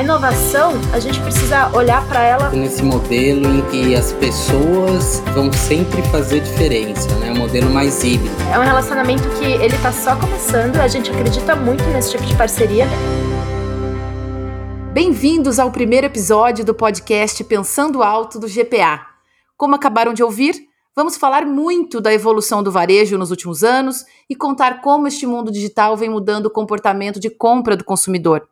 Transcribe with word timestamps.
a 0.00 0.02
inovação, 0.02 0.72
a 0.94 0.98
gente 0.98 1.20
precisa 1.20 1.70
olhar 1.76 2.02
para 2.08 2.22
ela 2.22 2.48
nesse 2.48 2.82
modelo 2.82 3.46
em 3.46 3.60
que 3.70 3.94
as 3.94 4.14
pessoas 4.14 5.20
vão 5.34 5.52
sempre 5.52 6.00
fazer 6.04 6.40
diferença, 6.40 7.14
né? 7.18 7.30
Um 7.32 7.36
modelo 7.36 7.68
mais 7.68 8.02
híbrido. 8.02 8.34
É 8.50 8.58
um 8.58 8.62
relacionamento 8.62 9.28
que 9.38 9.44
ele 9.44 9.76
está 9.76 9.92
só 9.92 10.16
começando, 10.16 10.76
a 10.76 10.88
gente 10.88 11.10
acredita 11.10 11.54
muito 11.54 11.84
nesse 11.84 12.12
tipo 12.12 12.24
de 12.24 12.34
parceria. 12.34 12.86
Bem-vindos 14.90 15.58
ao 15.58 15.70
primeiro 15.70 16.06
episódio 16.06 16.64
do 16.64 16.72
podcast 16.72 17.44
Pensando 17.44 18.02
Alto 18.02 18.40
do 18.40 18.48
GPA. 18.48 19.06
Como 19.54 19.74
acabaram 19.74 20.14
de 20.14 20.22
ouvir, 20.22 20.54
vamos 20.96 21.18
falar 21.18 21.44
muito 21.44 22.00
da 22.00 22.10
evolução 22.10 22.62
do 22.62 22.72
varejo 22.72 23.18
nos 23.18 23.30
últimos 23.30 23.62
anos 23.62 24.06
e 24.30 24.34
contar 24.34 24.80
como 24.80 25.06
este 25.06 25.26
mundo 25.26 25.52
digital 25.52 25.94
vem 25.94 26.08
mudando 26.08 26.46
o 26.46 26.50
comportamento 26.50 27.20
de 27.20 27.28
compra 27.28 27.76
do 27.76 27.84
consumidor. 27.84 28.48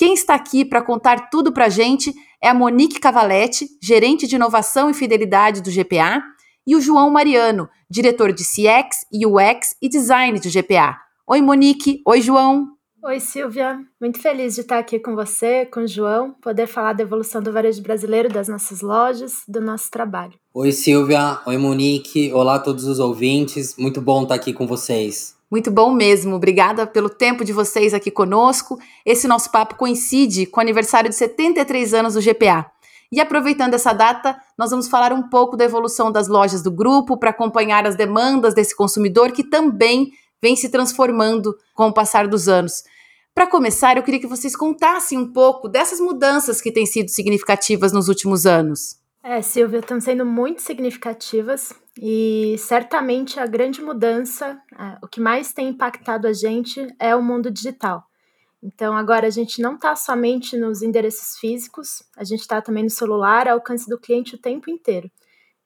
Quem 0.00 0.14
está 0.14 0.34
aqui 0.34 0.64
para 0.64 0.80
contar 0.80 1.28
tudo 1.28 1.52
para 1.52 1.66
a 1.66 1.68
gente 1.68 2.14
é 2.42 2.48
a 2.48 2.54
Monique 2.54 2.98
Cavaletti, 2.98 3.68
gerente 3.82 4.26
de 4.26 4.34
inovação 4.34 4.88
e 4.88 4.94
fidelidade 4.94 5.60
do 5.60 5.70
GPA, 5.70 6.22
e 6.66 6.74
o 6.74 6.80
João 6.80 7.10
Mariano, 7.10 7.68
diretor 7.90 8.32
de 8.32 8.42
CX, 8.42 9.04
UX 9.12 9.76
e 9.82 9.90
design 9.90 10.40
do 10.40 10.48
GPA. 10.48 10.96
Oi, 11.26 11.42
Monique. 11.42 12.00
Oi, 12.06 12.22
João. 12.22 12.68
Oi, 13.04 13.20
Silvia. 13.20 13.78
Muito 14.00 14.18
feliz 14.22 14.54
de 14.54 14.62
estar 14.62 14.78
aqui 14.78 14.98
com 14.98 15.14
você, 15.14 15.66
com 15.66 15.80
o 15.80 15.86
João, 15.86 16.32
poder 16.40 16.66
falar 16.66 16.94
da 16.94 17.02
evolução 17.02 17.42
do 17.42 17.52
varejo 17.52 17.82
brasileiro, 17.82 18.30
das 18.30 18.48
nossas 18.48 18.80
lojas, 18.80 19.42
do 19.46 19.60
nosso 19.60 19.90
trabalho. 19.90 20.32
Oi, 20.54 20.72
Silvia. 20.72 21.40
Oi, 21.44 21.58
Monique. 21.58 22.32
Olá 22.32 22.54
a 22.54 22.58
todos 22.58 22.86
os 22.86 22.98
ouvintes. 22.98 23.76
Muito 23.76 24.00
bom 24.00 24.22
estar 24.22 24.36
aqui 24.36 24.54
com 24.54 24.66
vocês. 24.66 25.38
Muito 25.50 25.70
bom 25.70 25.92
mesmo. 25.92 26.36
Obrigada 26.36 26.86
pelo 26.86 27.10
tempo 27.10 27.44
de 27.44 27.52
vocês 27.52 27.92
aqui 27.92 28.10
conosco. 28.10 28.78
Esse 29.04 29.26
nosso 29.26 29.50
papo 29.50 29.74
coincide 29.74 30.46
com 30.46 30.60
o 30.60 30.62
aniversário 30.62 31.10
de 31.10 31.16
73 31.16 31.92
anos 31.92 32.14
do 32.14 32.20
GPA. 32.20 32.70
E 33.12 33.20
aproveitando 33.20 33.74
essa 33.74 33.92
data, 33.92 34.40
nós 34.56 34.70
vamos 34.70 34.88
falar 34.88 35.12
um 35.12 35.28
pouco 35.28 35.56
da 35.56 35.64
evolução 35.64 36.12
das 36.12 36.28
lojas 36.28 36.62
do 36.62 36.70
grupo 36.70 37.16
para 37.16 37.30
acompanhar 37.30 37.84
as 37.84 37.96
demandas 37.96 38.54
desse 38.54 38.76
consumidor 38.76 39.32
que 39.32 39.42
também 39.42 40.12
vem 40.40 40.54
se 40.54 40.68
transformando 40.68 41.52
com 41.74 41.88
o 41.88 41.92
passar 41.92 42.28
dos 42.28 42.48
anos. 42.48 42.84
Para 43.34 43.48
começar, 43.48 43.96
eu 43.96 44.04
queria 44.04 44.20
que 44.20 44.28
vocês 44.28 44.54
contassem 44.54 45.18
um 45.18 45.32
pouco 45.32 45.68
dessas 45.68 45.98
mudanças 45.98 46.60
que 46.60 46.70
têm 46.70 46.86
sido 46.86 47.08
significativas 47.08 47.92
nos 47.92 48.08
últimos 48.08 48.46
anos. 48.46 48.99
É, 49.22 49.42
Silvia, 49.42 49.80
estão 49.80 50.00
sendo 50.00 50.24
muito 50.24 50.62
significativas 50.62 51.74
e 52.00 52.56
certamente 52.58 53.38
a 53.38 53.46
grande 53.46 53.82
mudança, 53.82 54.58
é, 54.72 54.98
o 55.02 55.08
que 55.08 55.20
mais 55.20 55.52
tem 55.52 55.68
impactado 55.68 56.26
a 56.26 56.32
gente 56.32 56.86
é 56.98 57.14
o 57.14 57.22
mundo 57.22 57.50
digital. 57.50 58.02
Então 58.62 58.94
agora 58.94 59.26
a 59.26 59.30
gente 59.30 59.60
não 59.60 59.74
está 59.74 59.94
somente 59.94 60.56
nos 60.56 60.82
endereços 60.82 61.38
físicos, 61.38 62.02
a 62.16 62.24
gente 62.24 62.40
está 62.40 62.60
também 62.60 62.84
no 62.84 62.90
celular, 62.90 63.46
ao 63.46 63.54
alcance 63.54 63.88
do 63.88 63.98
cliente 63.98 64.34
o 64.34 64.38
tempo 64.38 64.70
inteiro. 64.70 65.10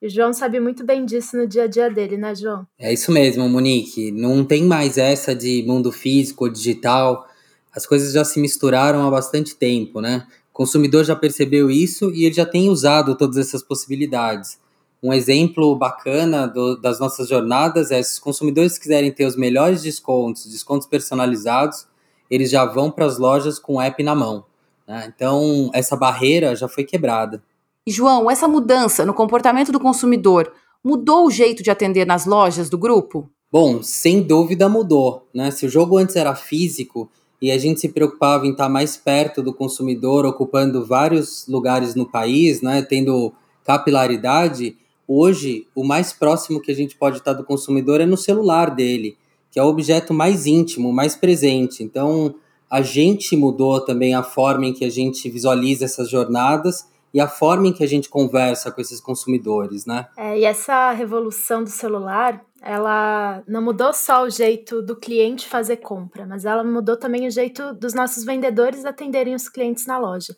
E 0.02 0.06
o 0.06 0.10
João 0.10 0.32
sabe 0.32 0.60
muito 0.60 0.84
bem 0.84 1.04
disso 1.04 1.36
no 1.36 1.46
dia 1.46 1.64
a 1.64 1.66
dia 1.66 1.88
dele, 1.88 2.16
né, 2.16 2.34
João? 2.34 2.66
É 2.78 2.92
isso 2.92 3.10
mesmo, 3.10 3.48
Monique. 3.48 4.12
Não 4.12 4.44
tem 4.44 4.64
mais 4.64 4.98
essa 4.98 5.34
de 5.34 5.62
mundo 5.66 5.90
físico 5.90 6.44
ou 6.44 6.50
digital. 6.50 7.26
As 7.72 7.86
coisas 7.86 8.12
já 8.12 8.24
se 8.24 8.38
misturaram 8.38 9.06
há 9.06 9.10
bastante 9.10 9.56
tempo, 9.56 10.00
né? 10.00 10.26
O 10.54 10.58
consumidor 10.58 11.02
já 11.02 11.16
percebeu 11.16 11.68
isso 11.68 12.12
e 12.12 12.24
ele 12.24 12.34
já 12.34 12.46
tem 12.46 12.70
usado 12.70 13.16
todas 13.16 13.36
essas 13.36 13.60
possibilidades. 13.60 14.56
Um 15.02 15.12
exemplo 15.12 15.74
bacana 15.74 16.46
do, 16.46 16.80
das 16.80 17.00
nossas 17.00 17.28
jornadas 17.28 17.90
é 17.90 18.00
se 18.00 18.12
os 18.12 18.18
consumidores 18.20 18.78
quiserem 18.78 19.10
ter 19.10 19.26
os 19.26 19.34
melhores 19.34 19.82
descontos, 19.82 20.46
descontos 20.46 20.86
personalizados, 20.86 21.88
eles 22.30 22.52
já 22.52 22.64
vão 22.64 22.88
para 22.88 23.04
as 23.04 23.18
lojas 23.18 23.58
com 23.58 23.74
o 23.74 23.80
app 23.80 24.00
na 24.04 24.14
mão. 24.14 24.44
Né? 24.86 25.12
Então, 25.12 25.72
essa 25.74 25.96
barreira 25.96 26.54
já 26.54 26.68
foi 26.68 26.84
quebrada. 26.84 27.42
E, 27.84 27.90
João, 27.90 28.30
essa 28.30 28.46
mudança 28.46 29.04
no 29.04 29.12
comportamento 29.12 29.72
do 29.72 29.80
consumidor 29.80 30.52
mudou 30.84 31.26
o 31.26 31.32
jeito 31.32 31.64
de 31.64 31.70
atender 31.70 32.06
nas 32.06 32.26
lojas 32.26 32.70
do 32.70 32.78
grupo? 32.78 33.28
Bom, 33.50 33.82
sem 33.82 34.22
dúvida 34.22 34.68
mudou. 34.68 35.26
Né? 35.34 35.50
Se 35.50 35.66
o 35.66 35.68
jogo 35.68 35.98
antes 35.98 36.14
era 36.14 36.36
físico, 36.36 37.10
e 37.44 37.50
a 37.50 37.58
gente 37.58 37.78
se 37.78 37.90
preocupava 37.90 38.46
em 38.46 38.52
estar 38.52 38.70
mais 38.70 38.96
perto 38.96 39.42
do 39.42 39.52
consumidor, 39.52 40.24
ocupando 40.24 40.82
vários 40.82 41.46
lugares 41.46 41.94
no 41.94 42.06
país, 42.06 42.62
né, 42.62 42.80
tendo 42.80 43.34
capilaridade, 43.62 44.78
hoje 45.06 45.66
o 45.74 45.84
mais 45.84 46.10
próximo 46.10 46.58
que 46.58 46.72
a 46.72 46.74
gente 46.74 46.96
pode 46.96 47.18
estar 47.18 47.34
do 47.34 47.44
consumidor 47.44 48.00
é 48.00 48.06
no 48.06 48.16
celular 48.16 48.74
dele, 48.74 49.18
que 49.50 49.58
é 49.58 49.62
o 49.62 49.66
objeto 49.66 50.14
mais 50.14 50.46
íntimo, 50.46 50.90
mais 50.90 51.16
presente. 51.16 51.82
Então, 51.82 52.34
a 52.70 52.80
gente 52.80 53.36
mudou 53.36 53.78
também 53.78 54.14
a 54.14 54.22
forma 54.22 54.64
em 54.64 54.72
que 54.72 54.86
a 54.86 54.90
gente 54.90 55.28
visualiza 55.28 55.84
essas 55.84 56.08
jornadas 56.08 56.88
e 57.12 57.20
a 57.20 57.28
forma 57.28 57.68
em 57.68 57.74
que 57.74 57.84
a 57.84 57.86
gente 57.86 58.08
conversa 58.08 58.72
com 58.72 58.80
esses 58.80 59.02
consumidores, 59.02 59.84
né? 59.84 60.06
É, 60.16 60.38
e 60.38 60.44
essa 60.46 60.92
revolução 60.92 61.62
do 61.62 61.68
celular, 61.68 62.42
ela 62.64 63.44
não 63.46 63.60
mudou 63.60 63.92
só 63.92 64.22
o 64.22 64.30
jeito 64.30 64.80
do 64.80 64.96
cliente 64.96 65.46
fazer 65.46 65.76
compra, 65.76 66.26
mas 66.26 66.46
ela 66.46 66.64
mudou 66.64 66.96
também 66.96 67.26
o 67.26 67.30
jeito 67.30 67.74
dos 67.74 67.92
nossos 67.92 68.24
vendedores 68.24 68.86
atenderem 68.86 69.34
os 69.34 69.50
clientes 69.50 69.86
na 69.86 69.98
loja. 69.98 70.34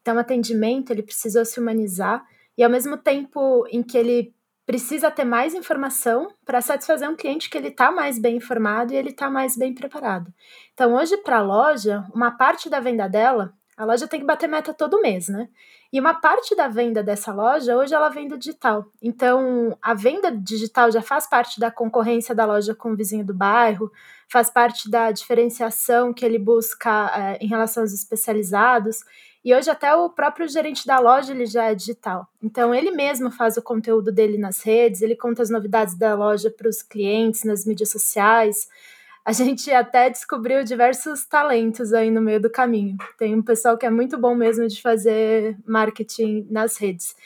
Então, 0.00 0.16
o 0.16 0.18
atendimento, 0.18 0.90
ele 0.90 1.02
precisou 1.02 1.44
se 1.44 1.60
humanizar 1.60 2.24
e 2.56 2.64
ao 2.64 2.70
mesmo 2.70 2.96
tempo 2.96 3.66
em 3.70 3.82
que 3.82 3.98
ele 3.98 4.34
precisa 4.64 5.10
ter 5.10 5.24
mais 5.24 5.54
informação 5.54 6.28
para 6.46 6.62
satisfazer 6.62 7.08
um 7.10 7.14
cliente 7.14 7.50
que 7.50 7.58
ele 7.58 7.68
está 7.68 7.92
mais 7.92 8.18
bem 8.18 8.36
informado 8.36 8.92
e 8.92 8.96
ele 8.96 9.10
está 9.10 9.30
mais 9.30 9.54
bem 9.56 9.74
preparado. 9.74 10.32
Então, 10.72 10.94
hoje, 10.94 11.18
para 11.18 11.38
a 11.38 11.42
loja, 11.42 12.04
uma 12.14 12.30
parte 12.30 12.70
da 12.70 12.80
venda 12.80 13.06
dela 13.06 13.52
a 13.76 13.84
loja 13.84 14.08
tem 14.08 14.20
que 14.20 14.26
bater 14.26 14.48
meta 14.48 14.72
todo 14.72 15.02
mês, 15.02 15.28
né? 15.28 15.48
E 15.92 16.00
uma 16.00 16.14
parte 16.14 16.54
da 16.56 16.68
venda 16.68 17.02
dessa 17.02 17.32
loja, 17.32 17.76
hoje 17.76 17.94
ela 17.94 18.08
vem 18.08 18.28
do 18.28 18.36
digital. 18.36 18.86
Então, 19.00 19.76
a 19.80 19.94
venda 19.94 20.30
digital 20.30 20.90
já 20.90 21.00
faz 21.00 21.28
parte 21.28 21.60
da 21.60 21.70
concorrência 21.70 22.34
da 22.34 22.44
loja 22.44 22.74
com 22.74 22.92
o 22.92 22.96
vizinho 22.96 23.24
do 23.24 23.34
bairro, 23.34 23.90
faz 24.28 24.50
parte 24.50 24.90
da 24.90 25.10
diferenciação 25.10 26.12
que 26.12 26.24
ele 26.24 26.38
busca 26.38 27.10
é, 27.14 27.44
em 27.44 27.46
relação 27.46 27.82
aos 27.82 27.92
especializados. 27.92 28.98
E 29.44 29.54
hoje 29.54 29.70
até 29.70 29.94
o 29.94 30.10
próprio 30.10 30.48
gerente 30.48 30.84
da 30.84 30.98
loja 30.98 31.32
ele 31.32 31.46
já 31.46 31.66
é 31.66 31.74
digital. 31.74 32.26
Então 32.42 32.74
ele 32.74 32.90
mesmo 32.90 33.30
faz 33.30 33.56
o 33.56 33.62
conteúdo 33.62 34.10
dele 34.10 34.36
nas 34.36 34.62
redes, 34.62 35.02
ele 35.02 35.14
conta 35.14 35.42
as 35.42 35.50
novidades 35.50 35.96
da 35.96 36.16
loja 36.16 36.50
para 36.50 36.68
os 36.68 36.82
clientes 36.82 37.44
nas 37.44 37.64
mídias 37.64 37.90
sociais 37.90 38.68
a 39.26 39.32
gente 39.32 39.72
até 39.72 40.08
descobriu 40.08 40.62
diversos 40.62 41.24
talentos 41.24 41.92
aí 41.92 42.12
no 42.12 42.20
meio 42.20 42.40
do 42.40 42.48
caminho. 42.48 42.96
Tem 43.18 43.34
um 43.34 43.42
pessoal 43.42 43.76
que 43.76 43.84
é 43.84 43.90
muito 43.90 44.16
bom 44.16 44.36
mesmo 44.36 44.68
de 44.68 44.80
fazer 44.80 45.58
marketing 45.66 46.46
nas 46.48 46.76
redes. 46.76 47.16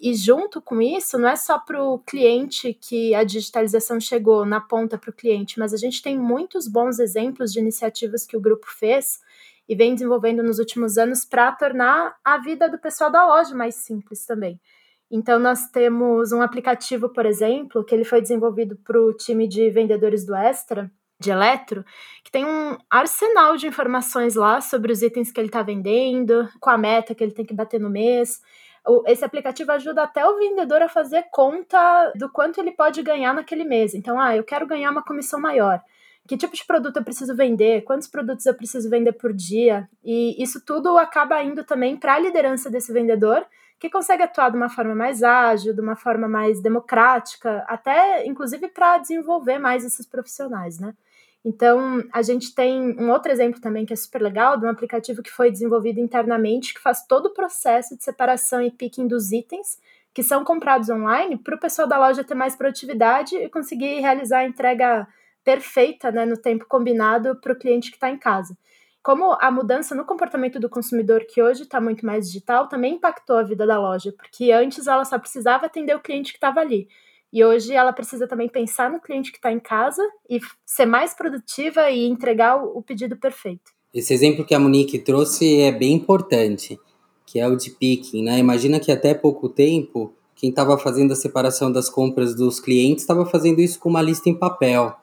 E 0.00 0.14
junto 0.14 0.62
com 0.62 0.80
isso, 0.80 1.18
não 1.18 1.28
é 1.28 1.36
só 1.36 1.58
para 1.58 1.84
o 1.84 1.98
cliente 1.98 2.72
que 2.72 3.14
a 3.14 3.22
digitalização 3.22 4.00
chegou 4.00 4.46
na 4.46 4.62
ponta 4.62 4.96
para 4.96 5.10
o 5.10 5.12
cliente, 5.12 5.58
mas 5.58 5.74
a 5.74 5.76
gente 5.76 6.00
tem 6.00 6.18
muitos 6.18 6.66
bons 6.66 6.98
exemplos 6.98 7.52
de 7.52 7.60
iniciativas 7.60 8.24
que 8.24 8.34
o 8.36 8.40
grupo 8.40 8.66
fez 8.70 9.20
e 9.68 9.74
vem 9.74 9.92
desenvolvendo 9.92 10.42
nos 10.42 10.58
últimos 10.58 10.96
anos 10.96 11.22
para 11.22 11.52
tornar 11.52 12.16
a 12.24 12.38
vida 12.38 12.66
do 12.66 12.78
pessoal 12.78 13.10
da 13.10 13.26
loja 13.26 13.54
mais 13.54 13.74
simples 13.74 14.24
também. 14.24 14.58
Então, 15.10 15.38
nós 15.38 15.68
temos 15.68 16.32
um 16.32 16.40
aplicativo, 16.40 17.10
por 17.10 17.26
exemplo, 17.26 17.84
que 17.84 17.94
ele 17.94 18.04
foi 18.04 18.22
desenvolvido 18.22 18.74
para 18.76 18.98
o 18.98 19.12
time 19.12 19.46
de 19.46 19.68
vendedores 19.68 20.24
do 20.24 20.34
Extra, 20.34 20.90
de 21.22 21.30
eletro, 21.30 21.84
que 22.22 22.30
tem 22.30 22.44
um 22.44 22.76
arsenal 22.90 23.56
de 23.56 23.66
informações 23.66 24.34
lá 24.34 24.60
sobre 24.60 24.92
os 24.92 25.00
itens 25.00 25.30
que 25.30 25.40
ele 25.40 25.48
está 25.48 25.62
vendendo, 25.62 26.48
com 26.60 26.70
a 26.70 26.76
meta 26.76 27.14
que 27.14 27.22
ele 27.22 27.32
tem 27.32 27.44
que 27.44 27.54
bater 27.54 27.80
no 27.80 27.88
mês. 27.88 28.40
Esse 29.06 29.24
aplicativo 29.24 29.70
ajuda 29.72 30.02
até 30.02 30.26
o 30.26 30.36
vendedor 30.36 30.82
a 30.82 30.88
fazer 30.88 31.26
conta 31.30 32.12
do 32.16 32.28
quanto 32.28 32.60
ele 32.60 32.72
pode 32.72 33.00
ganhar 33.02 33.32
naquele 33.32 33.64
mês. 33.64 33.94
Então, 33.94 34.20
ah, 34.20 34.36
eu 34.36 34.42
quero 34.42 34.66
ganhar 34.66 34.90
uma 34.90 35.04
comissão 35.04 35.40
maior. 35.40 35.80
Que 36.26 36.36
tipo 36.36 36.54
de 36.54 36.64
produto 36.64 36.96
eu 36.96 37.04
preciso 37.04 37.34
vender? 37.34 37.82
Quantos 37.82 38.08
produtos 38.08 38.46
eu 38.46 38.54
preciso 38.54 38.88
vender 38.88 39.12
por 39.12 39.32
dia? 39.32 39.88
E 40.04 40.40
isso 40.42 40.64
tudo 40.64 40.96
acaba 40.98 41.42
indo 41.42 41.64
também 41.64 41.96
para 41.96 42.14
a 42.14 42.18
liderança 42.18 42.70
desse 42.70 42.92
vendedor, 42.92 43.44
que 43.78 43.90
consegue 43.90 44.22
atuar 44.22 44.50
de 44.50 44.56
uma 44.56 44.68
forma 44.68 44.94
mais 44.94 45.24
ágil, 45.24 45.74
de 45.74 45.80
uma 45.80 45.96
forma 45.96 46.28
mais 46.28 46.62
democrática, 46.62 47.64
até 47.66 48.24
inclusive 48.24 48.68
para 48.68 48.98
desenvolver 48.98 49.58
mais 49.58 49.84
esses 49.84 50.06
profissionais, 50.06 50.78
né? 50.78 50.94
Então, 51.44 52.04
a 52.12 52.22
gente 52.22 52.54
tem 52.54 52.96
um 53.00 53.10
outro 53.10 53.32
exemplo 53.32 53.60
também 53.60 53.84
que 53.84 53.92
é 53.92 53.96
super 53.96 54.22
legal, 54.22 54.56
de 54.56 54.64
um 54.64 54.68
aplicativo 54.68 55.22
que 55.22 55.30
foi 55.30 55.50
desenvolvido 55.50 55.98
internamente, 55.98 56.72
que 56.72 56.80
faz 56.80 57.04
todo 57.06 57.26
o 57.26 57.34
processo 57.34 57.96
de 57.96 58.04
separação 58.04 58.62
e 58.62 58.70
picking 58.70 59.08
dos 59.08 59.32
itens 59.32 59.78
que 60.14 60.22
são 60.22 60.44
comprados 60.44 60.90
online, 60.90 61.38
para 61.38 61.56
o 61.56 61.60
pessoal 61.60 61.88
da 61.88 61.98
loja 61.98 62.22
ter 62.22 62.34
mais 62.34 62.54
produtividade 62.54 63.34
e 63.34 63.48
conseguir 63.48 63.98
realizar 64.00 64.40
a 64.40 64.44
entrega 64.44 65.08
perfeita 65.42 66.12
né, 66.12 66.26
no 66.26 66.36
tempo 66.36 66.66
combinado 66.68 67.34
para 67.40 67.52
o 67.52 67.58
cliente 67.58 67.90
que 67.90 67.96
está 67.96 68.10
em 68.10 68.18
casa. 68.18 68.56
Como 69.02 69.36
a 69.40 69.50
mudança 69.50 69.94
no 69.94 70.04
comportamento 70.04 70.60
do 70.60 70.68
consumidor, 70.68 71.24
que 71.26 71.42
hoje 71.42 71.62
está 71.62 71.80
muito 71.80 72.06
mais 72.06 72.26
digital, 72.26 72.68
também 72.68 72.94
impactou 72.94 73.36
a 73.36 73.42
vida 73.42 73.66
da 73.66 73.80
loja, 73.80 74.12
porque 74.12 74.52
antes 74.52 74.86
ela 74.86 75.04
só 75.04 75.18
precisava 75.18 75.66
atender 75.66 75.96
o 75.96 76.00
cliente 76.00 76.30
que 76.30 76.36
estava 76.36 76.60
ali. 76.60 76.86
E 77.32 77.42
hoje 77.42 77.72
ela 77.72 77.92
precisa 77.92 78.28
também 78.28 78.48
pensar 78.48 78.90
no 78.90 79.00
cliente 79.00 79.32
que 79.32 79.38
está 79.38 79.50
em 79.50 79.58
casa 79.58 80.02
e 80.28 80.38
ser 80.66 80.84
mais 80.84 81.14
produtiva 81.14 81.90
e 81.90 82.04
entregar 82.04 82.62
o, 82.62 82.82
pedido 82.82 83.16
perfeito. 83.16 83.72
Esse 83.94 84.12
exemplo 84.12 84.44
que 84.44 84.54
a 84.54 84.58
Monique 84.58 84.98
trouxe 84.98 85.60
é 85.60 85.72
bem 85.72 85.94
importante, 85.94 86.78
que 87.24 87.40
é 87.40 87.48
o 87.48 87.56
de 87.56 87.70
picking, 87.70 88.22
né? 88.22 88.38
Imagina 88.38 88.78
que 88.78 88.92
até 88.92 89.14
pouco 89.14 89.48
tempo 89.48 90.12
quem 90.36 90.50
estava 90.50 90.76
fazendo 90.76 91.12
a 91.12 91.16
separação 91.16 91.72
das 91.72 91.88
compras 91.88 92.34
dos 92.34 92.60
clientes 92.60 93.02
estava 93.02 93.24
fazendo 93.24 93.60
isso 93.60 93.78
com 93.78 93.88
uma 93.88 94.02
lista 94.02 94.28
em 94.28 94.34
papel. 94.34 94.94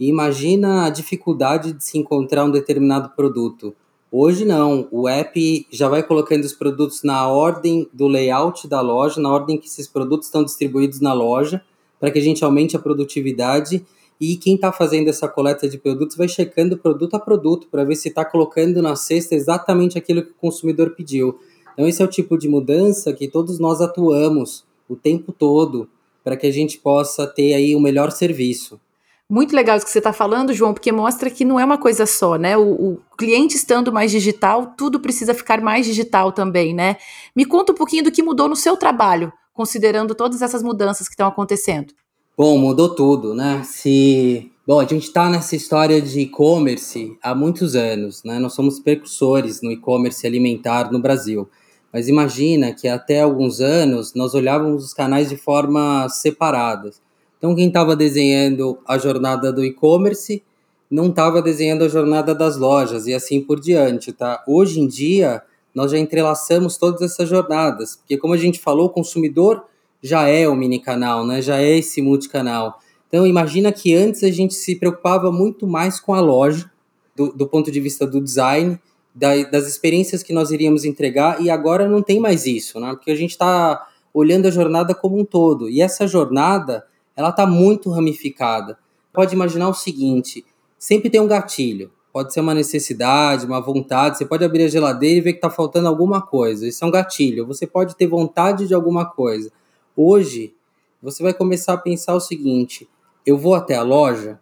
E 0.00 0.08
imagina 0.08 0.86
a 0.86 0.90
dificuldade 0.90 1.72
de 1.72 1.84
se 1.84 1.98
encontrar 1.98 2.44
um 2.44 2.50
determinado 2.50 3.10
produto. 3.10 3.74
Hoje 4.10 4.44
não, 4.44 4.86
o 4.90 5.08
app 5.08 5.66
já 5.70 5.88
vai 5.88 6.02
colocando 6.02 6.44
os 6.44 6.52
produtos 6.52 7.02
na 7.02 7.26
ordem 7.28 7.88
do 7.92 8.06
layout 8.06 8.68
da 8.68 8.80
loja, 8.80 9.20
na 9.20 9.28
ordem 9.28 9.58
que 9.58 9.66
esses 9.66 9.88
produtos 9.88 10.28
estão 10.28 10.44
distribuídos 10.44 11.00
na 11.00 11.12
loja, 11.12 11.62
para 12.04 12.10
que 12.10 12.18
a 12.18 12.22
gente 12.22 12.44
aumente 12.44 12.76
a 12.76 12.78
produtividade. 12.78 13.82
E 14.20 14.36
quem 14.36 14.56
está 14.56 14.70
fazendo 14.70 15.08
essa 15.08 15.26
coleta 15.26 15.66
de 15.66 15.78
produtos 15.78 16.18
vai 16.18 16.28
checando 16.28 16.76
produto 16.76 17.14
a 17.14 17.18
produto 17.18 17.66
para 17.70 17.82
ver 17.82 17.96
se 17.96 18.08
está 18.08 18.22
colocando 18.26 18.82
na 18.82 18.94
cesta 18.94 19.34
exatamente 19.34 19.96
aquilo 19.96 20.22
que 20.22 20.32
o 20.32 20.34
consumidor 20.34 20.90
pediu. 20.90 21.38
Então, 21.72 21.88
esse 21.88 22.02
é 22.02 22.04
o 22.04 22.08
tipo 22.08 22.36
de 22.36 22.46
mudança 22.46 23.10
que 23.14 23.26
todos 23.26 23.58
nós 23.58 23.80
atuamos 23.80 24.66
o 24.86 24.94
tempo 24.94 25.32
todo 25.32 25.88
para 26.22 26.36
que 26.36 26.46
a 26.46 26.52
gente 26.52 26.76
possa 26.76 27.26
ter 27.26 27.54
aí 27.54 27.74
o 27.74 27.80
melhor 27.80 28.12
serviço. 28.12 28.78
Muito 29.26 29.56
legal 29.56 29.78
isso 29.78 29.86
que 29.86 29.92
você 29.92 29.96
está 29.96 30.12
falando, 30.12 30.52
João, 30.52 30.74
porque 30.74 30.92
mostra 30.92 31.30
que 31.30 31.42
não 31.42 31.58
é 31.58 31.64
uma 31.64 31.78
coisa 31.78 32.04
só, 32.04 32.36
né? 32.36 32.54
O, 32.54 32.70
o, 32.70 33.00
cliente 33.16 33.56
estando 33.56 33.90
mais 33.90 34.10
digital, 34.10 34.74
tudo 34.76 35.00
precisa 35.00 35.32
ficar 35.32 35.62
mais 35.62 35.86
digital 35.86 36.32
também, 36.32 36.74
né? 36.74 36.98
Me 37.34 37.46
conta 37.46 37.72
um 37.72 37.74
pouquinho 37.74 38.04
do 38.04 38.12
que 38.12 38.22
mudou 38.22 38.46
no 38.46 38.56
seu 38.56 38.76
trabalho, 38.76 39.32
considerando 39.54 40.14
todas 40.14 40.42
essas 40.42 40.62
mudanças 40.62 41.08
que 41.08 41.14
estão 41.14 41.28
acontecendo. 41.28 41.94
Bom, 42.36 42.58
mudou 42.58 42.94
tudo, 42.94 43.32
né? 43.32 43.62
Se 43.64 44.50
Bom, 44.66 44.80
a 44.80 44.86
gente 44.86 45.02
está 45.02 45.28
nessa 45.28 45.54
história 45.54 46.00
de 46.00 46.20
e-commerce 46.20 47.18
há 47.22 47.34
muitos 47.34 47.76
anos, 47.76 48.24
né? 48.24 48.38
Nós 48.38 48.54
somos 48.54 48.80
precursores 48.80 49.60
no 49.60 49.70
e-commerce 49.70 50.26
alimentar 50.26 50.90
no 50.90 50.98
Brasil. 50.98 51.46
Mas 51.92 52.08
imagina 52.08 52.72
que 52.72 52.88
até 52.88 53.20
alguns 53.20 53.60
anos 53.60 54.14
nós 54.14 54.32
olhávamos 54.32 54.82
os 54.82 54.94
canais 54.94 55.28
de 55.28 55.36
forma 55.36 56.08
separadas. 56.08 57.02
Então, 57.36 57.54
quem 57.54 57.68
estava 57.68 57.94
desenhando 57.94 58.78
a 58.88 58.96
jornada 58.96 59.52
do 59.52 59.62
e-commerce 59.62 60.42
não 60.90 61.08
estava 61.08 61.42
desenhando 61.42 61.84
a 61.84 61.88
jornada 61.88 62.34
das 62.34 62.56
lojas 62.56 63.06
e 63.06 63.12
assim 63.12 63.42
por 63.42 63.60
diante, 63.60 64.14
tá? 64.14 64.42
Hoje 64.48 64.80
em 64.80 64.88
dia, 64.88 65.42
nós 65.74 65.90
já 65.90 65.98
entrelaçamos 65.98 66.76
todas 66.76 67.02
essas 67.02 67.28
jornadas, 67.28 67.96
porque 67.96 68.16
como 68.16 68.34
a 68.34 68.36
gente 68.38 68.60
falou, 68.60 68.86
o 68.86 68.90
consumidor 68.90 69.64
já 70.02 70.28
é 70.28 70.48
o 70.48 70.54
mini 70.54 70.78
canal, 70.78 71.26
né? 71.26 71.40
Já 71.40 71.58
é 71.60 71.78
esse 71.78 72.00
multicanal. 72.02 72.78
Então, 73.08 73.26
imagina 73.26 73.72
que 73.72 73.94
antes 73.94 74.22
a 74.22 74.30
gente 74.30 74.54
se 74.54 74.76
preocupava 74.76 75.32
muito 75.32 75.66
mais 75.66 75.98
com 75.98 76.14
a 76.14 76.20
loja, 76.20 76.70
do, 77.16 77.32
do 77.32 77.48
ponto 77.48 77.70
de 77.70 77.80
vista 77.80 78.06
do 78.06 78.20
design, 78.20 78.78
da, 79.14 79.44
das 79.44 79.66
experiências 79.66 80.22
que 80.22 80.32
nós 80.32 80.50
iríamos 80.50 80.84
entregar 80.84 81.40
e 81.40 81.48
agora 81.48 81.88
não 81.88 82.02
tem 82.02 82.18
mais 82.18 82.46
isso, 82.46 82.80
né? 82.80 82.90
Porque 82.90 83.10
a 83.10 83.16
gente 83.16 83.30
está 83.30 83.86
olhando 84.12 84.46
a 84.46 84.50
jornada 84.50 84.94
como 84.94 85.18
um 85.18 85.24
todo 85.24 85.68
e 85.68 85.80
essa 85.80 86.06
jornada 86.06 86.84
ela 87.16 87.30
está 87.30 87.46
muito 87.46 87.90
ramificada. 87.90 88.76
Pode 89.12 89.34
imaginar 89.34 89.68
o 89.68 89.74
seguinte: 89.74 90.44
sempre 90.78 91.08
tem 91.08 91.20
um 91.20 91.28
gatilho. 91.28 91.92
Pode 92.14 92.32
ser 92.32 92.38
uma 92.38 92.54
necessidade, 92.54 93.44
uma 93.44 93.60
vontade. 93.60 94.16
Você 94.16 94.24
pode 94.24 94.44
abrir 94.44 94.62
a 94.62 94.68
geladeira 94.68 95.18
e 95.18 95.20
ver 95.20 95.32
que 95.32 95.38
está 95.38 95.50
faltando 95.50 95.88
alguma 95.88 96.22
coisa. 96.22 96.64
Isso 96.64 96.84
é 96.84 96.86
um 96.86 96.90
gatilho. 96.92 97.44
Você 97.44 97.66
pode 97.66 97.96
ter 97.96 98.06
vontade 98.06 98.68
de 98.68 98.72
alguma 98.72 99.04
coisa. 99.04 99.50
Hoje, 99.96 100.54
você 101.02 101.24
vai 101.24 101.34
começar 101.34 101.72
a 101.72 101.76
pensar 101.76 102.14
o 102.14 102.20
seguinte: 102.20 102.88
eu 103.26 103.36
vou 103.36 103.56
até 103.56 103.74
a 103.74 103.82
loja, 103.82 104.38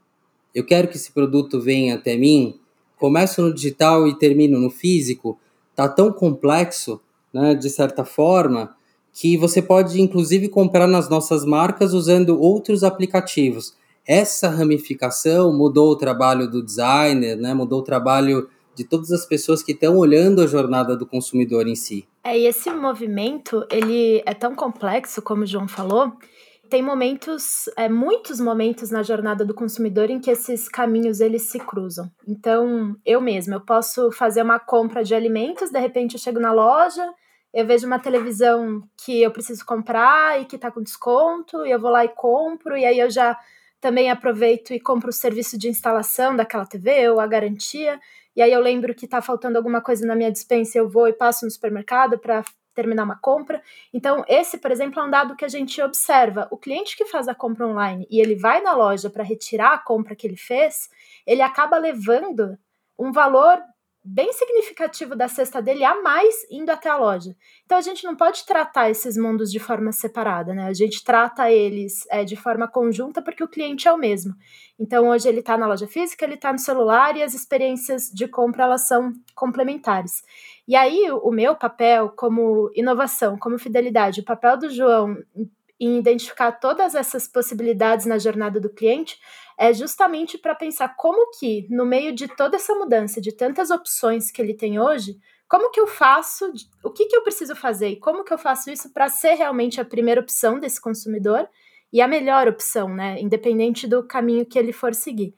eu 0.55 0.67
quero 0.67 0.87
que 0.87 0.97
esse 0.97 1.13
produto 1.13 1.59
venha 1.63 1.95
até 1.95 2.15
mim, 2.15 2.61
começo 2.99 3.41
no 3.41 3.55
digital 3.55 4.07
e 4.07 4.19
termino 4.19 4.61
no 4.61 4.69
físico, 4.69 5.39
tá 5.75 5.89
tão 5.89 6.13
complexo, 6.13 7.01
né, 7.33 7.55
de 7.55 7.71
certa 7.71 8.05
forma, 8.05 8.77
que 9.15 9.39
você 9.39 9.63
pode 9.63 9.99
inclusive 9.99 10.51
comprar 10.51 10.87
nas 10.87 11.09
nossas 11.09 11.43
marcas 11.43 11.95
usando 11.95 12.39
outros 12.39 12.85
aplicativos. 12.85 13.75
Essa 14.07 14.49
ramificação 14.49 15.53
mudou 15.57 15.91
o 15.91 15.97
trabalho 15.97 16.51
do 16.51 16.65
designer, 16.65 17.37
né, 17.37 17.55
mudou 17.55 17.81
o 17.81 17.85
trabalho 17.85 18.49
de 18.75 18.85
todas 18.85 19.11
as 19.13 19.27
pessoas 19.27 19.63
que 19.63 19.73
estão 19.73 19.97
olhando 19.97 20.43
a 20.43 20.47
jornada 20.47 20.97
do 20.97 21.07
consumidor 21.07 21.67
em 21.69 21.75
si. 21.77 22.09
É, 22.25 22.39
e 22.39 22.47
esse 22.47 22.71
movimento, 22.71 23.67
ele 23.71 24.23
é 24.25 24.35
tão 24.35 24.55
complexo, 24.55 25.21
como 25.21 25.43
o 25.43 25.47
João 25.47 25.69
falou, 25.69 26.13
tem 26.71 26.83
momentos, 26.83 27.69
é, 27.77 27.87
muitos 27.87 28.41
momentos 28.41 28.91
na 28.91 29.03
jornada 29.03 29.45
do 29.45 29.53
consumidor 29.53 30.09
em 30.09 30.19
que 30.19 30.31
esses 30.31 30.71
caminhos 30.71 31.21
eles 31.21 31.51
se 31.51 31.59
cruzam. 31.59 32.11
Então, 32.27 32.97
eu 33.05 33.21
mesma, 33.21 33.57
eu 33.57 33.61
posso 33.61 34.11
fazer 34.11 34.43
uma 34.43 34.59
compra 34.59 35.05
de 35.05 35.15
alimentos, 35.15 35.71
de 35.71 35.79
repente 35.79 36.15
eu 36.15 36.21
chego 36.21 36.41
na 36.41 36.51
loja, 36.51 37.07
eu 37.53 37.67
vejo 37.67 37.87
uma 37.87 37.99
televisão 37.99 38.83
que 39.05 39.21
eu 39.21 39.31
preciso 39.31 39.67
comprar 39.67 40.41
e 40.41 40.47
que 40.47 40.57
está 40.57 40.71
com 40.71 40.83
desconto, 40.83 41.67
e 41.67 41.71
eu 41.71 41.79
vou 41.79 41.91
lá 41.91 42.07
e 42.07 42.09
compro, 42.09 42.75
e 42.75 42.87
aí 42.87 42.99
eu 42.99 43.11
já 43.11 43.39
também 43.83 44.13
aproveito 44.13 44.73
e 44.73 44.79
compro 44.79 45.11
o 45.11 45.13
serviço 45.13 45.59
de 45.59 45.69
instalação 45.69 46.37
daquela 46.37 46.65
TV 46.65 47.11
ou 47.11 47.19
a 47.19 47.27
garantia. 47.27 48.01
E 48.35 48.41
aí 48.41 48.53
eu 48.53 48.61
lembro 48.61 48.95
que 48.95 49.07
está 49.07 49.21
faltando 49.21 49.59
alguma 49.59 49.81
coisa 49.81 50.07
na 50.07 50.15
minha 50.15 50.31
dispensa, 50.31 50.79
eu 50.79 50.89
vou 50.89 51.09
e 51.09 51.13
passo 51.13 51.45
no 51.45 51.51
supermercado 51.51 52.17
para 52.17 52.45
terminar 52.77 53.03
uma 53.03 53.19
compra. 53.19 53.61
Então, 53.93 54.25
esse, 54.29 54.57
por 54.57 54.71
exemplo, 54.71 55.01
é 55.01 55.05
um 55.05 55.11
dado 55.11 55.35
que 55.35 55.45
a 55.45 55.49
gente 55.49 55.83
observa. 55.83 56.47
O 56.53 56.57
cliente 56.57 56.97
que 56.97 57.05
faz 57.07 57.27
a 57.27 57.35
compra 57.35 57.67
online 57.67 58.07
e 58.09 58.21
ele 58.21 58.37
vai 58.37 58.63
na 58.63 58.73
loja 58.73 59.11
para 59.11 59.25
retirar 59.25 59.75
a 59.75 59.79
compra 59.79 60.15
que 60.15 60.29
ele 60.29 60.37
fez, 60.37 60.89
ele 61.27 61.43
acaba 61.43 61.77
levando 61.77 62.57
um 62.97 63.11
valor 63.11 63.61
bem 64.05 64.33
significativo 64.33 65.15
da 65.15 65.29
cesta 65.29 65.63
dele 65.63 65.85
a 65.85 66.03
mais 66.03 66.35
indo 66.51 66.71
até 66.71 66.89
a 66.89 66.97
loja. 66.97 67.37
Então 67.65 67.79
a 67.79 67.81
gente 67.81 68.05
não 68.05 68.17
pode 68.17 68.45
tratar 68.45 68.91
esses 68.91 69.17
mundos 69.17 69.51
de 69.51 69.61
forma 69.61 69.93
separada, 69.93 70.53
né? 70.53 70.67
A 70.67 70.73
gente 70.73 71.05
trata 71.05 71.51
eles 71.51 72.05
é, 72.11 72.25
de 72.25 72.35
forma 72.35 72.67
conjunta 72.67 73.23
porque 73.23 73.45
o 73.45 73.49
cliente 73.49 73.87
é 73.87 73.93
o 73.93 73.97
mesmo. 73.97 74.35
Então 74.79 75.09
hoje 75.09 75.29
ele 75.29 75.39
está 75.39 75.57
na 75.57 75.69
loja 75.69 75.87
física, 75.87 76.25
ele 76.25 76.35
está 76.35 76.53
no 76.53 76.59
celular 76.59 77.17
e 77.17 77.23
as 77.23 77.33
experiências 77.33 78.11
de 78.11 78.27
compra 78.27 78.65
elas 78.65 78.89
são 78.89 79.13
complementares. 79.35 80.25
E 80.67 80.75
aí 80.75 81.09
o 81.11 81.31
meu 81.31 81.55
papel 81.55 82.11
como 82.11 82.71
inovação, 82.75 83.39
como 83.39 83.59
fidelidade, 83.59 84.21
o 84.21 84.25
papel 84.25 84.57
do 84.57 84.69
João 84.69 85.17
em 85.79 85.99
identificar 85.99 86.53
todas 86.53 86.95
essas 86.95 87.27
possibilidades 87.27 88.07
na 88.07 88.17
jornada 88.17 88.61
do 88.61 88.71
cliente 88.71 89.19
é 89.63 89.73
justamente 89.73 90.37
para 90.37 90.57
pensar 90.57 90.97
como 90.97 91.31
que, 91.39 91.69
no 91.71 91.87
meio 91.87 92.13
de 92.13 92.27
toda 92.27 92.57
essa 92.57 92.75
mudança, 92.75 93.21
de 93.21 93.31
tantas 93.31 93.71
opções 93.71 94.29
que 94.29 94.43
ele 94.43 94.55
tem 94.55 94.81
hoje, 94.81 95.17
como 95.49 95.71
que 95.71 95.79
eu 95.79 95.87
faço, 95.87 96.53
o 96.83 96.91
que, 96.91 97.07
que 97.07 97.15
eu 97.15 97.23
preciso 97.23 97.55
fazer 97.55 97.91
e 97.91 98.01
como 98.01 98.25
que 98.25 98.35
eu 98.35 98.39
faço 98.39 98.73
isso 98.73 98.93
para 98.93 99.09
ser 99.09 99.35
realmente 99.35 99.81
a 99.81 99.85
primeira 99.85 100.21
opção 100.21 100.59
desse 100.59 100.81
consumidor 100.81 101.49
e 101.93 102.01
a 102.01 102.09
melhor 102.09 102.49
opção, 102.49 102.89
né? 102.89 103.21
Independente 103.21 103.87
do 103.87 104.03
caminho 104.03 104.45
que 104.45 104.59
ele 104.59 104.73
for 104.73 104.93
seguir. 104.97 105.33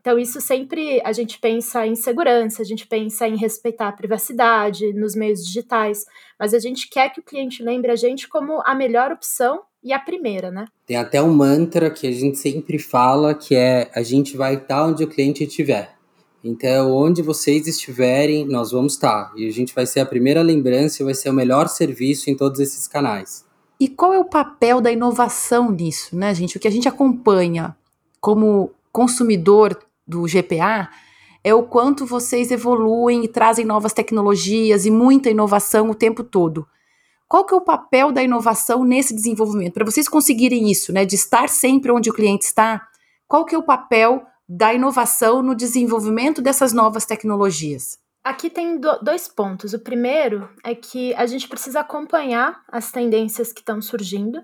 Então, 0.00 0.18
isso 0.18 0.40
sempre 0.40 1.00
a 1.04 1.12
gente 1.12 1.38
pensa 1.38 1.86
em 1.86 1.94
segurança, 1.94 2.62
a 2.62 2.64
gente 2.64 2.84
pensa 2.84 3.28
em 3.28 3.36
respeitar 3.36 3.86
a 3.86 3.92
privacidade 3.92 4.92
nos 4.92 5.14
meios 5.14 5.44
digitais, 5.44 6.04
mas 6.36 6.52
a 6.52 6.58
gente 6.58 6.88
quer 6.90 7.10
que 7.10 7.20
o 7.20 7.24
cliente 7.24 7.62
lembre 7.62 7.92
a 7.92 7.96
gente 7.96 8.26
como 8.26 8.60
a 8.66 8.74
melhor 8.74 9.12
opção 9.12 9.62
e 9.82 9.92
a 9.92 9.98
primeira, 9.98 10.50
né? 10.50 10.66
Tem 10.86 10.96
até 10.96 11.22
um 11.22 11.32
mantra 11.32 11.90
que 11.90 12.06
a 12.06 12.12
gente 12.12 12.38
sempre 12.38 12.78
fala 12.78 13.34
que 13.34 13.54
é 13.54 13.90
a 13.94 14.02
gente 14.02 14.36
vai 14.36 14.54
estar 14.54 14.86
onde 14.86 15.04
o 15.04 15.08
cliente 15.08 15.44
estiver. 15.44 15.96
Então, 16.42 16.92
onde 16.92 17.20
vocês 17.20 17.66
estiverem, 17.66 18.46
nós 18.46 18.70
vamos 18.70 18.94
estar. 18.94 19.32
E 19.36 19.46
a 19.46 19.50
gente 19.50 19.74
vai 19.74 19.86
ser 19.86 20.00
a 20.00 20.06
primeira 20.06 20.40
lembrança 20.40 21.02
e 21.02 21.04
vai 21.04 21.14
ser 21.14 21.30
o 21.30 21.32
melhor 21.32 21.68
serviço 21.68 22.30
em 22.30 22.36
todos 22.36 22.60
esses 22.60 22.86
canais. 22.86 23.44
E 23.80 23.88
qual 23.88 24.12
é 24.12 24.18
o 24.18 24.24
papel 24.24 24.80
da 24.80 24.90
inovação 24.90 25.70
nisso, 25.70 26.16
né, 26.16 26.34
gente? 26.34 26.56
O 26.56 26.60
que 26.60 26.68
a 26.68 26.70
gente 26.70 26.88
acompanha 26.88 27.76
como 28.20 28.70
consumidor 28.92 29.78
do 30.06 30.22
GPA 30.22 30.88
é 31.44 31.54
o 31.54 31.62
quanto 31.62 32.04
vocês 32.04 32.50
evoluem 32.50 33.24
e 33.24 33.28
trazem 33.28 33.64
novas 33.64 33.92
tecnologias 33.92 34.86
e 34.86 34.90
muita 34.90 35.30
inovação 35.30 35.90
o 35.90 35.94
tempo 35.94 36.24
todo. 36.24 36.66
Qual 37.28 37.44
que 37.44 37.52
é 37.52 37.56
o 37.56 37.60
papel 37.60 38.10
da 38.10 38.22
inovação 38.22 38.84
nesse 38.84 39.14
desenvolvimento? 39.14 39.74
Para 39.74 39.84
vocês 39.84 40.08
conseguirem 40.08 40.70
isso, 40.70 40.92
né, 40.92 41.04
de 41.04 41.14
estar 41.14 41.48
sempre 41.50 41.92
onde 41.92 42.08
o 42.08 42.14
cliente 42.14 42.46
está, 42.46 42.88
qual 43.26 43.44
que 43.44 43.54
é 43.54 43.58
o 43.58 43.62
papel 43.62 44.26
da 44.48 44.72
inovação 44.72 45.42
no 45.42 45.54
desenvolvimento 45.54 46.40
dessas 46.40 46.72
novas 46.72 47.04
tecnologias? 47.04 47.98
Aqui 48.24 48.48
tem 48.48 48.80
dois 49.02 49.28
pontos. 49.28 49.74
O 49.74 49.78
primeiro 49.78 50.48
é 50.64 50.74
que 50.74 51.14
a 51.14 51.26
gente 51.26 51.46
precisa 51.46 51.80
acompanhar 51.80 52.62
as 52.68 52.90
tendências 52.90 53.52
que 53.52 53.60
estão 53.60 53.80
surgindo. 53.82 54.42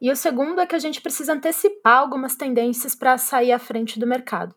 E 0.00 0.10
o 0.10 0.16
segundo 0.16 0.60
é 0.60 0.66
que 0.66 0.74
a 0.74 0.78
gente 0.78 1.02
precisa 1.02 1.34
antecipar 1.34 1.98
algumas 1.98 2.34
tendências 2.34 2.94
para 2.94 3.18
sair 3.18 3.52
à 3.52 3.58
frente 3.58 3.98
do 3.98 4.06
mercado. 4.06 4.54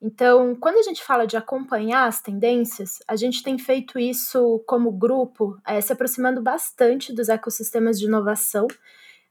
Então, 0.00 0.54
quando 0.54 0.78
a 0.78 0.82
gente 0.82 1.02
fala 1.02 1.26
de 1.26 1.36
acompanhar 1.36 2.06
as 2.06 2.20
tendências, 2.20 3.00
a 3.06 3.16
gente 3.16 3.42
tem 3.42 3.58
feito 3.58 3.98
isso 3.98 4.62
como 4.66 4.92
grupo, 4.92 5.58
é, 5.66 5.80
se 5.80 5.92
aproximando 5.92 6.40
bastante 6.40 7.12
dos 7.12 7.28
ecossistemas 7.28 7.98
de 7.98 8.06
inovação, 8.06 8.68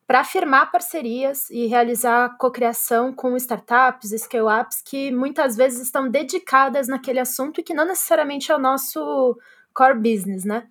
para 0.05 0.23
firmar 0.23 0.71
parcerias 0.71 1.49
e 1.49 1.67
realizar 1.67 2.37
cocriação 2.37 3.13
com 3.13 3.35
startups, 3.35 4.11
scale-ups 4.11 4.81
que 4.81 5.11
muitas 5.11 5.57
vezes 5.57 5.81
estão 5.81 6.09
dedicadas 6.09 6.87
naquele 6.87 7.19
assunto 7.19 7.59
e 7.59 7.63
que 7.63 7.73
não 7.73 7.85
necessariamente 7.85 8.49
é 8.49 8.55
o 8.55 8.59
nosso 8.59 9.37
core 9.73 9.99
business, 9.99 10.45
né? 10.45 10.65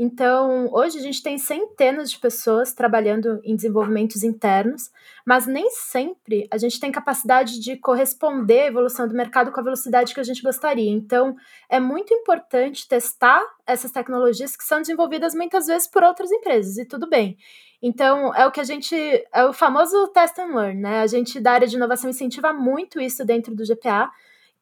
Então, 0.00 0.72
hoje 0.72 0.96
a 0.96 1.02
gente 1.02 1.20
tem 1.20 1.36
centenas 1.38 2.08
de 2.08 2.20
pessoas 2.20 2.72
trabalhando 2.72 3.40
em 3.42 3.56
desenvolvimentos 3.56 4.22
internos, 4.22 4.92
mas 5.26 5.44
nem 5.44 5.68
sempre 5.70 6.46
a 6.52 6.56
gente 6.56 6.78
tem 6.78 6.92
capacidade 6.92 7.58
de 7.58 7.76
corresponder 7.76 8.60
à 8.60 8.66
evolução 8.66 9.08
do 9.08 9.14
mercado 9.14 9.50
com 9.50 9.58
a 9.58 9.62
velocidade 9.62 10.14
que 10.14 10.20
a 10.20 10.22
gente 10.22 10.40
gostaria. 10.40 10.88
Então, 10.88 11.34
é 11.68 11.80
muito 11.80 12.14
importante 12.14 12.86
testar 12.86 13.42
essas 13.66 13.90
tecnologias 13.90 14.56
que 14.56 14.62
são 14.62 14.80
desenvolvidas 14.80 15.34
muitas 15.34 15.66
vezes 15.66 15.88
por 15.88 16.04
outras 16.04 16.30
empresas, 16.30 16.78
e 16.78 16.84
tudo 16.84 17.08
bem. 17.08 17.36
Então, 17.82 18.32
é 18.36 18.46
o 18.46 18.52
que 18.52 18.60
a 18.60 18.64
gente. 18.64 18.94
É 19.32 19.44
o 19.44 19.52
famoso 19.52 20.06
test 20.08 20.38
and 20.38 20.54
learn, 20.54 20.80
né? 20.80 21.00
A 21.00 21.06
gente, 21.08 21.40
da 21.40 21.52
área 21.52 21.66
de 21.66 21.74
inovação, 21.74 22.08
incentiva 22.08 22.52
muito 22.52 23.00
isso 23.00 23.24
dentro 23.24 23.52
do 23.52 23.64
GPA 23.64 24.10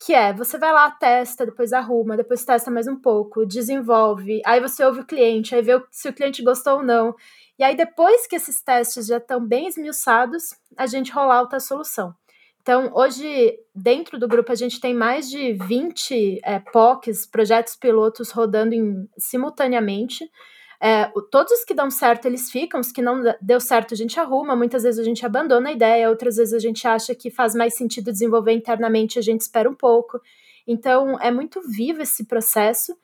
que 0.05 0.15
é 0.15 0.33
você 0.33 0.59
vai 0.59 0.73
lá, 0.73 0.91
testa, 0.91 1.47
depois 1.47 1.73
arruma, 1.73 2.17
depois 2.17 2.45
testa 2.45 2.71
mais 2.71 2.87
um 2.87 2.97
pouco, 2.97 3.47
desenvolve, 3.47 4.43
aí 4.45 4.61
você 4.61 4.85
ouve 4.85 5.01
o 5.01 5.07
cliente, 5.07 5.55
aí 5.55 5.63
vê 5.63 5.81
se 5.91 6.09
o 6.09 6.13
cliente 6.13 6.43
gostou 6.43 6.79
ou 6.79 6.83
não. 6.83 7.15
E 7.59 7.65
aí, 7.65 7.75
depois 7.75 8.27
que 8.27 8.37
esses 8.37 8.61
testes 8.61 9.07
já 9.07 9.17
estão 9.17 9.45
bem 9.45 9.67
esmiuçados, 9.67 10.55
a 10.77 10.87
gente 10.87 11.11
rolar 11.11 11.41
outra 11.41 11.59
solução. 11.59 12.15
Então, 12.61 12.91
hoje, 12.95 13.59
dentro 13.75 14.19
do 14.19 14.29
grupo, 14.29 14.53
a 14.53 14.55
gente 14.55 14.81
tem 14.81 14.93
mais 14.93 15.31
de 15.31 15.55
20 15.55 16.41
é, 16.45 16.59
POCs, 16.59 17.25
projetos 17.25 17.77
pilotos, 17.77 18.31
rodando 18.31 18.75
em, 18.75 19.09
simultaneamente. 19.17 20.29
É, 20.81 21.11
todos 21.31 21.53
os 21.53 21.65
que 21.65 21.75
dão 21.75 21.91
certo, 21.91 22.27
eles 22.27 22.51
ficam, 22.51 22.81
os 22.81 22.93
que 22.93 23.01
não 23.01 23.23
deu 23.41 23.61
certo, 23.61 23.95
a 23.95 23.97
gente 23.97 24.19
arruma, 24.21 24.55
muitas 24.55 24.83
vezes 24.83 25.01
a 25.01 25.05
gente 25.05 25.25
abandona 25.25 25.71
a 25.71 25.73
ideia, 25.73 26.11
outras 26.11 26.37
vezes 26.37 26.53
a 26.53 26.59
gente 26.59 26.87
acha 26.87 27.15
que 27.15 27.31
faz 27.31 27.55
mais 27.55 27.75
sentido 27.75 28.13
desenvolver 28.13 28.53
internamente, 28.53 29.19
a 29.19 29.23
gente 29.23 29.41
espera 29.41 29.69
um 29.69 29.75
pouco. 29.75 30.21
Então, 30.67 31.19
é 31.21 31.31
muito 31.31 31.61
vivo 31.63 32.03
esse 32.03 32.25
processo, 32.25 32.97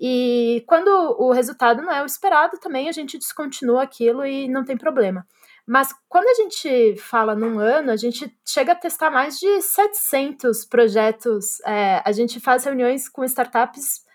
e 0.00 0.62
quando 0.66 0.88
o 0.88 1.32
resultado 1.32 1.82
não 1.82 1.92
é 1.92 2.02
o 2.02 2.06
esperado, 2.06 2.58
também 2.58 2.88
a 2.88 2.92
gente 2.92 3.18
descontinua 3.18 3.82
aquilo 3.82 4.24
e 4.24 4.46
não 4.48 4.64
tem 4.64 4.76
problema. 4.76 5.26
Mas 5.66 5.88
quando 6.08 6.28
a 6.28 6.34
gente 6.34 6.96
fala 6.96 7.34
num 7.34 7.58
ano, 7.58 7.90
a 7.90 7.96
gente 7.96 8.32
chega 8.44 8.72
a 8.72 8.76
testar 8.76 9.10
mais 9.10 9.38
de 9.38 9.60
700 9.60 10.64
projetos. 10.64 11.60
É, 11.62 12.02
a 12.04 12.12
gente 12.12 12.38
faz 12.38 12.64
reuniões 12.64 13.08
com 13.08 13.24
startups 13.24 14.05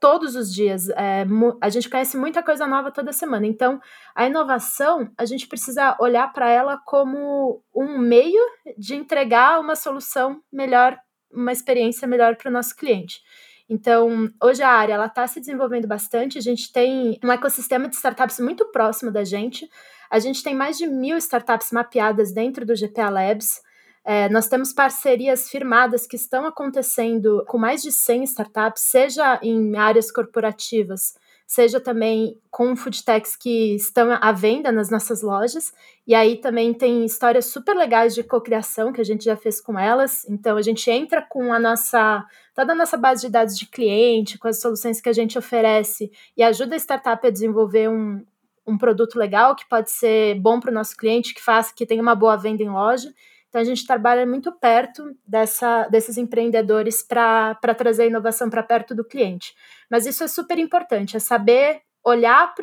todos 0.00 0.36
os 0.36 0.52
dias. 0.52 0.88
É, 0.90 1.24
a 1.60 1.68
gente 1.68 1.88
conhece 1.88 2.16
muita 2.16 2.42
coisa 2.42 2.66
nova 2.66 2.90
toda 2.90 3.12
semana. 3.12 3.46
Então, 3.46 3.80
a 4.14 4.26
inovação, 4.26 5.10
a 5.16 5.24
gente 5.24 5.46
precisa 5.46 5.96
olhar 6.00 6.32
para 6.32 6.48
ela 6.48 6.78
como 6.84 7.62
um 7.74 7.98
meio 7.98 8.42
de 8.76 8.94
entregar 8.94 9.60
uma 9.60 9.74
solução 9.74 10.40
melhor, 10.52 10.98
uma 11.32 11.52
experiência 11.52 12.06
melhor 12.06 12.36
para 12.36 12.48
o 12.48 12.52
nosso 12.52 12.74
cliente. 12.76 13.20
Então, 13.68 14.30
hoje 14.42 14.62
a 14.62 14.70
área 14.70 14.94
ela 14.94 15.06
está 15.06 15.26
se 15.26 15.40
desenvolvendo 15.40 15.88
bastante. 15.88 16.38
A 16.38 16.40
gente 16.42 16.72
tem 16.72 17.18
um 17.22 17.32
ecossistema 17.32 17.88
de 17.88 17.96
startups 17.96 18.38
muito 18.38 18.70
próximo 18.70 19.10
da 19.10 19.24
gente. 19.24 19.68
A 20.08 20.20
gente 20.20 20.42
tem 20.42 20.54
mais 20.54 20.78
de 20.78 20.86
mil 20.86 21.16
startups 21.16 21.72
mapeadas 21.72 22.32
dentro 22.32 22.64
do 22.64 22.74
GPA 22.74 23.10
Labs. 23.10 23.60
É, 24.08 24.28
nós 24.28 24.46
temos 24.46 24.72
parcerias 24.72 25.50
firmadas 25.50 26.06
que 26.06 26.14
estão 26.14 26.46
acontecendo 26.46 27.44
com 27.48 27.58
mais 27.58 27.82
de 27.82 27.90
100 27.90 28.22
startups, 28.22 28.82
seja 28.82 29.40
em 29.42 29.76
áreas 29.76 30.12
corporativas, 30.12 31.16
seja 31.44 31.80
também 31.80 32.40
com 32.48 32.76
food 32.76 33.04
techs 33.04 33.34
que 33.34 33.74
estão 33.74 34.12
à 34.12 34.30
venda 34.30 34.70
nas 34.70 34.90
nossas 34.90 35.22
lojas. 35.22 35.72
E 36.06 36.14
aí 36.14 36.36
também 36.36 36.72
tem 36.72 37.04
histórias 37.04 37.46
super 37.46 37.74
legais 37.74 38.14
de 38.14 38.22
cocriação 38.22 38.92
que 38.92 39.00
a 39.00 39.04
gente 39.04 39.24
já 39.24 39.36
fez 39.36 39.60
com 39.60 39.76
elas. 39.76 40.24
Então 40.28 40.56
a 40.56 40.62
gente 40.62 40.88
entra 40.88 41.20
com 41.20 41.52
a 41.52 41.58
nossa 41.58 42.24
toda 42.54 42.74
a 42.74 42.76
nossa 42.76 42.96
base 42.96 43.22
de 43.22 43.32
dados 43.32 43.58
de 43.58 43.66
cliente, 43.66 44.38
com 44.38 44.46
as 44.46 44.60
soluções 44.60 45.00
que 45.00 45.08
a 45.08 45.12
gente 45.12 45.36
oferece 45.36 46.12
e 46.36 46.44
ajuda 46.44 46.76
a 46.76 46.78
startup 46.78 47.26
a 47.26 47.30
desenvolver 47.30 47.88
um, 47.88 48.24
um 48.64 48.78
produto 48.78 49.18
legal 49.18 49.56
que 49.56 49.68
pode 49.68 49.90
ser 49.90 50.38
bom 50.40 50.60
para 50.60 50.70
o 50.70 50.74
nosso 50.74 50.96
cliente, 50.96 51.34
que 51.34 51.42
faça 51.42 51.74
que 51.74 51.84
tenha 51.84 52.00
uma 52.00 52.14
boa 52.14 52.36
venda 52.36 52.62
em 52.62 52.70
loja. 52.70 53.12
Então, 53.48 53.60
a 53.60 53.64
gente 53.64 53.86
trabalha 53.86 54.26
muito 54.26 54.52
perto 54.52 55.16
dessa, 55.26 55.88
desses 55.88 56.16
empreendedores 56.16 57.02
para 57.02 57.74
trazer 57.76 58.08
inovação 58.08 58.50
para 58.50 58.62
perto 58.62 58.94
do 58.94 59.04
cliente. 59.04 59.54
Mas 59.90 60.06
isso 60.06 60.24
é 60.24 60.28
super 60.28 60.58
importante, 60.58 61.16
é 61.16 61.20
saber 61.20 61.80
olhar 62.04 62.54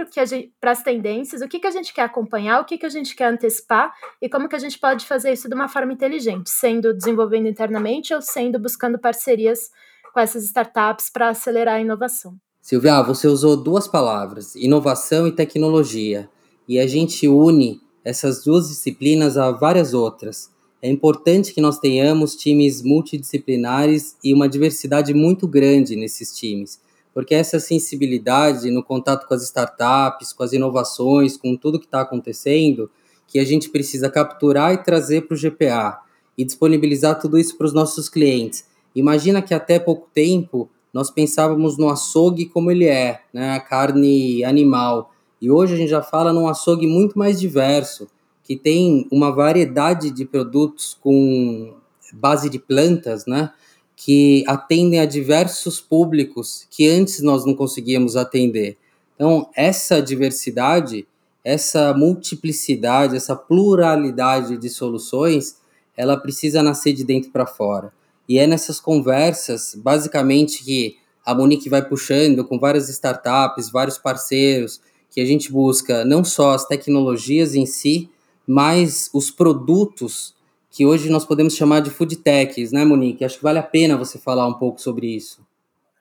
para 0.62 0.72
as 0.72 0.82
tendências, 0.82 1.42
o 1.42 1.48
que, 1.50 1.60
que 1.60 1.68
a 1.68 1.72
gente 1.72 1.94
quer 1.94 2.04
acompanhar, 2.04 2.62
o 2.62 2.66
que, 2.66 2.78
que 2.78 2.86
a 2.86 2.90
gente 2.90 3.14
quer 3.14 3.26
antecipar 3.26 3.94
e 4.22 4.30
como 4.30 4.48
que 4.48 4.56
a 4.56 4.60
gente 4.60 4.80
pode 4.80 5.06
fazer 5.06 5.34
isso 5.34 5.50
de 5.50 5.56
uma 5.56 5.68
forma 5.68 5.92
inteligente, 5.92 6.50
sendo 6.50 6.94
desenvolvendo 6.94 7.50
internamente 7.50 8.14
ou 8.14 8.22
sendo 8.22 8.58
buscando 8.58 8.98
parcerias 8.98 9.70
com 10.14 10.20
essas 10.22 10.46
startups 10.46 11.10
para 11.10 11.28
acelerar 11.28 11.76
a 11.76 11.82
inovação. 11.82 12.38
Silvia, 12.62 13.02
você 13.02 13.28
usou 13.28 13.58
duas 13.58 13.86
palavras, 13.86 14.56
inovação 14.56 15.28
e 15.28 15.32
tecnologia, 15.34 16.30
e 16.66 16.80
a 16.80 16.88
gente 16.88 17.28
une 17.28 17.82
essas 18.06 18.46
duas 18.46 18.70
disciplinas 18.70 19.38
a 19.38 19.52
várias 19.52 19.94
outras. 19.94 20.53
É 20.84 20.90
importante 20.90 21.54
que 21.54 21.62
nós 21.62 21.80
tenhamos 21.80 22.36
times 22.36 22.82
multidisciplinares 22.82 24.18
e 24.22 24.34
uma 24.34 24.50
diversidade 24.50 25.14
muito 25.14 25.48
grande 25.48 25.96
nesses 25.96 26.36
times, 26.36 26.78
porque 27.14 27.34
essa 27.34 27.58
sensibilidade 27.58 28.70
no 28.70 28.84
contato 28.84 29.26
com 29.26 29.34
as 29.34 29.44
startups, 29.44 30.34
com 30.34 30.44
as 30.44 30.52
inovações, 30.52 31.38
com 31.38 31.56
tudo 31.56 31.80
que 31.80 31.86
está 31.86 32.02
acontecendo, 32.02 32.92
que 33.26 33.40
a 33.40 33.46
gente 33.46 33.70
precisa 33.70 34.10
capturar 34.10 34.74
e 34.74 34.84
trazer 34.84 35.22
para 35.22 35.36
o 35.36 35.40
GPA 35.40 36.02
e 36.38 36.44
disponibilizar 36.44 37.18
tudo 37.18 37.40
isso 37.40 37.58
para 37.58 37.68
os 37.68 37.74
nossos 37.74 38.10
clientes. 38.10 38.66
Imagina 38.94 39.42
que 39.42 39.54
até 39.54 39.80
pouco 39.80 40.10
tempo 40.14 40.70
nós 40.94 41.10
pensávamos 41.10 41.78
no 41.78 41.88
açougue 41.88 42.48
como 42.48 42.70
ele 42.70 42.88
é, 42.88 43.22
né, 43.34 43.52
a 43.52 43.60
carne 43.62 44.44
animal, 44.44 45.14
e 45.42 45.50
hoje 45.50 45.76
a 45.76 45.78
gente 45.78 45.90
já 45.90 46.02
fala 46.02 46.34
num 46.34 46.50
açougue 46.50 46.88
muito 46.88 47.18
mais 47.18 47.40
diverso 47.40 48.10
que 48.44 48.56
tem 48.56 49.08
uma 49.12 49.32
variedade 49.32 50.12
de 50.12 50.26
produtos 50.26 50.98
com 51.02 51.74
base 52.14 52.50
de 52.50 52.60
plantas, 52.60 53.26
né? 53.26 53.52
Que 53.96 54.44
atendem 54.48 55.00
a 55.00 55.06
diversos 55.06 55.80
públicos 55.80 56.68
que 56.70 56.88
antes 56.90 57.22
nós 57.22 57.46
não 57.46 57.56
conseguíamos 57.56 58.16
atender. 58.16 58.78
Então, 59.16 59.50
essa 59.56 60.02
diversidade, 60.02 61.08
essa 61.44 61.94
multiplicidade, 61.94 63.16
essa 63.16 63.36
pluralidade 63.36 64.58
de 64.58 64.70
soluções, 64.70 65.58
ela 65.96 66.18
precisa 66.18 66.62
nascer 66.62 66.94
de 66.94 67.04
dentro 67.04 67.32
para 67.32 67.46
fora. 67.46 67.94
E 68.28 68.40
é 68.40 68.48
nessas 68.48 68.80
conversas, 68.80 69.76
basicamente, 69.76 70.64
que 70.64 70.98
a 71.26 71.34
Monique 71.34 71.70
vai 71.70 71.88
puxando 71.88 72.44
com 72.44 72.60
várias 72.60 72.90
startups, 72.90 73.70
vários 73.70 73.98
parceiros, 73.98 74.82
que 75.10 75.22
a 75.22 75.26
gente 75.26 75.52
busca 75.52 76.04
não 76.04 76.24
só 76.24 76.52
as 76.52 76.66
tecnologias 76.66 77.56
em 77.56 77.66
si, 77.66 78.10
mas 78.48 79.10
os 79.14 79.32
produtos 79.32 80.36
que 80.70 80.86
hoje 80.86 81.10
nós 81.10 81.24
podemos 81.24 81.56
chamar 81.56 81.82
de 81.82 81.92
food 81.92 82.16
techs, 82.18 82.72
né, 82.72 82.84
Monique? 82.84 83.24
Acho 83.24 83.38
que 83.38 83.44
vale 83.44 83.60
a 83.60 83.64
pena 83.64 83.96
você 83.96 84.18
falar 84.18 84.48
um 84.48 84.54
pouco 84.54 84.82
sobre 84.82 85.08
isso. 85.08 85.46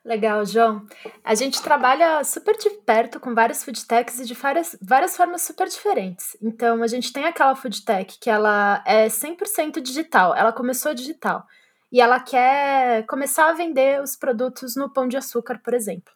Legal, 0.05 0.45
João. 0.45 0.85
A 1.23 1.35
gente 1.35 1.63
trabalha 1.63 2.25
super 2.25 2.57
de 2.57 2.71
perto 2.71 3.21
com 3.21 3.35
várias 3.35 3.63
food 3.63 3.85
techs 3.87 4.19
e 4.19 4.25
de 4.25 4.35
várias, 4.35 4.77
várias 4.83 5.17
formas 5.17 5.43
super 5.43 5.69
diferentes. 5.69 6.37
Então, 6.43 6.83
a 6.83 6.87
gente 6.89 7.13
tem 7.13 7.25
aquela 7.25 7.55
food 7.55 7.85
tech 7.85 8.19
que 8.19 8.29
ela 8.29 8.83
é 8.85 9.07
100% 9.07 9.81
digital, 9.81 10.35
ela 10.35 10.53
começou 10.53 10.93
digital. 10.93 11.47
E 11.93 12.01
ela 12.01 12.19
quer 12.19 13.05
começar 13.07 13.51
a 13.51 13.53
vender 13.53 14.03
os 14.03 14.17
produtos 14.17 14.75
no 14.75 14.91
pão 14.91 15.07
de 15.07 15.17
açúcar, 15.17 15.61
por 15.63 15.75
exemplo. 15.75 16.13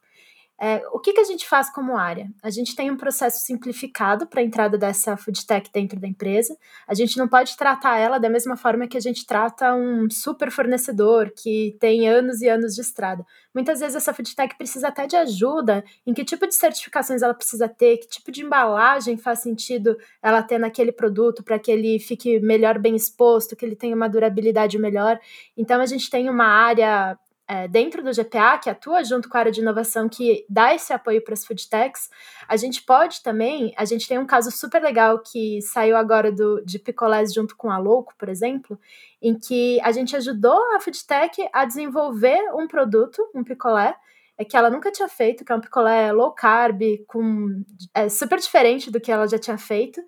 É, 0.59 0.83
o 0.91 0.99
que, 0.99 1.13
que 1.13 1.21
a 1.21 1.25
gente 1.25 1.47
faz 1.47 1.69
como 1.69 1.99
área? 1.99 2.31
A 2.43 2.49
gente 2.49 2.75
tem 2.75 2.91
um 2.91 2.97
processo 2.97 3.41
simplificado 3.45 4.27
para 4.27 4.41
a 4.41 4.45
entrada 4.45 4.79
dessa 4.79 5.15
food 5.15 5.47
tech 5.47 5.71
dentro 5.71 6.01
da 6.01 6.09
empresa. 6.09 6.57
A 6.89 6.95
gente 6.95 7.19
não 7.19 7.29
pode 7.29 7.57
tratar 7.59 7.99
ela 7.99 8.19
da 8.19 8.31
mesma 8.31 8.57
forma 8.57 8.87
que 8.87 8.97
a 8.97 9.01
gente 9.01 9.27
trata 9.27 9.75
um 9.75 10.09
super 10.09 10.51
fornecedor 10.51 11.31
que 11.37 11.77
tem 11.79 12.09
anos 12.09 12.41
e 12.41 12.49
anos 12.49 12.75
de 12.75 12.81
estrada. 12.81 13.25
Muitas 13.55 13.81
vezes 13.81 13.97
essa 13.97 14.15
food 14.15 14.35
tech 14.35 14.57
precisa 14.57 14.89
até 14.89 15.07
de 15.07 15.17
ajuda 15.17 15.85
em 16.07 16.15
que 16.15 16.25
tipo 16.25 16.47
de 16.47 16.55
certificações 16.55 17.21
ela 17.21 17.35
precisa 17.35 17.69
ter, 17.69 17.99
que 17.99 18.09
tipo 18.09 18.33
de 18.33 18.43
embalagem 18.43 19.19
faz 19.19 19.41
sentido 19.41 19.97
ela 20.23 20.43
ter 20.43 20.59
naquele 20.59 20.93
produto 20.93 21.43
para 21.43 21.59
que 21.59 21.71
ele 21.71 21.99
fique 21.99 22.41
melhor 22.41 22.79
bem 22.79 22.97
exposto, 22.97 23.55
que 23.55 23.65
ele 23.65 23.77
tenha 23.77 23.95
uma 23.95 24.09
durabilidade 24.09 24.79
melhor. 24.79 25.21
Então 25.55 25.83
a 25.83 25.87
gente 25.87 26.09
tem 26.09 26.31
uma 26.31 26.47
área 26.47 27.19
é, 27.49 27.69
dentro 27.69 28.03
do 28.03 28.11
GPA, 28.11 28.59
que 28.59 28.69
atua 28.69 29.05
junto 29.05 29.29
com 29.29 29.37
a 29.37 29.41
área 29.41 29.53
de 29.53 29.61
inovação, 29.61 30.09
que 30.09 30.45
dá 30.49 30.75
esse 30.75 30.93
apoio 30.93 31.23
para 31.23 31.35
as 31.35 31.45
food 31.45 31.69
techs, 31.69 32.11
a 32.49 32.57
gente 32.57 32.83
pode 32.83 33.23
também, 33.23 33.73
a 33.77 33.85
gente 33.85 34.09
tem 34.09 34.19
um 34.19 34.27
caso 34.27 34.51
super 34.51 34.83
legal 34.83 35.21
que 35.21 35.61
saiu 35.63 35.97
agora 35.97 36.33
do, 36.33 36.61
de 36.65 36.79
picolés 36.79 37.33
junto 37.33 37.57
com 37.57 37.71
a 37.71 37.79
Louco, 37.79 38.15
por 38.19 38.29
exemplo, 38.29 38.79
em 39.23 39.39
que 39.39 39.81
a 39.83 39.93
gente 39.93 40.17
ajudou 40.17 40.59
a 40.75 40.81
food 40.81 41.07
tech 41.07 41.49
a 41.53 41.65
desenvolver 41.65 42.41
um 42.55 42.67
produto, 42.67 43.23
um 43.35 43.45
picolé, 43.45 43.95
é 44.39 44.45
que 44.45 44.57
ela 44.57 44.69
nunca 44.69 44.91
tinha 44.91 45.09
feito, 45.09 45.45
que 45.45 45.53
é 45.53 45.55
um 45.55 45.61
picolé 45.61 46.13
low 46.13 46.33
carb, 46.33 46.83
com, 47.07 47.63
é, 47.95 48.09
super 48.09 48.39
diferente 48.39 48.91
do 48.91 49.01
que 49.01 49.11
ela 49.11 49.27
já 49.27 49.39
tinha 49.39 49.57
feito, 49.57 50.03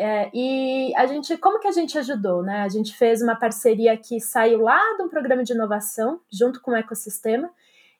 É, 0.00 0.30
e 0.32 0.94
a 0.94 1.06
gente, 1.06 1.36
como 1.38 1.58
que 1.58 1.66
a 1.66 1.72
gente 1.72 1.98
ajudou, 1.98 2.40
né? 2.40 2.62
A 2.62 2.68
gente 2.68 2.96
fez 2.96 3.20
uma 3.20 3.34
parceria 3.34 3.96
que 3.96 4.20
saiu 4.20 4.60
lá 4.60 4.80
de 4.96 5.02
um 5.02 5.08
programa 5.08 5.42
de 5.42 5.52
inovação, 5.52 6.20
junto 6.32 6.60
com 6.60 6.70
o 6.70 6.76
ecossistema, 6.76 7.50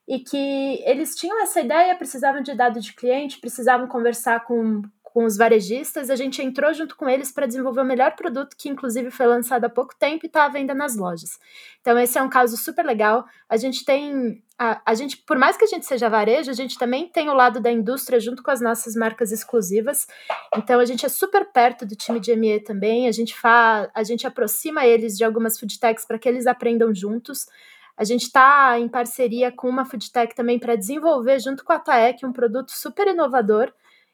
e 0.07 0.21
que 0.21 0.81
eles 0.87 1.17
tinham 1.17 1.43
essa 1.43 1.61
ideia, 1.61 1.97
precisavam 1.97 2.41
de 2.41 2.55
dado 2.55 2.81
de 2.81 2.95
cliente, 2.95 3.41
precisavam 3.41 3.89
conversar 3.89 4.45
com, 4.45 4.83
com 5.19 5.25
os 5.25 5.37
varejistas, 5.37 6.11
a 6.11 6.15
gente 6.15 6.41
entrou 6.41 6.73
junto 6.73 6.95
com 6.97 7.09
eles 7.09 7.33
para 7.33 7.45
desenvolver 7.45 7.81
o 7.81 7.85
melhor 7.85 8.15
produto, 8.15 8.55
que 8.57 8.69
inclusive 8.69 9.11
foi 9.11 9.27
lançado 9.27 9.65
há 9.65 9.69
pouco 9.69 9.93
tempo 9.99 10.25
e 10.25 10.29
está 10.29 10.45
à 10.45 10.49
venda 10.49 10.73
nas 10.73 10.97
lojas. 10.97 11.41
Então, 11.81 11.99
esse 11.99 12.17
é 12.17 12.23
um 12.23 12.29
caso 12.29 12.57
super 12.57 12.87
legal. 12.87 13.25
A 13.49 13.57
gente 13.57 13.85
tem. 13.85 14.41
A, 14.57 14.81
a 14.87 14.95
gente, 14.95 15.17
por 15.17 15.37
mais 15.37 15.57
que 15.57 15.65
a 15.65 15.67
gente 15.67 15.87
seja 15.87 16.09
varejo, 16.09 16.53
a 16.53 16.55
gente 16.55 16.79
também 16.79 17.09
tem 17.09 17.29
o 17.29 17.35
lado 17.35 17.59
da 17.59 17.69
indústria 17.69 18.21
junto 18.21 18.45
com 18.45 18.53
as 18.53 18.61
nossas 18.61 18.95
marcas 18.95 19.33
exclusivas. 19.33 20.07
Então, 20.57 20.79
a 20.79 20.85
gente 20.85 21.05
é 21.05 21.09
super 21.09 21.47
perto 21.47 21.85
do 21.85 21.97
time 21.97 22.21
de 22.21 22.37
ME 22.37 22.61
também. 22.61 23.09
A 23.09 23.13
gente, 23.13 23.35
fa, 23.35 23.91
a 23.93 24.05
gente 24.05 24.25
aproxima 24.25 24.87
eles 24.87 25.19
de 25.19 25.25
algumas 25.25 25.59
foodtechs 25.59 26.05
para 26.05 26.17
que 26.17 26.29
eles 26.29 26.47
aprendam 26.47 26.95
juntos. 26.95 27.49
A 27.97 28.05
gente 28.05 28.23
está 28.23 28.79
em 28.79 28.87
parceria 28.87 29.51
com 29.51 29.69
uma 29.69 29.85
foodtech 29.85 30.33
também 30.37 30.61
para 30.61 30.77
desenvolver, 30.77 31.41
junto 31.41 31.65
com 31.65 31.73
a 31.73 31.79
TAEC, 31.81 32.25
um 32.25 32.33
produto 32.33 32.71
super 32.71 33.09
inovador 33.09 33.73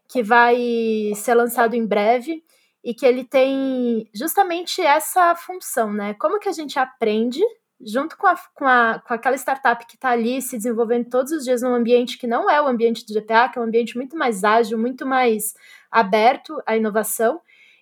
que 0.08 0.22
vai 0.22 1.12
ser 1.14 1.34
lançado 1.34 1.74
em 1.74 1.86
breve 1.86 2.42
e 2.82 2.92
que 2.92 3.06
ele 3.06 3.24
tem 3.24 4.08
justamente 4.14 4.82
essa 4.82 5.34
função, 5.34 5.92
né? 5.92 6.14
Como 6.14 6.38
que 6.38 6.48
a 6.48 6.52
gente 6.52 6.78
aprende 6.78 7.40
junto 7.80 8.16
com, 8.16 8.26
a, 8.26 8.36
com, 8.54 8.66
a, 8.66 9.02
com 9.06 9.14
aquela 9.14 9.36
startup 9.36 9.86
que 9.86 9.96
está 9.96 10.10
ali 10.10 10.40
se 10.40 10.56
desenvolvendo 10.56 11.08
todos 11.08 11.32
os 11.32 11.44
dias 11.44 11.62
num 11.62 11.74
ambiente 11.74 12.18
que 12.18 12.26
não 12.26 12.48
é 12.48 12.60
o 12.60 12.66
ambiente 12.66 13.04
do 13.04 13.12
GPA, 13.12 13.48
que 13.48 13.58
é 13.58 13.62
um 13.62 13.64
ambiente 13.64 13.96
muito 13.96 14.16
mais 14.16 14.44
ágil, 14.44 14.78
muito 14.78 15.06
mais 15.06 15.54
aberto 15.90 16.62
à 16.66 16.76
inovação. 16.76 17.40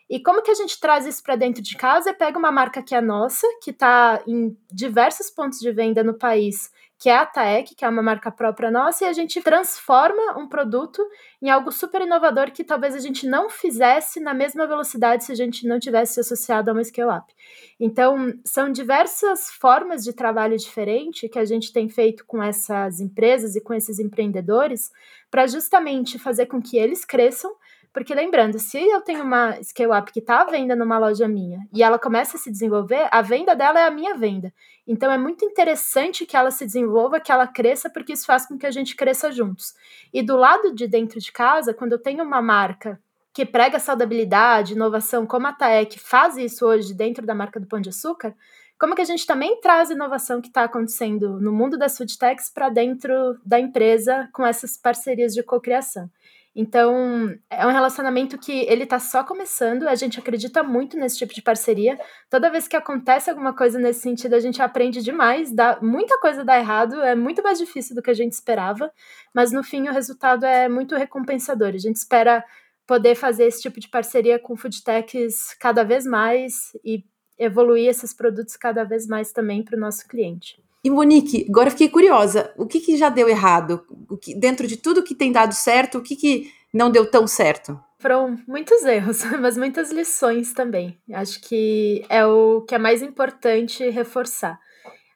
E 0.08 0.20
como 0.20 0.42
que 0.42 0.50
a 0.50 0.54
gente 0.54 0.78
traz 0.78 1.06
isso 1.06 1.22
para 1.22 1.36
dentro 1.36 1.62
de 1.62 1.76
casa? 1.76 2.10
É 2.10 2.12
pega 2.12 2.38
uma 2.38 2.52
marca 2.52 2.82
que 2.82 2.94
é 2.94 3.00
nossa, 3.00 3.46
que 3.62 3.70
está 3.70 4.22
em 4.26 4.56
diversos 4.70 5.30
pontos 5.30 5.58
de 5.58 5.72
venda 5.72 6.02
no 6.02 6.14
país 6.14 6.70
que 7.02 7.10
é 7.10 7.16
a 7.16 7.26
TAEC, 7.26 7.74
que 7.74 7.84
é 7.84 7.88
uma 7.88 8.00
marca 8.00 8.30
própria 8.30 8.70
nossa, 8.70 9.04
e 9.04 9.08
a 9.08 9.12
gente 9.12 9.42
transforma 9.42 10.38
um 10.38 10.46
produto 10.46 11.04
em 11.42 11.50
algo 11.50 11.72
super 11.72 12.00
inovador 12.00 12.52
que 12.52 12.62
talvez 12.62 12.94
a 12.94 13.00
gente 13.00 13.26
não 13.26 13.50
fizesse 13.50 14.20
na 14.20 14.32
mesma 14.32 14.68
velocidade 14.68 15.24
se 15.24 15.32
a 15.32 15.34
gente 15.34 15.66
não 15.66 15.80
tivesse 15.80 16.20
associado 16.20 16.70
a 16.70 16.72
uma 16.72 16.84
scale-up. 16.84 17.34
Então, 17.80 18.32
são 18.44 18.70
diversas 18.70 19.50
formas 19.50 20.04
de 20.04 20.12
trabalho 20.12 20.56
diferente 20.56 21.28
que 21.28 21.40
a 21.40 21.44
gente 21.44 21.72
tem 21.72 21.88
feito 21.88 22.24
com 22.24 22.40
essas 22.40 23.00
empresas 23.00 23.56
e 23.56 23.60
com 23.60 23.74
esses 23.74 23.98
empreendedores 23.98 24.92
para 25.28 25.48
justamente 25.48 26.20
fazer 26.20 26.46
com 26.46 26.62
que 26.62 26.76
eles 26.78 27.04
cresçam, 27.04 27.52
porque 27.92 28.14
lembrando, 28.14 28.58
se 28.58 28.78
eu 28.78 29.02
tenho 29.02 29.22
uma 29.22 29.62
scale-up 29.62 30.10
que 30.12 30.20
está 30.20 30.40
à 30.40 30.44
venda 30.44 30.74
numa 30.74 30.98
loja 30.98 31.28
minha 31.28 31.58
e 31.72 31.82
ela 31.82 31.98
começa 31.98 32.36
a 32.36 32.40
se 32.40 32.50
desenvolver, 32.50 33.06
a 33.10 33.20
venda 33.20 33.54
dela 33.54 33.80
é 33.80 33.84
a 33.84 33.90
minha 33.90 34.14
venda. 34.14 34.52
Então 34.86 35.12
é 35.12 35.18
muito 35.18 35.44
interessante 35.44 36.24
que 36.24 36.36
ela 36.36 36.50
se 36.50 36.64
desenvolva, 36.64 37.20
que 37.20 37.30
ela 37.30 37.46
cresça, 37.46 37.90
porque 37.90 38.14
isso 38.14 38.24
faz 38.24 38.46
com 38.46 38.56
que 38.56 38.66
a 38.66 38.70
gente 38.70 38.96
cresça 38.96 39.30
juntos. 39.30 39.74
E 40.12 40.22
do 40.22 40.36
lado 40.36 40.74
de 40.74 40.86
dentro 40.88 41.20
de 41.20 41.30
casa, 41.30 41.74
quando 41.74 41.92
eu 41.92 42.02
tenho 42.02 42.24
uma 42.24 42.40
marca 42.40 42.98
que 43.34 43.44
prega 43.44 43.78
saudabilidade, 43.78 44.72
inovação, 44.72 45.26
como 45.26 45.46
a 45.46 45.52
TAEC 45.52 45.98
faz 45.98 46.36
isso 46.36 46.66
hoje 46.66 46.94
dentro 46.94 47.26
da 47.26 47.34
marca 47.34 47.60
do 47.60 47.66
Pão 47.66 47.80
de 47.80 47.90
Açúcar, 47.90 48.34
como 48.78 48.96
que 48.96 49.02
a 49.02 49.04
gente 49.06 49.24
também 49.24 49.60
traz 49.60 49.90
inovação 49.90 50.40
que 50.40 50.48
está 50.48 50.64
acontecendo 50.64 51.40
no 51.40 51.52
mundo 51.52 51.78
das 51.78 51.96
food 51.96 52.18
techs 52.18 52.50
para 52.50 52.68
dentro 52.68 53.38
da 53.44 53.60
empresa 53.60 54.28
com 54.32 54.44
essas 54.44 54.76
parcerias 54.76 55.32
de 55.32 55.42
cocriação. 55.42 56.10
Então, 56.54 57.34
é 57.48 57.66
um 57.66 57.70
relacionamento 57.70 58.36
que 58.36 58.52
ele 58.68 58.84
tá 58.84 58.98
só 58.98 59.24
começando, 59.24 59.88
a 59.88 59.94
gente 59.94 60.18
acredita 60.18 60.62
muito 60.62 60.98
nesse 60.98 61.16
tipo 61.16 61.32
de 61.32 61.40
parceria. 61.40 61.98
Toda 62.28 62.50
vez 62.50 62.68
que 62.68 62.76
acontece 62.76 63.30
alguma 63.30 63.54
coisa 63.54 63.78
nesse 63.78 64.00
sentido, 64.00 64.34
a 64.34 64.40
gente 64.40 64.60
aprende 64.60 65.02
demais, 65.02 65.50
dá, 65.50 65.78
muita 65.80 66.18
coisa 66.18 66.44
dá 66.44 66.58
errado, 66.58 67.00
é 67.00 67.14
muito 67.14 67.42
mais 67.42 67.58
difícil 67.58 67.96
do 67.96 68.02
que 68.02 68.10
a 68.10 68.14
gente 68.14 68.32
esperava, 68.32 68.92
mas 69.34 69.50
no 69.50 69.62
fim 69.62 69.88
o 69.88 69.92
resultado 69.92 70.44
é 70.44 70.68
muito 70.68 70.94
recompensador. 70.94 71.68
A 71.68 71.78
gente 71.78 71.96
espera 71.96 72.44
poder 72.86 73.14
fazer 73.14 73.44
esse 73.44 73.62
tipo 73.62 73.80
de 73.80 73.88
parceria 73.88 74.38
com 74.38 74.54
foodtechs 74.54 75.54
cada 75.58 75.82
vez 75.82 76.04
mais 76.04 76.76
e 76.84 77.02
evoluir 77.38 77.88
esses 77.88 78.12
produtos 78.12 78.56
cada 78.58 78.84
vez 78.84 79.06
mais 79.06 79.32
também 79.32 79.62
para 79.64 79.76
o 79.76 79.80
nosso 79.80 80.06
cliente. 80.06 80.62
E 80.84 80.90
Monique, 80.90 81.46
agora 81.48 81.70
fiquei 81.70 81.88
curiosa, 81.88 82.52
o 82.56 82.66
que, 82.66 82.80
que 82.80 82.96
já 82.96 83.08
deu 83.08 83.28
errado? 83.28 83.84
O 84.10 84.16
que, 84.16 84.34
dentro 84.34 84.66
de 84.66 84.76
tudo 84.76 85.02
que 85.02 85.14
tem 85.14 85.30
dado 85.30 85.54
certo, 85.54 85.98
o 85.98 86.02
que, 86.02 86.16
que 86.16 86.52
não 86.72 86.90
deu 86.90 87.08
tão 87.08 87.26
certo? 87.26 87.78
Foram 88.00 88.36
muitos 88.48 88.82
erros, 88.84 89.22
mas 89.40 89.56
muitas 89.56 89.92
lições 89.92 90.52
também. 90.52 90.98
Acho 91.12 91.40
que 91.40 92.04
é 92.08 92.26
o 92.26 92.62
que 92.62 92.74
é 92.74 92.78
mais 92.78 93.00
importante 93.00 93.88
reforçar. 93.90 94.58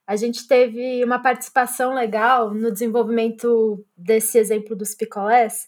A 0.07 0.15
gente 0.15 0.47
teve 0.47 1.03
uma 1.03 1.19
participação 1.19 1.93
legal 1.93 2.55
no 2.55 2.71
desenvolvimento 2.71 3.85
desse 3.97 4.39
exemplo 4.39 4.77
dos 4.77 4.95
picolés, 4.95 5.67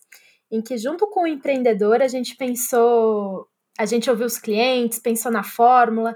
em 0.49 0.63
que 0.63 0.79
junto 0.79 1.09
com 1.09 1.25
o 1.25 1.27
empreendedor 1.27 2.01
a 2.01 2.07
gente 2.07 2.37
pensou, 2.37 3.49
a 3.77 3.85
gente 3.85 4.09
ouviu 4.09 4.27
os 4.27 4.39
clientes, 4.39 5.01
pensou 5.01 5.33
na 5.33 5.43
fórmula, 5.43 6.15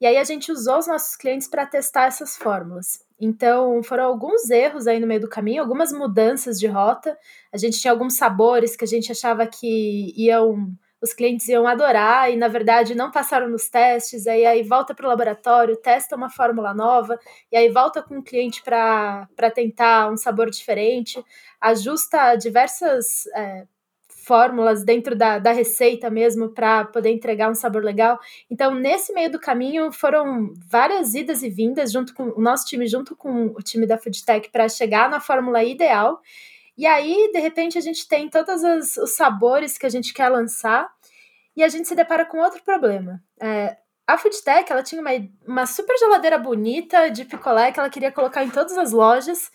e 0.00 0.06
aí 0.06 0.16
a 0.16 0.24
gente 0.24 0.50
usou 0.50 0.78
os 0.78 0.88
nossos 0.88 1.14
clientes 1.14 1.46
para 1.46 1.64
testar 1.64 2.06
essas 2.06 2.36
fórmulas. 2.36 2.98
Então, 3.20 3.82
foram 3.82 4.04
alguns 4.04 4.48
erros 4.50 4.86
aí 4.86 4.98
no 4.98 5.06
meio 5.06 5.20
do 5.20 5.28
caminho, 5.28 5.62
algumas 5.62 5.92
mudanças 5.92 6.58
de 6.58 6.66
rota. 6.66 7.16
A 7.52 7.58
gente 7.58 7.78
tinha 7.78 7.92
alguns 7.92 8.16
sabores 8.16 8.74
que 8.74 8.84
a 8.84 8.88
gente 8.88 9.12
achava 9.12 9.46
que 9.46 10.12
iam 10.16 10.74
os 11.02 11.14
clientes 11.14 11.48
iam 11.48 11.66
adorar 11.66 12.30
e 12.30 12.36
na 12.36 12.48
verdade 12.48 12.94
não 12.94 13.10
passaram 13.10 13.48
nos 13.48 13.68
testes, 13.68 14.26
aí, 14.26 14.44
aí 14.44 14.62
volta 14.62 14.94
para 14.94 15.06
o 15.06 15.08
laboratório, 15.08 15.76
testa 15.76 16.14
uma 16.14 16.28
fórmula 16.28 16.74
nova, 16.74 17.18
e 17.50 17.56
aí 17.56 17.70
volta 17.70 18.02
com 18.02 18.18
o 18.18 18.22
cliente 18.22 18.62
para 18.62 19.26
tentar 19.54 20.10
um 20.12 20.16
sabor 20.16 20.50
diferente, 20.50 21.24
ajusta 21.60 22.36
diversas 22.36 23.26
é, 23.34 23.64
fórmulas 24.30 24.84
dentro 24.84 25.16
da, 25.16 25.40
da 25.40 25.50
receita 25.50 26.08
mesmo 26.08 26.50
para 26.50 26.84
poder 26.84 27.10
entregar 27.10 27.50
um 27.50 27.54
sabor 27.54 27.82
legal. 27.82 28.16
Então, 28.48 28.72
nesse 28.72 29.12
meio 29.12 29.28
do 29.28 29.40
caminho, 29.40 29.90
foram 29.90 30.54
várias 30.68 31.14
idas 31.14 31.42
e 31.42 31.50
vindas 31.50 31.90
junto 31.90 32.14
com 32.14 32.28
o 32.36 32.40
nosso 32.40 32.64
time, 32.64 32.86
junto 32.86 33.16
com 33.16 33.46
o 33.46 33.60
time 33.60 33.88
da 33.88 33.98
Foodtech, 33.98 34.48
para 34.50 34.68
chegar 34.68 35.10
na 35.10 35.18
fórmula 35.18 35.64
ideal. 35.64 36.20
E 36.78 36.86
aí, 36.86 37.32
de 37.32 37.40
repente, 37.40 37.76
a 37.76 37.80
gente 37.80 38.06
tem 38.06 38.30
todos 38.30 38.62
os, 38.62 38.96
os, 38.98 39.16
sabores 39.16 39.76
que 39.76 39.84
a 39.84 39.90
gente 39.90 40.14
quer 40.14 40.28
lançar 40.28 40.88
e 41.56 41.64
a 41.64 41.68
gente 41.68 41.88
se 41.88 41.96
depara 41.96 42.24
com 42.24 42.38
outro 42.38 42.62
problema. 42.62 43.20
É, 43.42 43.78
a 44.06 44.16
Foodtech, 44.16 44.70
ela 44.70 44.84
tinha 44.84 45.00
uma, 45.00 45.10
uma 45.44 45.66
super 45.66 45.98
geladeira 45.98 46.38
bonita 46.38 47.10
de 47.10 47.24
picolé 47.24 47.72
que 47.72 47.80
ela 47.80 47.90
queria 47.90 48.12
colocar 48.12 48.44
em 48.44 48.50
todas 48.50 48.78
as 48.78 48.92
lojas 48.92 49.50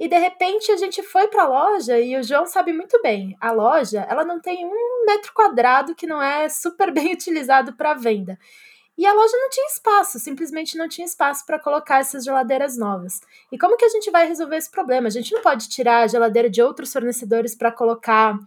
e 0.00 0.08
de 0.08 0.18
repente 0.18 0.72
a 0.72 0.78
gente 0.78 1.02
foi 1.02 1.28
para 1.28 1.42
a 1.42 1.46
loja 1.46 2.00
e 2.00 2.16
o 2.16 2.22
João 2.22 2.46
sabe 2.46 2.72
muito 2.72 2.98
bem, 3.02 3.36
a 3.38 3.52
loja 3.52 4.06
ela 4.08 4.24
não 4.24 4.40
tem 4.40 4.64
um 4.64 5.04
metro 5.04 5.30
quadrado 5.34 5.94
que 5.94 6.06
não 6.06 6.22
é 6.22 6.48
super 6.48 6.90
bem 6.90 7.12
utilizado 7.12 7.74
para 7.74 7.92
venda. 7.92 8.38
E 8.96 9.06
a 9.06 9.14
loja 9.14 9.36
não 9.36 9.48
tinha 9.48 9.66
espaço, 9.66 10.18
simplesmente 10.18 10.76
não 10.76 10.88
tinha 10.88 11.06
espaço 11.06 11.44
para 11.46 11.58
colocar 11.58 12.00
essas 12.00 12.24
geladeiras 12.24 12.76
novas. 12.76 13.20
E 13.50 13.58
como 13.58 13.76
que 13.76 13.84
a 13.84 13.88
gente 13.88 14.10
vai 14.10 14.26
resolver 14.26 14.56
esse 14.56 14.70
problema? 14.70 15.06
A 15.06 15.10
gente 15.10 15.32
não 15.32 15.40
pode 15.40 15.68
tirar 15.70 16.02
a 16.02 16.06
geladeira 16.06 16.50
de 16.50 16.60
outros 16.60 16.92
fornecedores 16.92 17.54
para 17.54 17.72
colocar 17.72 18.38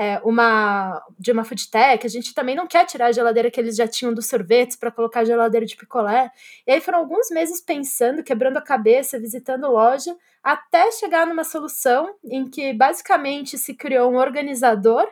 é, 0.00 0.18
uma 0.24 1.04
de 1.18 1.30
uma 1.30 1.44
food 1.44 1.70
tech, 1.70 2.06
a 2.06 2.08
gente 2.08 2.32
também 2.32 2.56
não 2.56 2.66
quer 2.66 2.86
tirar 2.86 3.08
a 3.08 3.12
geladeira 3.12 3.50
que 3.50 3.60
eles 3.60 3.76
já 3.76 3.86
tinham 3.86 4.14
dos 4.14 4.28
sorvetes 4.28 4.74
para 4.74 4.90
colocar 4.90 5.20
a 5.20 5.24
geladeira 5.24 5.66
de 5.66 5.76
picolé. 5.76 6.30
E 6.66 6.72
aí 6.72 6.80
foram 6.80 7.00
alguns 7.00 7.28
meses 7.28 7.60
pensando, 7.60 8.22
quebrando 8.22 8.56
a 8.56 8.62
cabeça, 8.62 9.18
visitando 9.18 9.70
loja, 9.70 10.16
até 10.42 10.90
chegar 10.92 11.26
numa 11.26 11.44
solução 11.44 12.14
em 12.24 12.48
que 12.48 12.72
basicamente 12.72 13.58
se 13.58 13.74
criou 13.74 14.10
um 14.10 14.16
organizador 14.16 15.06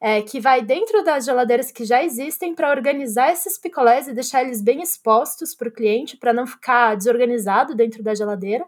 é, 0.00 0.22
que 0.22 0.38
vai 0.38 0.62
dentro 0.62 1.02
das 1.02 1.24
geladeiras 1.24 1.72
que 1.72 1.84
já 1.84 2.04
existem 2.04 2.54
para 2.54 2.70
organizar 2.70 3.32
esses 3.32 3.58
picolés 3.58 4.06
e 4.06 4.12
deixar 4.12 4.44
eles 4.44 4.62
bem 4.62 4.80
expostos 4.80 5.52
para 5.52 5.68
o 5.68 5.72
cliente, 5.72 6.16
para 6.16 6.32
não 6.32 6.46
ficar 6.46 6.96
desorganizado 6.96 7.74
dentro 7.74 8.04
da 8.04 8.14
geladeira 8.14 8.64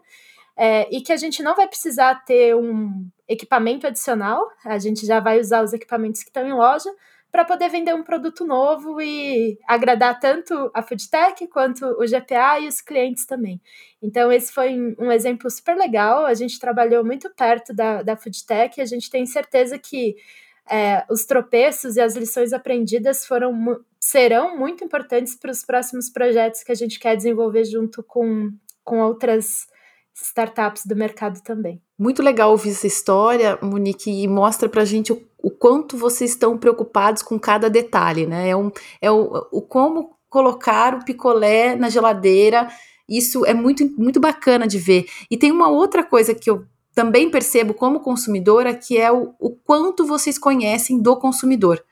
é, 0.57 0.87
e 0.91 1.01
que 1.01 1.13
a 1.13 1.17
gente 1.17 1.41
não 1.41 1.55
vai 1.55 1.67
precisar 1.67 2.25
ter 2.25 2.55
um 2.55 3.07
equipamento 3.31 3.87
adicional, 3.87 4.47
a 4.65 4.77
gente 4.77 5.05
já 5.05 5.19
vai 5.19 5.39
usar 5.39 5.63
os 5.63 5.73
equipamentos 5.73 6.21
que 6.21 6.29
estão 6.29 6.47
em 6.47 6.53
loja 6.53 6.91
para 7.31 7.45
poder 7.45 7.69
vender 7.69 7.95
um 7.95 8.03
produto 8.03 8.45
novo 8.45 9.01
e 9.01 9.57
agradar 9.65 10.19
tanto 10.19 10.69
a 10.73 10.83
Foodtech 10.83 11.47
quanto 11.47 11.85
o 11.85 12.05
GPA 12.05 12.59
e 12.59 12.67
os 12.67 12.81
clientes 12.81 13.25
também. 13.25 13.61
Então, 14.01 14.31
esse 14.31 14.51
foi 14.51 14.75
um 14.99 15.09
exemplo 15.11 15.49
super 15.49 15.77
legal. 15.77 16.25
A 16.25 16.33
gente 16.33 16.59
trabalhou 16.59 17.05
muito 17.05 17.29
perto 17.29 17.73
da, 17.73 18.03
da 18.03 18.17
Foodtech 18.17 18.77
e 18.77 18.81
a 18.81 18.85
gente 18.85 19.09
tem 19.09 19.25
certeza 19.25 19.79
que 19.79 20.17
é, 20.69 21.05
os 21.09 21.25
tropeços 21.25 21.95
e 21.95 22.01
as 22.01 22.15
lições 22.15 22.51
aprendidas 22.51 23.25
foram, 23.25 23.79
serão 23.99 24.57
muito 24.57 24.83
importantes 24.83 25.35
para 25.35 25.51
os 25.51 25.63
próximos 25.63 26.09
projetos 26.09 26.63
que 26.63 26.71
a 26.71 26.75
gente 26.75 26.99
quer 26.99 27.15
desenvolver 27.15 27.63
junto 27.63 28.03
com, 28.03 28.51
com 28.83 28.99
outras 28.99 29.70
startups 30.21 30.85
do 30.85 30.95
mercado 30.95 31.41
também. 31.41 31.81
Muito 31.97 32.21
legal 32.21 32.51
ouvir 32.51 32.71
essa 32.71 32.87
história, 32.87 33.57
Monique, 33.61 34.09
e 34.09 34.27
mostra 34.27 34.67
pra 34.67 34.85
gente 34.85 35.11
o 35.11 35.21
o 35.41 35.49
quanto 35.49 35.97
vocês 35.97 36.31
estão 36.31 36.57
preocupados 36.57 37.23
com 37.23 37.39
cada 37.39 37.69
detalhe, 37.69 38.25
né? 38.25 38.49
É, 38.49 38.55
um, 38.55 38.71
é 39.01 39.11
o, 39.11 39.47
o 39.51 39.61
como 39.61 40.15
colocar 40.29 40.93
o 40.95 41.03
picolé 41.03 41.75
na 41.75 41.89
geladeira. 41.89 42.69
Isso 43.09 43.45
é 43.45 43.53
muito, 43.53 43.85
muito 43.99 44.19
bacana 44.19 44.67
de 44.67 44.77
ver. 44.77 45.05
E 45.29 45.35
tem 45.35 45.51
uma 45.51 45.69
outra 45.69 46.03
coisa 46.03 46.35
que 46.35 46.49
eu 46.49 46.65
também 46.93 47.29
percebo 47.29 47.73
como 47.73 48.01
consumidora, 48.01 48.73
que 48.73 48.97
é 48.97 49.11
o, 49.11 49.33
o 49.39 49.49
quanto 49.49 50.05
vocês 50.05 50.37
conhecem 50.37 51.01
do 51.01 51.17
consumidor. 51.17 51.83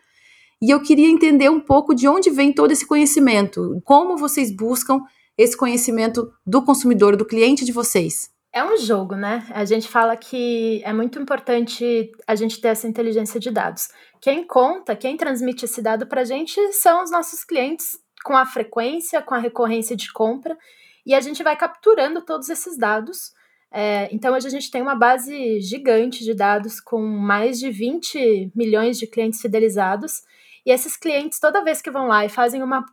E 0.61 0.69
eu 0.69 0.81
queria 0.81 1.09
entender 1.09 1.49
um 1.49 1.59
pouco 1.59 1.95
de 1.95 2.07
onde 2.07 2.29
vem 2.29 2.53
todo 2.53 2.71
esse 2.71 2.85
conhecimento, 2.85 3.81
como 3.83 4.17
vocês 4.17 4.53
buscam 4.55 5.01
esse 5.39 5.55
conhecimento 5.55 6.29
do 6.45 6.61
consumidor, 6.61 7.15
do 7.15 7.25
cliente 7.25 7.63
de 7.63 7.71
vocês. 7.71 8.29
É 8.51 8.61
um 8.61 8.75
jogo, 8.75 9.15
né? 9.15 9.47
A 9.51 9.63
gente 9.63 9.87
fala 9.87 10.17
que 10.17 10.81
é 10.83 10.91
muito 10.91 11.17
importante 11.17 12.11
a 12.27 12.35
gente 12.35 12.59
ter 12.59 12.67
essa 12.67 12.89
inteligência 12.89 13.39
de 13.39 13.49
dados. 13.49 13.87
Quem 14.19 14.45
conta, 14.45 14.97
quem 14.97 15.15
transmite 15.15 15.63
esse 15.63 15.81
dado 15.81 16.07
para 16.07 16.21
a 16.21 16.25
gente 16.25 16.73
são 16.73 17.03
os 17.03 17.09
nossos 17.09 17.45
clientes, 17.45 17.97
com 18.25 18.35
a 18.35 18.45
frequência, 18.45 19.21
com 19.21 19.33
a 19.33 19.37
recorrência 19.37 19.95
de 19.95 20.11
compra, 20.11 20.57
e 21.05 21.13
a 21.13 21.21
gente 21.21 21.41
vai 21.41 21.55
capturando 21.55 22.25
todos 22.25 22.49
esses 22.49 22.77
dados. 22.77 23.31
É, 23.71 24.13
então, 24.13 24.35
hoje 24.35 24.47
a 24.47 24.51
gente 24.51 24.69
tem 24.69 24.81
uma 24.81 24.95
base 24.95 25.61
gigante 25.61 26.25
de 26.25 26.33
dados 26.33 26.81
com 26.81 26.99
mais 27.01 27.59
de 27.59 27.71
20 27.71 28.51
milhões 28.53 28.99
de 28.99 29.07
clientes 29.07 29.39
fidelizados, 29.39 30.21
e 30.65 30.71
esses 30.71 30.97
clientes, 30.97 31.39
toda 31.39 31.63
vez 31.63 31.81
que 31.81 31.89
vão 31.89 32.07
lá 32.07 32.25
e 32.25 32.29
fazem 32.29 32.61
uma 32.61 32.85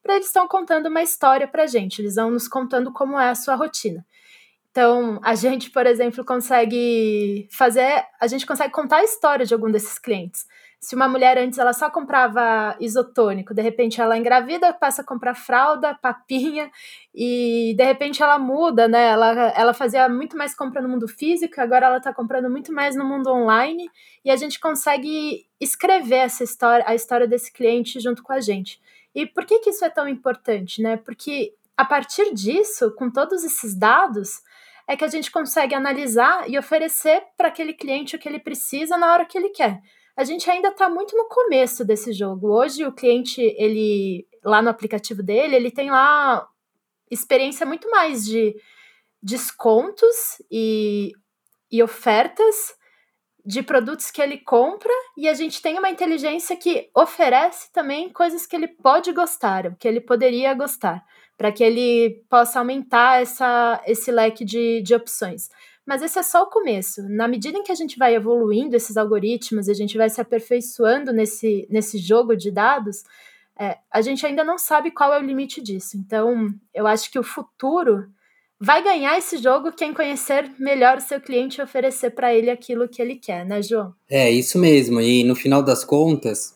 compra, 0.00 0.14
eles 0.14 0.26
estão 0.26 0.48
contando 0.48 0.86
uma 0.86 1.02
história 1.02 1.46
para 1.46 1.64
a 1.64 1.66
gente, 1.66 2.00
eles 2.00 2.16
vão 2.16 2.30
nos 2.30 2.48
contando 2.48 2.92
como 2.92 3.18
é 3.18 3.30
a 3.30 3.34
sua 3.34 3.54
rotina. 3.54 4.04
Então, 4.70 5.18
a 5.22 5.34
gente, 5.34 5.70
por 5.70 5.86
exemplo, 5.86 6.24
consegue 6.24 7.48
fazer, 7.50 8.04
a 8.20 8.26
gente 8.26 8.46
consegue 8.46 8.72
contar 8.72 8.98
a 8.98 9.04
história 9.04 9.44
de 9.44 9.52
algum 9.52 9.70
desses 9.70 9.98
clientes. 9.98 10.46
Se 10.78 10.94
uma 10.94 11.08
mulher 11.08 11.36
antes 11.36 11.58
ela 11.58 11.74
só 11.74 11.90
comprava 11.90 12.74
isotônico, 12.80 13.52
de 13.52 13.60
repente 13.60 14.00
ela 14.00 14.16
engravida, 14.16 14.72
passa 14.72 15.02
a 15.02 15.04
comprar 15.04 15.34
fralda, 15.34 15.94
papinha 15.94 16.70
e 17.14 17.74
de 17.76 17.84
repente 17.84 18.22
ela 18.22 18.38
muda, 18.38 18.88
né? 18.88 19.08
Ela, 19.08 19.52
ela 19.54 19.74
fazia 19.74 20.08
muito 20.08 20.38
mais 20.38 20.54
compra 20.54 20.80
no 20.80 20.88
mundo 20.88 21.06
físico, 21.06 21.60
agora 21.60 21.86
ela 21.86 21.98
está 21.98 22.14
comprando 22.14 22.48
muito 22.48 22.72
mais 22.72 22.96
no 22.96 23.04
mundo 23.04 23.28
online 23.30 23.90
e 24.24 24.30
a 24.30 24.36
gente 24.36 24.58
consegue 24.58 25.44
escrever 25.60 26.20
essa 26.20 26.44
história, 26.44 26.84
a 26.88 26.94
história 26.94 27.26
desse 27.26 27.52
cliente 27.52 28.00
junto 28.00 28.22
com 28.22 28.32
a 28.32 28.40
gente. 28.40 28.80
E 29.14 29.26
por 29.26 29.44
que, 29.44 29.58
que 29.60 29.70
isso 29.70 29.84
é 29.84 29.90
tão 29.90 30.08
importante, 30.08 30.80
né? 30.82 30.96
Porque 30.96 31.54
a 31.76 31.84
partir 31.84 32.32
disso, 32.34 32.94
com 32.94 33.10
todos 33.10 33.42
esses 33.44 33.76
dados, 33.76 34.40
é 34.86 34.96
que 34.96 35.04
a 35.04 35.08
gente 35.08 35.30
consegue 35.30 35.74
analisar 35.74 36.48
e 36.50 36.58
oferecer 36.58 37.22
para 37.36 37.48
aquele 37.48 37.72
cliente 37.72 38.16
o 38.16 38.18
que 38.18 38.28
ele 38.28 38.38
precisa 38.38 38.96
na 38.96 39.12
hora 39.12 39.24
que 39.24 39.38
ele 39.38 39.50
quer. 39.50 39.80
A 40.16 40.24
gente 40.24 40.50
ainda 40.50 40.68
está 40.68 40.88
muito 40.88 41.16
no 41.16 41.28
começo 41.28 41.84
desse 41.84 42.12
jogo. 42.12 42.52
Hoje 42.52 42.84
o 42.84 42.92
cliente, 42.92 43.40
ele 43.56 44.26
lá 44.44 44.60
no 44.60 44.68
aplicativo 44.68 45.22
dele, 45.22 45.56
ele 45.56 45.70
tem 45.70 45.90
lá 45.90 46.46
experiência 47.10 47.64
muito 47.64 47.90
mais 47.90 48.24
de 48.24 48.54
descontos 49.22 50.42
e, 50.50 51.12
e 51.70 51.82
ofertas 51.82 52.74
de 53.44 53.62
produtos 53.62 54.10
que 54.10 54.20
ele 54.20 54.38
compra 54.38 54.92
e 55.16 55.28
a 55.28 55.34
gente 55.34 55.62
tem 55.62 55.78
uma 55.78 55.90
inteligência 55.90 56.56
que 56.56 56.90
oferece 56.94 57.72
também 57.72 58.08
coisas 58.10 58.46
que 58.46 58.56
ele 58.56 58.68
pode 58.68 59.12
gostar, 59.12 59.74
que 59.76 59.86
ele 59.86 60.00
poderia 60.00 60.54
gostar 60.54 61.04
para 61.40 61.50
que 61.50 61.64
ele 61.64 62.22
possa 62.28 62.58
aumentar 62.58 63.22
essa, 63.22 63.82
esse 63.86 64.12
leque 64.12 64.44
de, 64.44 64.82
de 64.82 64.94
opções. 64.94 65.48
Mas 65.86 66.02
esse 66.02 66.18
é 66.18 66.22
só 66.22 66.42
o 66.42 66.50
começo. 66.50 67.02
Na 67.08 67.26
medida 67.26 67.56
em 67.56 67.62
que 67.62 67.72
a 67.72 67.74
gente 67.74 67.98
vai 67.98 68.14
evoluindo 68.14 68.76
esses 68.76 68.96
algoritmos, 68.98 69.66
a 69.66 69.72
gente 69.72 69.96
vai 69.96 70.10
se 70.10 70.20
aperfeiçoando 70.20 71.14
nesse, 71.14 71.66
nesse 71.70 71.96
jogo 71.96 72.36
de 72.36 72.50
dados, 72.50 73.04
é, 73.58 73.78
a 73.90 74.02
gente 74.02 74.24
ainda 74.26 74.44
não 74.44 74.58
sabe 74.58 74.90
qual 74.90 75.14
é 75.14 75.18
o 75.18 75.24
limite 75.24 75.62
disso. 75.62 75.96
Então, 75.96 76.52
eu 76.74 76.86
acho 76.86 77.10
que 77.10 77.18
o 77.18 77.22
futuro 77.22 78.06
vai 78.60 78.84
ganhar 78.84 79.16
esse 79.16 79.38
jogo 79.38 79.72
quem 79.72 79.94
conhecer 79.94 80.52
melhor 80.58 80.98
o 80.98 81.00
seu 81.00 81.18
cliente 81.18 81.60
e 81.60 81.64
oferecer 81.64 82.10
para 82.10 82.34
ele 82.34 82.50
aquilo 82.50 82.86
que 82.86 83.00
ele 83.00 83.16
quer, 83.16 83.46
né, 83.46 83.62
João? 83.62 83.94
É, 84.08 84.30
isso 84.30 84.58
mesmo. 84.58 85.00
E 85.00 85.24
no 85.24 85.34
final 85.34 85.62
das 85.62 85.82
contas, 85.82 86.54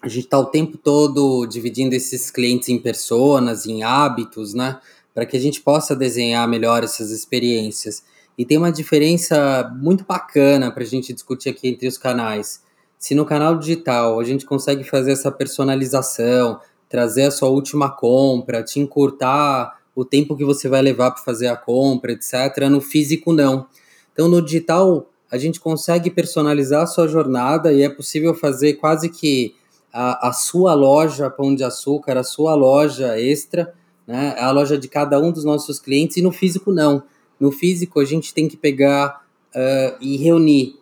a 0.00 0.08
gente 0.08 0.24
está 0.24 0.38
o 0.38 0.46
tempo 0.46 0.78
todo 0.78 1.44
dividindo 1.46 1.94
esses 1.94 2.30
clientes 2.30 2.68
em 2.68 2.78
personas, 2.78 3.66
em 3.66 3.82
hábitos, 3.82 4.54
né? 4.54 4.78
Para 5.12 5.26
que 5.26 5.36
a 5.36 5.40
gente 5.40 5.60
possa 5.60 5.96
desenhar 5.96 6.46
melhor 6.46 6.84
essas 6.84 7.10
experiências. 7.10 8.04
E 8.38 8.44
tem 8.44 8.56
uma 8.56 8.70
diferença 8.70 9.74
muito 9.80 10.04
bacana 10.04 10.70
para 10.70 10.84
a 10.84 10.86
gente 10.86 11.12
discutir 11.12 11.48
aqui 11.48 11.66
entre 11.66 11.88
os 11.88 11.98
canais. 11.98 12.62
Se 12.98 13.14
no 13.14 13.24
canal 13.24 13.58
digital 13.58 14.20
a 14.20 14.24
gente 14.24 14.44
consegue 14.44 14.84
fazer 14.84 15.12
essa 15.12 15.32
personalização, 15.32 16.60
trazer 16.88 17.24
a 17.24 17.30
sua 17.30 17.48
última 17.48 17.90
compra, 17.90 18.62
te 18.62 18.78
encurtar 18.78 19.76
o 19.96 20.04
tempo 20.04 20.36
que 20.36 20.44
você 20.44 20.68
vai 20.68 20.82
levar 20.82 21.10
para 21.10 21.24
fazer 21.24 21.46
a 21.46 21.56
compra, 21.56 22.12
etc. 22.12 22.68
No 22.70 22.82
físico, 22.82 23.32
não. 23.32 23.66
Então, 24.12 24.28
no 24.28 24.42
digital, 24.42 25.10
a 25.30 25.38
gente 25.38 25.58
consegue 25.58 26.10
personalizar 26.10 26.82
a 26.82 26.86
sua 26.86 27.08
jornada 27.08 27.72
e 27.72 27.82
é 27.82 27.88
possível 27.88 28.34
fazer 28.34 28.74
quase 28.74 29.08
que 29.08 29.54
a, 29.90 30.28
a 30.28 30.32
sua 30.34 30.74
loja 30.74 31.30
Pão 31.30 31.54
de 31.54 31.64
Açúcar, 31.64 32.18
a 32.18 32.22
sua 32.22 32.54
loja 32.54 33.18
extra, 33.18 33.72
né, 34.06 34.36
a 34.38 34.50
loja 34.50 34.76
de 34.76 34.86
cada 34.86 35.18
um 35.18 35.32
dos 35.32 35.44
nossos 35.44 35.80
clientes, 35.80 36.18
e 36.18 36.22
no 36.22 36.30
físico 36.30 36.70
não. 36.70 37.02
No 37.40 37.50
físico 37.50 37.98
a 37.98 38.04
gente 38.04 38.34
tem 38.34 38.46
que 38.46 38.56
pegar 38.56 39.24
uh, 39.54 39.96
e 40.00 40.18
reunir 40.18 40.78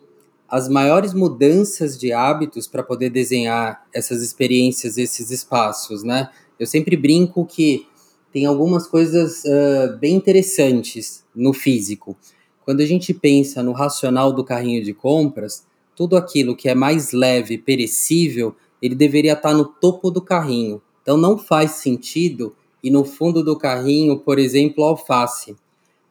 as 0.47 0.67
maiores 0.67 1.13
mudanças 1.13 1.97
de 1.97 2.11
hábitos 2.11 2.67
para 2.67 2.83
poder 2.83 3.09
desenhar 3.09 3.85
essas 3.93 4.21
experiências, 4.21 4.97
esses 4.97 5.31
espaços, 5.31 6.03
né? 6.03 6.29
Eu 6.59 6.67
sempre 6.67 6.95
brinco 6.95 7.45
que 7.45 7.87
tem 8.35 8.45
algumas 8.45 8.85
coisas 8.85 9.45
uh, 9.45 9.97
bem 9.97 10.13
interessantes 10.13 11.23
no 11.33 11.53
físico. 11.53 12.17
Quando 12.65 12.81
a 12.81 12.85
gente 12.85 13.13
pensa 13.13 13.63
no 13.63 13.71
racional 13.71 14.33
do 14.33 14.43
carrinho 14.43 14.83
de 14.83 14.93
compras, 14.93 15.65
tudo 15.95 16.17
aquilo 16.17 16.53
que 16.53 16.67
é 16.67 16.75
mais 16.75 17.13
leve, 17.13 17.57
perecível, 17.57 18.53
ele 18.81 18.93
deveria 18.93 19.31
estar 19.31 19.53
no 19.53 19.63
topo 19.63 20.11
do 20.11 20.21
carrinho. 20.21 20.81
Então 21.01 21.15
não 21.15 21.37
faz 21.37 21.75
sentido 21.75 22.53
e 22.83 22.91
no 22.91 23.05
fundo 23.05 23.41
do 23.41 23.57
carrinho, 23.57 24.19
por 24.19 24.37
exemplo, 24.37 24.83
alface. 24.83 25.55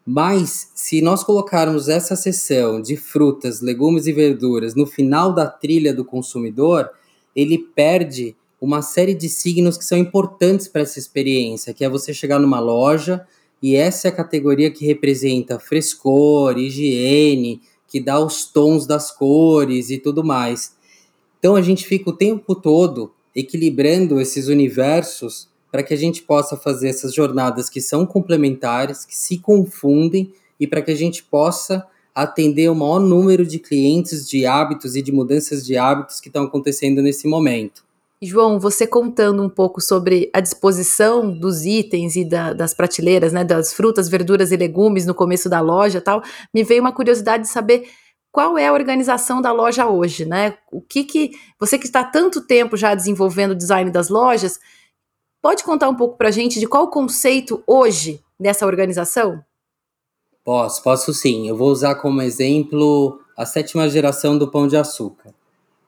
Mas 0.06 0.70
se 0.74 1.02
nós 1.02 1.22
colocarmos 1.22 1.90
essa 1.90 2.16
seção 2.16 2.80
de 2.80 2.96
frutas, 2.96 3.60
legumes 3.60 4.06
e 4.06 4.14
verduras 4.14 4.74
no 4.74 4.86
final 4.86 5.30
da 5.30 5.46
trilha 5.46 5.92
do 5.92 6.06
consumidor, 6.06 6.88
ele 7.36 7.58
perde 7.58 8.34
uma 8.64 8.80
série 8.80 9.14
de 9.14 9.28
signos 9.28 9.76
que 9.76 9.84
são 9.84 9.98
importantes 9.98 10.66
para 10.66 10.80
essa 10.80 10.98
experiência, 10.98 11.74
que 11.74 11.84
é 11.84 11.88
você 11.88 12.14
chegar 12.14 12.38
numa 12.38 12.60
loja 12.60 13.26
e 13.62 13.76
essa 13.76 14.08
é 14.08 14.10
a 14.10 14.14
categoria 14.14 14.70
que 14.70 14.86
representa 14.86 15.58
frescor, 15.58 16.58
higiene, 16.58 17.60
que 17.86 18.00
dá 18.00 18.18
os 18.18 18.46
tons 18.46 18.86
das 18.86 19.10
cores 19.10 19.90
e 19.90 19.98
tudo 19.98 20.24
mais. 20.24 20.74
Então 21.38 21.54
a 21.54 21.60
gente 21.60 21.84
fica 21.84 22.08
o 22.08 22.16
tempo 22.16 22.54
todo 22.54 23.12
equilibrando 23.36 24.18
esses 24.18 24.48
universos 24.48 25.46
para 25.70 25.82
que 25.82 25.92
a 25.92 25.96
gente 25.96 26.22
possa 26.22 26.56
fazer 26.56 26.88
essas 26.88 27.12
jornadas 27.12 27.68
que 27.68 27.82
são 27.82 28.06
complementares, 28.06 29.04
que 29.04 29.16
se 29.16 29.36
confundem 29.36 30.32
e 30.58 30.66
para 30.66 30.80
que 30.80 30.90
a 30.90 30.96
gente 30.96 31.22
possa 31.22 31.86
atender 32.14 32.70
o 32.70 32.74
maior 32.74 33.00
número 33.00 33.44
de 33.44 33.58
clientes, 33.58 34.26
de 34.26 34.46
hábitos 34.46 34.96
e 34.96 35.02
de 35.02 35.12
mudanças 35.12 35.66
de 35.66 35.76
hábitos 35.76 36.18
que 36.18 36.28
estão 36.28 36.44
acontecendo 36.44 37.02
nesse 37.02 37.28
momento. 37.28 37.83
João, 38.24 38.58
você 38.58 38.86
contando 38.86 39.42
um 39.42 39.48
pouco 39.48 39.80
sobre 39.80 40.30
a 40.32 40.40
disposição 40.40 41.30
dos 41.30 41.64
itens 41.64 42.16
e 42.16 42.24
da, 42.24 42.52
das 42.52 42.74
prateleiras, 42.74 43.32
né, 43.32 43.44
das 43.44 43.72
frutas, 43.72 44.08
verduras 44.08 44.52
e 44.52 44.56
legumes 44.56 45.06
no 45.06 45.14
começo 45.14 45.48
da 45.48 45.60
loja, 45.60 46.00
tal, 46.00 46.22
me 46.52 46.62
veio 46.62 46.80
uma 46.80 46.92
curiosidade 46.92 47.44
de 47.44 47.48
saber 47.48 47.88
qual 48.30 48.58
é 48.58 48.66
a 48.66 48.72
organização 48.72 49.40
da 49.40 49.52
loja 49.52 49.86
hoje, 49.86 50.24
né? 50.24 50.58
O 50.72 50.80
que 50.80 51.04
que 51.04 51.30
você 51.58 51.78
que 51.78 51.86
está 51.86 52.02
tanto 52.02 52.44
tempo 52.44 52.76
já 52.76 52.94
desenvolvendo 52.94 53.52
o 53.52 53.56
design 53.56 53.90
das 53.92 54.08
lojas, 54.08 54.58
pode 55.40 55.62
contar 55.62 55.88
um 55.88 55.94
pouco 55.94 56.16
para 56.18 56.28
a 56.28 56.32
gente 56.32 56.58
de 56.58 56.66
qual 56.66 56.84
o 56.84 56.90
conceito 56.90 57.62
hoje 57.66 58.20
dessa 58.38 58.66
organização? 58.66 59.40
Posso, 60.44 60.82
posso 60.82 61.14
sim. 61.14 61.48
Eu 61.48 61.56
vou 61.56 61.70
usar 61.70 61.94
como 61.94 62.20
exemplo 62.20 63.20
a 63.36 63.46
sétima 63.46 63.88
geração 63.88 64.36
do 64.36 64.50
Pão 64.50 64.66
de 64.66 64.76
Açúcar. 64.76 65.32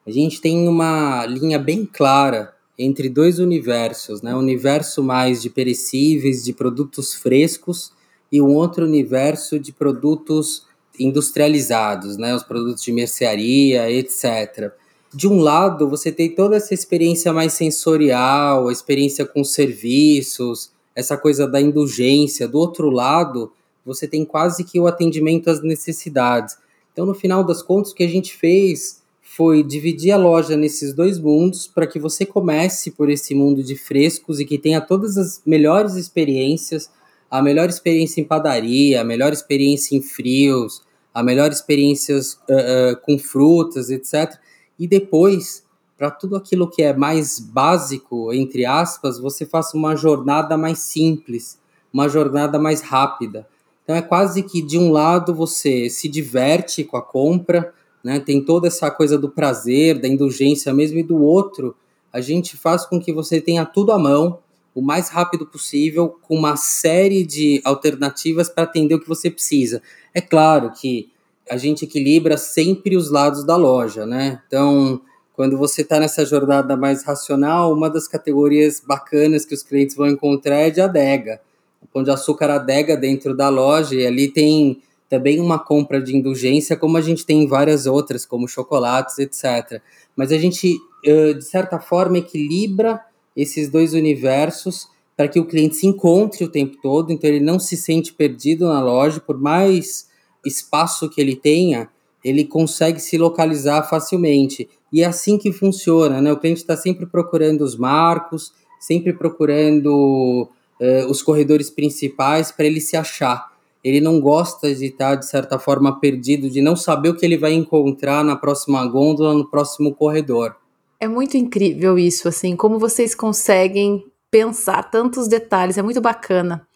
A 0.07 0.11
gente 0.11 0.39
tem 0.39 0.69
uma 0.69 1.25
linha 1.25 1.59
bem 1.59 1.85
clara 1.85 2.53
entre 2.79 3.09
dois 3.09 3.39
universos, 3.39 4.21
né? 4.21 4.33
Universo 4.33 5.03
mais 5.03 5.41
de 5.41 5.49
perecíveis, 5.49 6.45
de 6.45 6.53
produtos 6.53 7.13
frescos, 7.13 7.91
e 8.31 8.41
um 8.41 8.55
outro 8.55 8.85
universo 8.85 9.59
de 9.59 9.73
produtos 9.73 10.65
industrializados, 10.97 12.15
né, 12.17 12.33
os 12.33 12.43
produtos 12.43 12.83
de 12.83 12.91
mercearia, 12.91 13.91
etc. 13.91 14.71
De 15.13 15.27
um 15.27 15.39
lado, 15.39 15.89
você 15.89 16.11
tem 16.11 16.33
toda 16.33 16.55
essa 16.55 16.73
experiência 16.73 17.31
mais 17.33 17.53
sensorial, 17.53 18.67
a 18.67 18.71
experiência 18.71 19.25
com 19.25 19.43
serviços, 19.43 20.71
essa 20.95 21.17
coisa 21.17 21.47
da 21.47 21.61
indulgência. 21.61 22.47
Do 22.47 22.57
outro 22.57 22.89
lado, 22.89 23.51
você 23.85 24.07
tem 24.07 24.25
quase 24.25 24.63
que 24.63 24.79
o 24.79 24.87
atendimento 24.87 25.49
às 25.49 25.61
necessidades. 25.61 26.57
Então, 26.91 27.05
no 27.05 27.13
final 27.13 27.43
das 27.43 27.61
contas, 27.61 27.91
o 27.91 27.95
que 27.95 28.03
a 28.03 28.09
gente 28.09 28.35
fez 28.35 29.01
foi 29.37 29.61
dividir 29.61 30.11
a 30.11 30.17
loja 30.17 30.57
nesses 30.57 30.95
dois 30.95 31.19
mundos 31.19 31.67
para 31.67 31.85
que 31.85 31.99
você 31.99 32.25
comece 32.25 32.89
por 32.89 33.07
esse 33.07 33.35
mundo 33.35 33.61
de 33.61 33.75
frescos 33.75 34.39
e 34.39 34.45
que 34.45 34.57
tenha 34.57 34.81
todas 34.81 35.15
as 35.15 35.39
melhores 35.45 35.93
experiências, 35.93 36.89
a 37.29 37.39
melhor 37.39 37.69
experiência 37.69 38.19
em 38.19 38.23
padaria, 38.23 38.99
a 38.99 39.03
melhor 39.03 39.31
experiência 39.31 39.95
em 39.95 40.01
frios, 40.01 40.81
a 41.13 41.21
melhor 41.21 41.51
experiência 41.51 42.17
uh, 42.17 42.19
uh, 42.19 42.97
com 43.03 43.19
frutas, 43.19 43.91
etc. 43.91 44.39
E 44.79 44.87
depois, 44.87 45.63
para 45.95 46.09
tudo 46.09 46.35
aquilo 46.35 46.67
que 46.67 46.81
é 46.81 46.91
mais 46.91 47.39
básico, 47.39 48.33
entre 48.33 48.65
aspas, 48.65 49.19
você 49.19 49.45
faça 49.45 49.77
uma 49.77 49.95
jornada 49.95 50.57
mais 50.57 50.79
simples, 50.79 51.59
uma 51.93 52.09
jornada 52.09 52.57
mais 52.57 52.81
rápida. 52.81 53.47
Então 53.83 53.95
é 53.95 54.01
quase 54.01 54.41
que 54.41 54.63
de 54.63 54.79
um 54.79 54.91
lado 54.91 55.31
você 55.31 55.91
se 55.91 56.09
diverte 56.09 56.83
com 56.83 56.97
a 56.97 57.03
compra, 57.03 57.71
né? 58.07 58.21
Tem 58.21 58.41
toda 58.41 58.67
essa 58.67 58.89
coisa 58.89 59.17
do 59.17 59.27
prazer, 59.27 59.99
da 59.99 60.07
indulgência 60.07 60.73
mesmo, 60.73 60.97
e 60.97 61.03
do 61.03 61.21
outro, 61.21 61.75
a 62.11 62.21
gente 62.21 62.55
faz 62.55 62.85
com 62.85 63.01
que 63.01 63.11
você 63.11 63.41
tenha 63.41 63.65
tudo 63.65 63.91
à 63.91 63.99
mão, 63.99 64.39
o 64.73 64.81
mais 64.81 65.09
rápido 65.09 65.45
possível, 65.45 66.17
com 66.21 66.33
uma 66.33 66.55
série 66.55 67.25
de 67.25 67.59
alternativas 67.65 68.47
para 68.47 68.63
atender 68.63 68.95
o 68.95 68.99
que 69.01 69.09
você 69.09 69.29
precisa. 69.29 69.81
É 70.13 70.21
claro 70.21 70.71
que 70.71 71.09
a 71.49 71.57
gente 71.57 71.83
equilibra 71.83 72.37
sempre 72.37 72.95
os 72.95 73.11
lados 73.11 73.43
da 73.43 73.57
loja, 73.57 74.05
né? 74.05 74.41
Então, 74.47 75.01
quando 75.33 75.57
você 75.57 75.81
está 75.81 75.99
nessa 75.99 76.25
jornada 76.25 76.77
mais 76.77 77.03
racional, 77.03 77.73
uma 77.73 77.89
das 77.89 78.07
categorias 78.07 78.79
bacanas 78.79 79.43
que 79.43 79.53
os 79.53 79.63
clientes 79.63 79.97
vão 79.97 80.07
encontrar 80.07 80.59
é 80.59 80.69
de 80.69 80.79
adega. 80.79 81.41
O 81.81 81.87
pão 81.87 82.03
de 82.03 82.11
açúcar 82.11 82.51
adega 82.51 82.95
dentro 82.95 83.35
da 83.35 83.49
loja 83.49 83.95
e 83.95 84.05
ali 84.05 84.29
tem 84.29 84.81
também 85.09 85.39
uma 85.39 85.57
compra 85.57 86.01
de 86.01 86.15
indulgência, 86.15 86.75
como 86.75 86.97
a 86.97 87.01
gente 87.01 87.25
tem 87.25 87.43
em 87.43 87.47
várias 87.47 87.85
outras, 87.85 88.25
como 88.25 88.47
chocolates, 88.47 89.17
etc. 89.19 89.81
Mas 90.15 90.31
a 90.31 90.37
gente, 90.37 90.77
de 91.03 91.41
certa 91.41 91.79
forma, 91.79 92.17
equilibra 92.17 92.99
esses 93.35 93.69
dois 93.69 93.93
universos 93.93 94.89
para 95.15 95.27
que 95.27 95.39
o 95.39 95.45
cliente 95.45 95.75
se 95.75 95.87
encontre 95.87 96.43
o 96.43 96.49
tempo 96.49 96.77
todo, 96.81 97.11
então 97.11 97.29
ele 97.29 97.39
não 97.39 97.59
se 97.59 97.75
sente 97.75 98.13
perdido 98.13 98.67
na 98.67 98.81
loja, 98.81 99.19
por 99.19 99.39
mais 99.39 100.07
espaço 100.45 101.09
que 101.09 101.19
ele 101.19 101.35
tenha, 101.35 101.89
ele 102.23 102.45
consegue 102.45 102.99
se 102.99 103.17
localizar 103.17 103.83
facilmente. 103.83 104.69
E 104.91 105.01
é 105.01 105.05
assim 105.05 105.37
que 105.37 105.51
funciona, 105.51 106.21
né? 106.21 106.31
O 106.31 106.37
cliente 106.37 106.61
está 106.61 106.77
sempre 106.77 107.05
procurando 107.05 107.61
os 107.61 107.75
marcos, 107.75 108.53
sempre 108.79 109.11
procurando 109.11 110.47
uh, 110.79 111.09
os 111.09 111.21
corredores 111.21 111.69
principais 111.69 112.51
para 112.51 112.65
ele 112.65 112.79
se 112.79 112.95
achar 112.95 113.56
ele 113.83 114.01
não 114.01 114.19
gosta 114.19 114.73
de 114.73 114.85
estar, 114.85 115.15
de 115.15 115.25
certa 115.27 115.57
forma, 115.59 115.99
perdido, 115.99 116.49
de 116.49 116.61
não 116.61 116.75
saber 116.75 117.09
o 117.09 117.15
que 117.15 117.25
ele 117.25 117.37
vai 117.37 117.53
encontrar 117.53 118.23
na 118.23 118.35
próxima 118.35 118.85
gôndola, 118.85 119.33
no 119.33 119.49
próximo 119.49 119.93
corredor. 119.93 120.55
É 120.99 121.07
muito 121.07 121.37
incrível 121.37 121.97
isso, 121.97 122.27
assim, 122.27 122.55
como 122.55 122.79
vocês 122.79 123.13
conseguem 123.13 124.03
pensar 124.31 124.83
tantos 124.83 125.27
detalhes, 125.27 125.77
é 125.77 125.81
muito 125.81 126.01
bacana. 126.01 126.67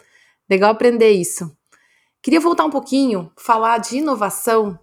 Legal 0.49 0.71
aprender 0.71 1.11
isso. 1.11 1.51
Queria 2.21 2.39
voltar 2.39 2.65
um 2.65 2.69
pouquinho, 2.69 3.31
falar 3.35 3.79
de 3.79 3.97
inovação. 3.97 4.77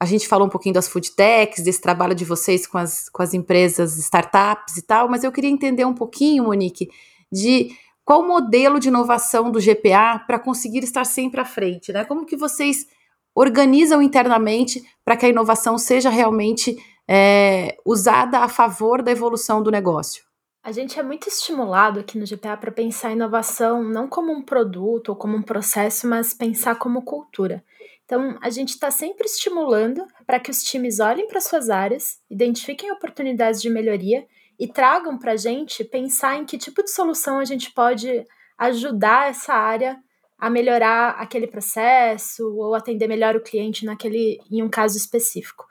A 0.00 0.04
gente 0.04 0.28
falou 0.28 0.46
um 0.46 0.50
pouquinho 0.50 0.74
das 0.74 0.86
food 0.86 1.10
techs, 1.12 1.64
desse 1.64 1.80
trabalho 1.80 2.14
de 2.14 2.24
vocês 2.24 2.66
com 2.66 2.78
as, 2.78 3.08
com 3.08 3.22
as 3.22 3.34
empresas, 3.34 3.96
startups 3.98 4.76
e 4.76 4.82
tal, 4.82 5.08
mas 5.08 5.24
eu 5.24 5.32
queria 5.32 5.50
entender 5.50 5.84
um 5.84 5.94
pouquinho, 5.94 6.44
Monique, 6.44 6.88
de 7.32 7.70
qual 8.06 8.20
o 8.20 8.28
modelo 8.28 8.78
de 8.78 8.86
inovação 8.86 9.50
do 9.50 9.58
GPA 9.58 10.22
para 10.24 10.38
conseguir 10.38 10.84
estar 10.84 11.04
sempre 11.04 11.40
à 11.40 11.44
frente? 11.44 11.92
Né? 11.92 12.04
Como 12.04 12.24
que 12.24 12.36
vocês 12.36 12.86
organizam 13.34 14.00
internamente 14.00 14.80
para 15.04 15.16
que 15.16 15.26
a 15.26 15.28
inovação 15.28 15.76
seja 15.76 16.08
realmente 16.08 16.76
é, 17.08 17.76
usada 17.84 18.38
a 18.38 18.48
favor 18.48 19.02
da 19.02 19.10
evolução 19.10 19.60
do 19.60 19.72
negócio? 19.72 20.24
A 20.62 20.70
gente 20.70 21.00
é 21.00 21.02
muito 21.02 21.28
estimulado 21.28 21.98
aqui 21.98 22.16
no 22.16 22.24
GPA 22.24 22.56
para 22.56 22.70
pensar 22.70 23.10
inovação 23.10 23.82
não 23.82 24.06
como 24.08 24.32
um 24.32 24.42
produto 24.42 25.08
ou 25.08 25.16
como 25.16 25.36
um 25.36 25.42
processo, 25.42 26.06
mas 26.06 26.32
pensar 26.32 26.76
como 26.76 27.02
cultura. 27.02 27.64
Então, 28.04 28.38
a 28.40 28.50
gente 28.50 28.68
está 28.68 28.88
sempre 28.88 29.26
estimulando 29.26 30.06
para 30.24 30.38
que 30.38 30.50
os 30.50 30.62
times 30.62 31.00
olhem 31.00 31.26
para 31.26 31.40
suas 31.40 31.68
áreas, 31.68 32.20
identifiquem 32.30 32.92
oportunidades 32.92 33.60
de 33.60 33.68
melhoria 33.68 34.24
e 34.58 34.66
tragam 34.66 35.18
para 35.18 35.32
a 35.32 35.36
gente 35.36 35.84
pensar 35.84 36.36
em 36.36 36.44
que 36.44 36.58
tipo 36.58 36.82
de 36.82 36.90
solução 36.90 37.38
a 37.38 37.44
gente 37.44 37.70
pode 37.72 38.24
ajudar 38.58 39.30
essa 39.30 39.52
área 39.52 39.98
a 40.38 40.50
melhorar 40.50 41.10
aquele 41.18 41.46
processo 41.46 42.54
ou 42.56 42.74
atender 42.74 43.08
melhor 43.08 43.36
o 43.36 43.42
cliente 43.42 43.84
naquele 43.84 44.38
em 44.50 44.62
um 44.62 44.68
caso 44.68 44.96
específico. 44.96 45.66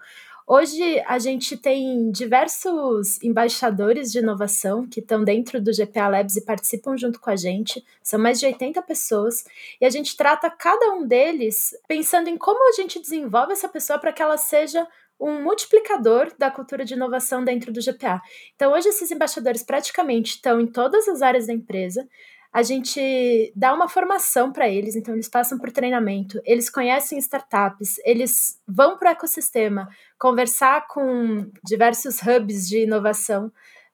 Hoje 0.48 1.00
a 1.08 1.17
gente 1.17 1.58
tem 1.58 2.12
diversos 2.12 3.19
embaixadores 3.24 4.12
de 4.12 4.19
inovação 4.19 4.88
que 4.88 5.00
estão 5.00 5.24
dentro 5.24 5.60
do 5.60 5.71
GPA 5.71 6.08
Labs 6.08 6.36
e 6.36 6.45
participam 6.45 6.95
junto 6.95 7.19
com 7.19 7.32
a 7.32 7.36
gente. 7.36 7.84
São 8.04 8.19
mais 8.19 8.39
de 8.39 8.45
80 8.45 8.80
pessoas 8.84 9.43
e 9.82 9.86
a 9.86 9.89
gente 9.89 10.15
trata 10.15 10.48
cada 10.52 10.93
um 10.93 11.08
deles 11.08 11.76
pensando 11.88 12.28
em 12.28 12.38
como 12.38 12.69
a 12.69 12.74
gente 12.74 13.00
desenvolve 13.00 13.54
essa 13.54 13.67
pessoa 13.67 13.98
para 13.98 14.13
que 14.13 14.21
ela 14.21 14.38
seja 14.38 14.88
um 15.19 15.41
multiplicador 15.41 16.34
da 16.38 16.51
cultura 16.51 16.84
de 16.84 16.93
inovação 16.93 17.43
dentro 17.43 17.71
do 17.71 17.82
GPA. 17.82 18.21
Então, 18.56 18.73
hoje, 18.73 18.89
esses 18.89 19.12
embaixadores 19.12 19.63
praticamente 19.63 20.36
estão 20.36 20.60
em 20.60 20.67
todas 20.67 21.08
as 21.08 21.21
áreas 21.21 21.47
da 21.47 21.54
empresa. 21.54 22.08
A 22.51 22.63
gente 22.63 23.51
dá 23.56 23.73
uma 23.73 23.89
formação 23.89 24.51
para 24.51 24.69
eles, 24.69 24.95
então 24.95 25.13
eles 25.13 25.28
passam 25.28 25.58
por 25.58 25.71
treinamento, 25.71 26.39
eles 26.45 26.69
conhecem 26.69 27.17
startups, 27.17 27.97
eles 28.06 28.62
vão 28.65 28.97
para 28.97 29.10
o 29.10 29.12
ecossistema 29.12 29.89
conversar 30.17 30.88
com 30.88 31.51
diversos 31.65 32.21
hubs 32.21 32.67
de 32.67 32.84
inovação 32.84 33.51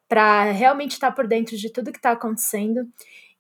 para 0.08 0.52
realmente 0.52 0.92
estar 0.92 1.10
tá 1.10 1.16
por 1.16 1.26
dentro 1.26 1.58
de 1.58 1.72
tudo 1.72 1.92
que 1.92 1.98
está 1.98 2.12
acontecendo. 2.12 2.88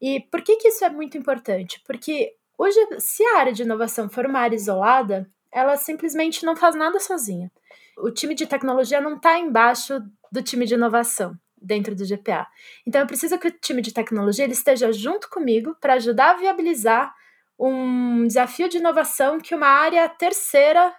E 0.01 0.21
por 0.21 0.41
que, 0.41 0.55
que 0.55 0.69
isso 0.69 0.83
é 0.83 0.89
muito 0.89 1.17
importante? 1.17 1.79
Porque 1.85 2.33
hoje, 2.57 2.79
se 2.97 3.23
a 3.23 3.37
área 3.37 3.53
de 3.53 3.61
inovação 3.61 4.09
for 4.09 4.25
uma 4.25 4.39
área 4.39 4.55
isolada, 4.55 5.29
ela 5.51 5.77
simplesmente 5.77 6.43
não 6.43 6.55
faz 6.55 6.73
nada 6.73 6.99
sozinha 6.99 7.51
o 8.01 8.11
time 8.11 8.35
de 8.35 8.45
tecnologia 8.45 8.99
não 8.99 9.15
está 9.15 9.39
embaixo 9.39 10.01
do 10.31 10.41
time 10.41 10.65
de 10.65 10.73
inovação 10.73 11.37
dentro 11.61 11.95
do 11.95 12.05
GPA. 12.05 12.47
Então 12.85 13.01
eu 13.01 13.07
preciso 13.07 13.37
que 13.37 13.47
o 13.47 13.51
time 13.51 13.81
de 13.81 13.93
tecnologia 13.93 14.43
ele 14.43 14.53
esteja 14.53 14.91
junto 14.91 15.29
comigo 15.29 15.75
para 15.79 15.93
ajudar 15.93 16.31
a 16.31 16.37
viabilizar 16.37 17.13
um 17.59 18.25
desafio 18.25 18.67
de 18.67 18.77
inovação 18.77 19.39
que 19.39 19.53
uma 19.53 19.67
área 19.67 20.09
terceira 20.09 20.93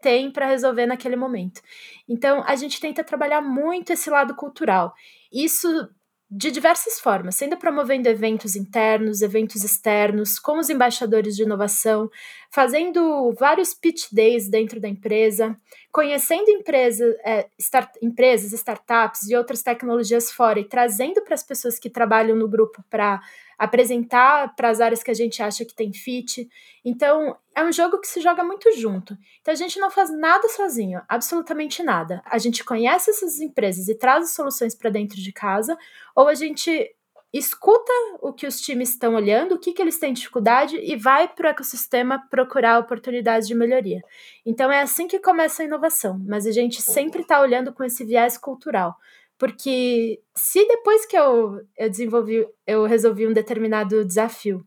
tem 0.00 0.30
para 0.30 0.46
resolver 0.46 0.86
naquele 0.86 1.16
momento. 1.16 1.60
Então 2.08 2.44
a 2.46 2.54
gente 2.54 2.80
tenta 2.80 3.02
trabalhar 3.02 3.40
muito 3.40 3.92
esse 3.92 4.08
lado 4.08 4.36
cultural. 4.36 4.94
Isso 5.32 5.88
de 6.28 6.50
diversas 6.50 6.98
formas, 6.98 7.36
sendo 7.36 7.56
promovendo 7.56 8.08
eventos 8.08 8.56
internos, 8.56 9.22
eventos 9.22 9.62
externos, 9.62 10.40
com 10.40 10.58
os 10.58 10.68
embaixadores 10.68 11.36
de 11.36 11.44
inovação, 11.44 12.10
fazendo 12.50 13.32
vários 13.38 13.72
pitch 13.72 14.08
days 14.12 14.48
dentro 14.48 14.80
da 14.80 14.88
empresa, 14.88 15.56
conhecendo 15.92 16.50
empresa, 16.50 17.04
é, 17.24 17.48
start, 17.58 17.90
empresas, 18.02 18.52
startups 18.52 19.28
e 19.28 19.36
outras 19.36 19.62
tecnologias 19.62 20.32
fora 20.32 20.58
e 20.58 20.64
trazendo 20.64 21.22
para 21.22 21.34
as 21.34 21.44
pessoas 21.44 21.78
que 21.78 21.88
trabalham 21.88 22.36
no 22.36 22.48
grupo 22.48 22.84
para 22.90 23.20
apresentar 23.58 24.54
para 24.54 24.68
as 24.68 24.80
áreas 24.80 25.02
que 25.02 25.10
a 25.10 25.14
gente 25.14 25.42
acha 25.42 25.64
que 25.64 25.74
tem 25.74 25.92
fit. 25.92 26.48
Então, 26.84 27.36
é 27.54 27.64
um 27.64 27.72
jogo 27.72 27.98
que 28.00 28.08
se 28.08 28.20
joga 28.20 28.44
muito 28.44 28.70
junto. 28.72 29.16
Então, 29.40 29.52
a 29.52 29.56
gente 29.56 29.78
não 29.78 29.90
faz 29.90 30.10
nada 30.10 30.48
sozinho, 30.48 31.00
absolutamente 31.08 31.82
nada. 31.82 32.22
A 32.26 32.38
gente 32.38 32.64
conhece 32.64 33.10
essas 33.10 33.40
empresas 33.40 33.88
e 33.88 33.94
traz 33.94 34.24
as 34.24 34.34
soluções 34.34 34.74
para 34.74 34.90
dentro 34.90 35.16
de 35.16 35.32
casa, 35.32 35.76
ou 36.14 36.28
a 36.28 36.34
gente 36.34 36.94
escuta 37.32 37.92
o 38.20 38.32
que 38.32 38.46
os 38.46 38.60
times 38.60 38.90
estão 38.90 39.14
olhando, 39.14 39.54
o 39.54 39.58
que, 39.58 39.72
que 39.72 39.82
eles 39.82 39.98
têm 39.98 40.12
dificuldade 40.12 40.76
e 40.76 40.96
vai 40.96 41.28
para 41.28 41.48
o 41.48 41.50
ecossistema 41.50 42.22
procurar 42.30 42.78
oportunidades 42.78 43.46
de 43.46 43.54
melhoria. 43.54 44.00
Então 44.44 44.70
é 44.70 44.80
assim 44.80 45.06
que 45.06 45.18
começa 45.18 45.62
a 45.62 45.66
inovação, 45.66 46.18
mas 46.26 46.46
a 46.46 46.52
gente 46.52 46.80
sempre 46.80 47.22
está 47.22 47.40
olhando 47.40 47.72
com 47.72 47.84
esse 47.84 48.04
viés 48.04 48.38
cultural. 48.38 48.96
Porque 49.38 50.20
se 50.34 50.66
depois 50.66 51.04
que 51.06 51.16
eu, 51.16 51.60
eu 51.76 51.90
desenvolvi, 51.90 52.46
eu 52.66 52.84
resolvi 52.84 53.26
um 53.26 53.32
determinado 53.32 54.04
desafio, 54.04 54.66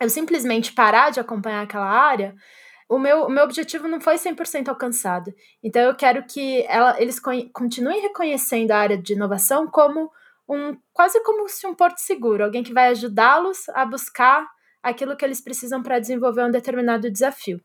eu 0.00 0.10
simplesmente 0.10 0.72
parar 0.72 1.10
de 1.10 1.20
acompanhar 1.20 1.62
aquela 1.62 1.88
área, 1.88 2.34
o 2.88 2.98
meu, 2.98 3.24
o 3.24 3.30
meu 3.30 3.44
objetivo 3.44 3.88
não 3.88 4.00
foi 4.00 4.16
100% 4.16 4.68
alcançado. 4.68 5.32
Então 5.62 5.82
eu 5.82 5.94
quero 5.94 6.24
que 6.24 6.64
ela, 6.68 7.00
eles 7.00 7.20
continuem 7.52 8.00
reconhecendo 8.00 8.70
a 8.70 8.78
área 8.78 8.98
de 8.98 9.14
inovação 9.14 9.66
como 9.66 10.10
um 10.48 10.76
quase 10.92 11.20
como 11.24 11.48
se 11.48 11.66
um 11.66 11.74
porto 11.74 11.98
seguro, 11.98 12.44
alguém 12.44 12.62
que 12.62 12.72
vai 12.72 12.88
ajudá-los 12.88 13.68
a 13.70 13.84
buscar 13.84 14.46
aquilo 14.80 15.16
que 15.16 15.24
eles 15.24 15.40
precisam 15.40 15.82
para 15.82 15.98
desenvolver 15.98 16.44
um 16.44 16.50
determinado 16.50 17.10
desafio. 17.10 17.60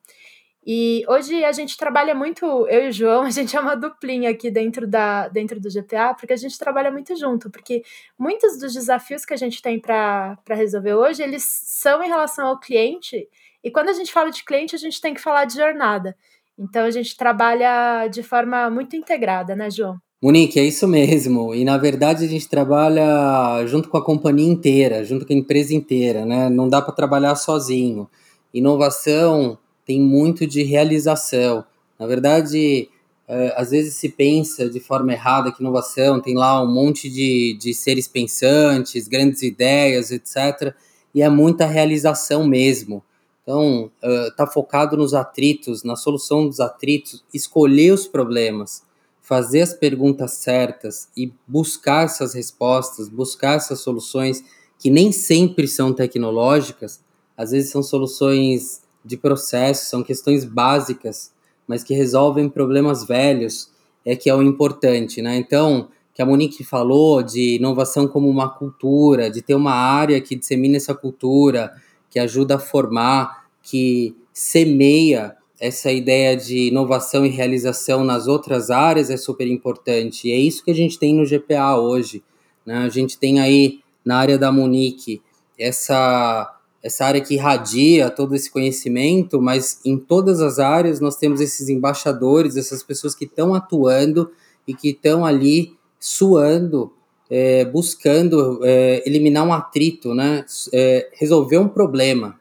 E 0.66 1.04
hoje 1.08 1.44
a 1.44 1.52
gente 1.52 1.76
trabalha 1.76 2.14
muito, 2.14 2.46
eu 2.68 2.86
e 2.86 2.90
o 2.90 2.92
João, 2.92 3.24
a 3.26 3.32
gente 3.32 3.56
é 3.56 3.60
uma 3.60 3.76
duplinha 3.76 4.30
aqui 4.30 4.52
dentro, 4.52 4.88
da, 4.88 5.28
dentro 5.28 5.60
do 5.60 5.70
GPA, 5.70 6.14
porque 6.14 6.34
a 6.34 6.38
gente 6.38 6.58
trabalha 6.58 6.92
muito 6.92 7.16
junto, 7.16 7.50
porque 7.50 7.84
muitos 8.18 8.60
dos 8.60 8.74
desafios 8.74 9.26
que 9.26 9.34
a 9.34 9.38
gente 9.38 9.62
tem 9.62 9.80
para 9.80 10.38
resolver 10.50 10.94
hoje, 10.94 11.24
eles 11.24 11.44
são 11.44 12.04
em 12.04 12.08
relação 12.08 12.48
ao 12.48 12.60
cliente, 12.60 13.28
e 13.64 13.72
quando 13.72 13.90
a 13.90 13.94
gente 13.94 14.12
fala 14.12 14.30
de 14.30 14.44
cliente, 14.44 14.76
a 14.76 14.80
gente 14.80 15.02
tem 15.02 15.14
que 15.14 15.22
falar 15.22 15.46
de 15.46 15.56
jornada. 15.56 16.16
Então 16.58 16.84
a 16.84 16.92
gente 16.92 17.16
trabalha 17.16 18.08
de 18.08 18.22
forma 18.22 18.70
muito 18.70 18.96
integrada, 18.96 19.56
né, 19.56 19.70
João? 19.70 19.98
Monique, 20.22 20.60
é 20.60 20.64
isso 20.64 20.88
mesmo. 20.88 21.54
E 21.56 21.66
na 21.66 21.78
verdade 21.78 22.26
a 22.26 22.28
gente 22.28 22.48
trabalha 22.48 23.66
junto 23.66 23.90
com 23.90 23.98
a 23.98 24.06
companhia 24.06 24.48
inteira, 24.48 25.04
junto 25.04 25.26
com 25.26 25.34
a 25.34 25.36
empresa 25.36 25.74
inteira, 25.74 26.26
né? 26.26 26.50
Não 26.50 26.70
dá 26.70 26.80
para 26.82 26.94
trabalhar 26.94 27.36
sozinho. 27.36 28.08
Inovação 28.54 29.58
tem 29.86 30.00
muito 30.00 30.46
de 30.48 30.64
realização. 30.64 31.64
Na 32.00 32.08
verdade, 32.08 32.90
é, 33.28 33.54
às 33.56 33.72
vezes 33.72 33.96
se 33.96 34.10
pensa 34.10 34.70
de 34.70 34.80
forma 34.80 35.14
errada 35.14 35.52
que 35.52 35.62
inovação 35.62 36.20
tem 36.20 36.36
lá 36.36 36.62
um 36.64 36.72
monte 36.72 37.10
de, 37.10 37.58
de 37.60 37.74
seres 37.74 38.08
pensantes, 38.08 39.08
grandes 39.08 39.42
ideias, 39.42 40.12
etc. 40.12 40.74
E 41.14 41.22
é 41.22 41.30
muita 41.30 41.66
realização 41.66 42.46
mesmo. 42.46 43.04
Então, 43.44 43.92
está 44.02 44.44
uh, 44.44 44.52
focado 44.52 44.96
nos 44.96 45.14
atritos, 45.14 45.84
na 45.84 45.96
solução 45.96 46.48
dos 46.48 46.60
atritos, 46.60 47.24
escolher 47.34 47.92
os 47.92 48.08
problemas 48.08 48.84
fazer 49.32 49.62
as 49.62 49.74
perguntas 49.74 50.32
certas 50.34 51.08
e 51.16 51.32
buscar 51.48 52.04
essas 52.04 52.34
respostas, 52.34 53.08
buscar 53.08 53.56
essas 53.56 53.80
soluções 53.80 54.44
que 54.78 54.90
nem 54.90 55.12
sempre 55.12 55.70
são 55.70 55.94
tecnológicas, 55.94 57.00
às 57.38 57.52
vezes 57.52 57.72
são 57.72 57.82
soluções 57.82 58.82
de 59.04 59.18
processo, 59.18 59.90
são 59.90 60.04
questões 60.04 60.46
básicas, 60.46 61.34
mas 61.68 61.84
que 61.84 61.94
resolvem 61.94 62.50
problemas 62.50 63.04
velhos, 63.04 63.72
é 64.06 64.16
que 64.16 64.30
é 64.30 64.36
o 64.36 64.42
importante, 64.42 65.22
né? 65.22 65.38
Então, 65.38 65.90
que 66.14 66.22
a 66.22 66.26
Monique 66.26 66.64
falou 66.64 67.24
de 67.24 67.56
inovação 67.56 68.08
como 68.08 68.30
uma 68.30 68.50
cultura, 68.50 69.30
de 69.30 69.42
ter 69.42 69.56
uma 69.56 69.74
área 69.74 70.20
que 70.20 70.36
dissemina 70.36 70.78
essa 70.78 70.94
cultura, 70.94 71.72
que 72.10 72.20
ajuda 72.20 72.56
a 72.56 72.60
formar, 72.60 73.46
que 73.64 74.16
semeia 74.34 75.36
essa 75.60 75.92
ideia 75.92 76.36
de 76.36 76.70
inovação 76.70 77.24
e 77.24 77.30
realização 77.30 78.04
nas 78.04 78.28
outras 78.28 78.72
áreas 78.72 79.12
é 79.12 79.18
super 79.18 79.48
importante. 79.48 80.28
E 80.28 80.32
é 80.32 80.38
isso 80.38 80.64
que 80.64 80.72
a 80.72 80.76
gente 80.76 80.98
tem 80.98 81.14
no 81.14 81.24
GPA 81.24 81.78
hoje. 81.78 82.24
Né? 82.66 82.78
A 82.78 82.90
gente 82.90 83.18
tem 83.20 83.40
aí 83.40 83.80
na 84.04 84.18
área 84.18 84.40
da 84.40 84.52
Monique 84.52 85.22
essa, 85.58 86.60
essa 86.84 87.06
área 87.06 87.22
que 87.22 87.36
irradia 87.36 88.10
todo 88.10 88.36
esse 88.36 88.50
conhecimento, 88.50 89.42
mas 89.42 89.80
em 89.86 89.98
todas 89.98 90.42
as 90.42 90.58
áreas 90.58 91.00
nós 91.00 91.16
temos 91.16 91.40
esses 91.40 91.70
embaixadores, 91.70 92.58
essas 92.58 92.82
pessoas 92.82 93.14
que 93.14 93.26
estão 93.26 93.54
atuando 93.54 94.32
e 94.68 94.74
que 94.74 94.90
estão 94.90 95.24
ali 95.24 95.76
suando, 96.00 96.92
é, 97.30 97.64
buscando 97.66 98.60
é, 98.64 99.04
eliminar 99.06 99.46
um 99.46 99.54
atrito, 99.54 100.14
né? 100.14 100.44
É, 100.74 101.10
resolver 101.14 101.60
um 101.60 101.68
problema. 101.68 102.40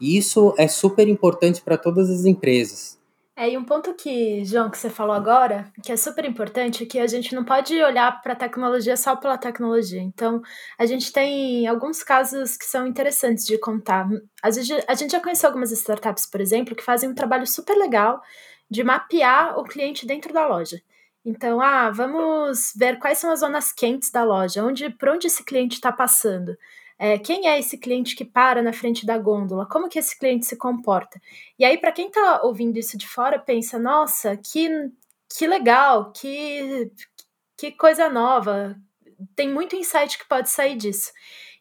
E 0.00 0.16
isso 0.16 0.52
é 0.58 0.68
super 0.68 1.08
importante 1.08 1.62
para 1.62 1.78
todas 1.78 2.10
as 2.10 2.24
empresas. 2.24 2.98
É, 3.38 3.50
e 3.50 3.58
um 3.58 3.64
ponto 3.64 3.92
que, 3.92 4.42
João, 4.46 4.70
que 4.70 4.78
você 4.78 4.88
falou 4.88 5.14
agora, 5.14 5.70
que 5.82 5.92
é 5.92 5.96
super 5.96 6.24
importante, 6.24 6.84
é 6.84 6.86
que 6.86 6.98
a 6.98 7.06
gente 7.06 7.34
não 7.34 7.44
pode 7.44 7.74
olhar 7.82 8.22
para 8.22 8.32
a 8.32 8.36
tecnologia 8.36 8.96
só 8.96 9.14
pela 9.14 9.36
tecnologia. 9.36 10.00
Então, 10.00 10.40
a 10.78 10.86
gente 10.86 11.12
tem 11.12 11.66
alguns 11.66 12.02
casos 12.02 12.56
que 12.56 12.64
são 12.64 12.86
interessantes 12.86 13.44
de 13.44 13.58
contar. 13.58 14.08
A 14.42 14.50
gente, 14.50 14.72
a 14.88 14.94
gente 14.94 15.10
já 15.12 15.20
conheceu 15.20 15.50
algumas 15.50 15.70
startups, 15.70 16.24
por 16.24 16.40
exemplo, 16.40 16.74
que 16.74 16.82
fazem 16.82 17.10
um 17.10 17.14
trabalho 17.14 17.46
super 17.46 17.76
legal 17.76 18.22
de 18.70 18.82
mapear 18.82 19.58
o 19.58 19.64
cliente 19.64 20.06
dentro 20.06 20.32
da 20.32 20.46
loja. 20.46 20.80
Então, 21.22 21.60
ah, 21.60 21.90
vamos 21.90 22.72
ver 22.74 22.98
quais 22.98 23.18
são 23.18 23.30
as 23.30 23.40
zonas 23.40 23.70
quentes 23.70 24.10
da 24.10 24.24
loja, 24.24 24.64
onde, 24.64 24.88
por 24.88 25.10
onde 25.10 25.26
esse 25.26 25.44
cliente 25.44 25.74
está 25.74 25.92
passando. 25.92 26.56
É, 26.98 27.18
quem 27.18 27.46
é 27.46 27.58
esse 27.58 27.76
cliente 27.76 28.16
que 28.16 28.24
para 28.24 28.62
na 28.62 28.72
frente 28.72 29.04
da 29.04 29.18
gôndola? 29.18 29.66
Como 29.66 29.88
que 29.88 29.98
esse 29.98 30.18
cliente 30.18 30.46
se 30.46 30.56
comporta? 30.56 31.20
E 31.58 31.64
aí, 31.64 31.76
para 31.76 31.92
quem 31.92 32.08
está 32.08 32.42
ouvindo 32.42 32.78
isso 32.78 32.96
de 32.96 33.06
fora, 33.06 33.38
pensa, 33.38 33.78
nossa, 33.78 34.36
que, 34.36 34.68
que 35.28 35.46
legal, 35.46 36.12
que, 36.12 36.90
que 37.56 37.72
coisa 37.72 38.08
nova, 38.08 38.76
tem 39.34 39.48
muito 39.48 39.76
insight 39.76 40.18
que 40.18 40.28
pode 40.28 40.50
sair 40.50 40.76
disso. 40.76 41.12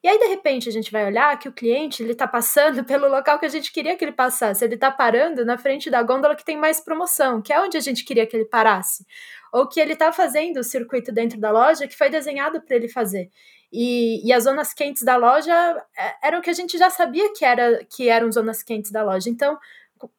E 0.05 0.07
aí, 0.07 0.19
de 0.19 0.27
repente, 0.27 0.69
a 0.69 0.71
gente 0.71 0.91
vai 0.91 1.03
olhar 1.03 1.37
que 1.39 1.49
o 1.49 1.51
cliente 1.51 2.03
ele 2.03 2.11
está 2.11 2.27
passando 2.27 2.83
pelo 2.85 3.09
local 3.09 3.39
que 3.39 3.45
a 3.45 3.49
gente 3.49 3.71
queria 3.73 3.97
que 3.97 4.05
ele 4.05 4.11
passasse. 4.11 4.63
Ele 4.63 4.75
está 4.75 4.91
parando 4.91 5.43
na 5.43 5.57
frente 5.57 5.89
da 5.89 6.03
gôndola 6.03 6.35
que 6.35 6.45
tem 6.45 6.55
mais 6.55 6.79
promoção, 6.79 7.41
que 7.41 7.51
é 7.51 7.59
onde 7.59 7.75
a 7.75 7.79
gente 7.79 8.05
queria 8.05 8.27
que 8.27 8.37
ele 8.37 8.45
parasse. 8.45 9.05
Ou 9.51 9.67
que 9.67 9.79
ele 9.79 9.93
está 9.93 10.11
fazendo 10.11 10.57
o 10.57 10.63
circuito 10.63 11.11
dentro 11.11 11.39
da 11.39 11.49
loja 11.49 11.87
que 11.87 11.97
foi 11.97 12.09
desenhado 12.09 12.61
para 12.61 12.75
ele 12.75 12.87
fazer. 12.87 13.31
E, 13.71 14.25
e, 14.25 14.31
as 14.31 14.43
zonas 14.43 14.73
quentes 14.73 15.03
da 15.03 15.17
loja 15.17 15.53
é, 15.97 16.27
eram 16.27 16.39
o 16.39 16.41
que 16.41 16.49
a 16.49 16.53
gente 16.53 16.77
já 16.77 16.89
sabia 16.89 17.33
que, 17.33 17.43
era, 17.43 17.83
que 17.85 18.07
eram 18.09 18.31
zonas 18.31 18.63
quentes 18.63 18.91
da 18.91 19.03
loja. 19.03 19.29
Então, 19.29 19.57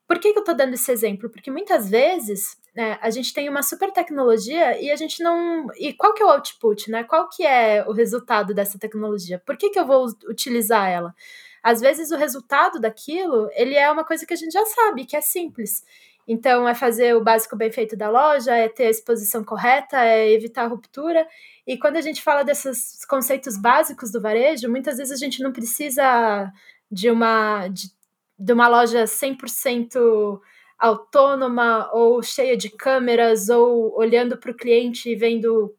por 0.07 0.19
que, 0.19 0.33
que 0.33 0.39
eu 0.39 0.43
estou 0.43 0.55
dando 0.55 0.75
esse 0.75 0.91
exemplo? 0.91 1.31
Porque 1.31 1.51
muitas 1.51 1.89
vezes 1.89 2.59
né, 2.75 2.99
a 3.01 3.11
gente 3.11 3.33
tem 3.33 3.49
uma 3.49 3.63
super 3.63 3.91
tecnologia 3.91 4.81
e 4.81 4.91
a 4.91 4.97
gente 4.97 5.23
não. 5.23 5.67
E 5.77 5.93
qual 5.93 6.13
que 6.13 6.23
é 6.23 6.27
o 6.27 6.31
output, 6.31 6.91
né? 6.91 7.05
Qual 7.05 7.29
que 7.29 7.45
é 7.45 7.85
o 7.87 7.93
resultado 7.93 8.55
dessa 8.55 8.79
tecnologia? 8.79 9.43
Por 9.45 9.57
que, 9.57 9.71
que 9.71 9.79
eu 9.79 9.87
vou 9.87 10.07
utilizar 10.29 10.89
ela? 10.89 11.15
Às 11.63 11.81
vezes 11.81 12.11
o 12.11 12.17
resultado 12.17 12.79
daquilo 12.79 13.49
ele 13.53 13.75
é 13.75 13.91
uma 13.91 14.05
coisa 14.05 14.25
que 14.25 14.35
a 14.35 14.37
gente 14.37 14.53
já 14.53 14.65
sabe, 14.67 15.05
que 15.05 15.17
é 15.17 15.21
simples. 15.21 15.85
Então, 16.27 16.69
é 16.69 16.75
fazer 16.75 17.15
o 17.15 17.23
básico 17.23 17.55
bem 17.55 17.71
feito 17.71 17.97
da 17.97 18.11
loja, 18.11 18.57
é 18.57 18.69
ter 18.69 18.87
a 18.87 18.91
exposição 18.91 19.45
correta, 19.45 20.05
é 20.05 20.33
evitar 20.33 20.65
a 20.65 20.69
ruptura. 20.69 21.27
E 21.65 21.79
quando 21.79 21.97
a 21.97 22.01
gente 22.01 22.21
fala 22.21 22.43
desses 22.43 23.05
conceitos 23.05 23.57
básicos 23.57 24.11
do 24.11 24.21
varejo, 24.21 24.69
muitas 24.69 24.99
vezes 24.99 25.13
a 25.13 25.25
gente 25.25 25.43
não 25.43 25.53
precisa 25.53 26.51
de 26.91 27.11
uma, 27.11 27.69
de, 27.69 27.91
de 28.39 28.53
uma 28.53 28.67
loja 28.67 29.05
100% 29.05 30.41
autônoma 30.79 31.89
ou 31.93 32.23
cheia 32.23 32.57
de 32.57 32.71
câmeras 32.71 33.49
ou 33.49 33.97
olhando 33.97 34.37
para 34.37 34.51
o 34.51 34.57
cliente 34.57 35.11
e 35.11 35.15
vendo 35.15 35.76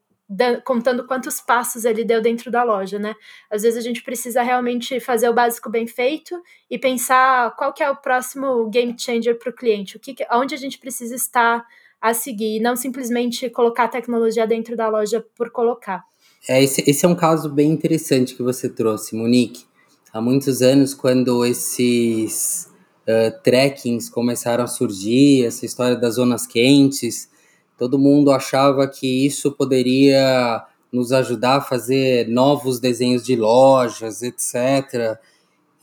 contando 0.66 1.06
quantos 1.08 1.40
passos 1.40 1.86
ele 1.86 2.04
deu 2.04 2.22
dentro 2.22 2.52
da 2.52 2.64
loja, 2.64 3.00
né? 3.00 3.16
Às 3.50 3.62
vezes 3.62 3.78
a 3.78 3.82
gente 3.82 4.04
precisa 4.04 4.42
realmente 4.42 5.00
fazer 5.00 5.30
o 5.30 5.34
básico 5.34 5.70
bem 5.70 5.88
feito 5.88 6.36
e 6.70 6.78
pensar 6.78 7.56
qual 7.56 7.74
que 7.74 7.82
é 7.82 7.90
o 7.90 7.96
próximo 7.96 8.70
game 8.70 8.96
changer 8.98 9.40
para 9.40 9.50
o 9.50 9.56
cliente, 9.56 9.96
o 9.96 10.00
que, 10.00 10.16
onde 10.32 10.54
a 10.54 10.58
gente 10.58 10.78
precisa 10.78 11.16
estar 11.16 11.66
a 12.02 12.14
seguir, 12.14 12.58
e 12.58 12.60
não 12.60 12.76
simplesmente 12.76 13.50
colocar 13.50 13.86
a 13.86 13.88
tecnologia 13.88 14.46
dentro 14.46 14.76
da 14.76 14.88
loja 14.88 15.26
por 15.36 15.50
colocar. 15.50 16.04
É, 16.48 16.62
esse, 16.62 16.84
esse 16.88 17.06
é 17.06 17.10
um 17.10 17.16
caso 17.16 17.50
bem 17.50 17.72
interessante 17.72 18.36
que 18.36 18.44
você 18.44 18.70
trouxe, 18.70 19.16
Monique. 19.16 19.66
Há 20.14 20.22
muitos 20.22 20.62
anos, 20.62 20.94
quando 20.94 21.46
esses 21.46 22.70
uh, 23.08 24.12
começaram 24.12 24.64
a 24.64 24.68
surgir, 24.68 25.46
essa 25.46 25.66
história 25.66 25.96
das 25.96 26.16
zonas 26.16 26.46
quentes, 26.46 27.30
todo 27.78 28.00
mundo 28.00 28.32
achava 28.32 28.88
que 28.88 29.26
isso 29.26 29.52
poderia 29.52 30.66
nos 30.92 31.12
ajudar 31.12 31.58
a 31.58 31.62
fazer 31.62 32.28
novos 32.28 32.80
desenhos 32.80 33.24
de 33.24 33.36
lojas, 33.36 34.24
etc. 34.24 35.18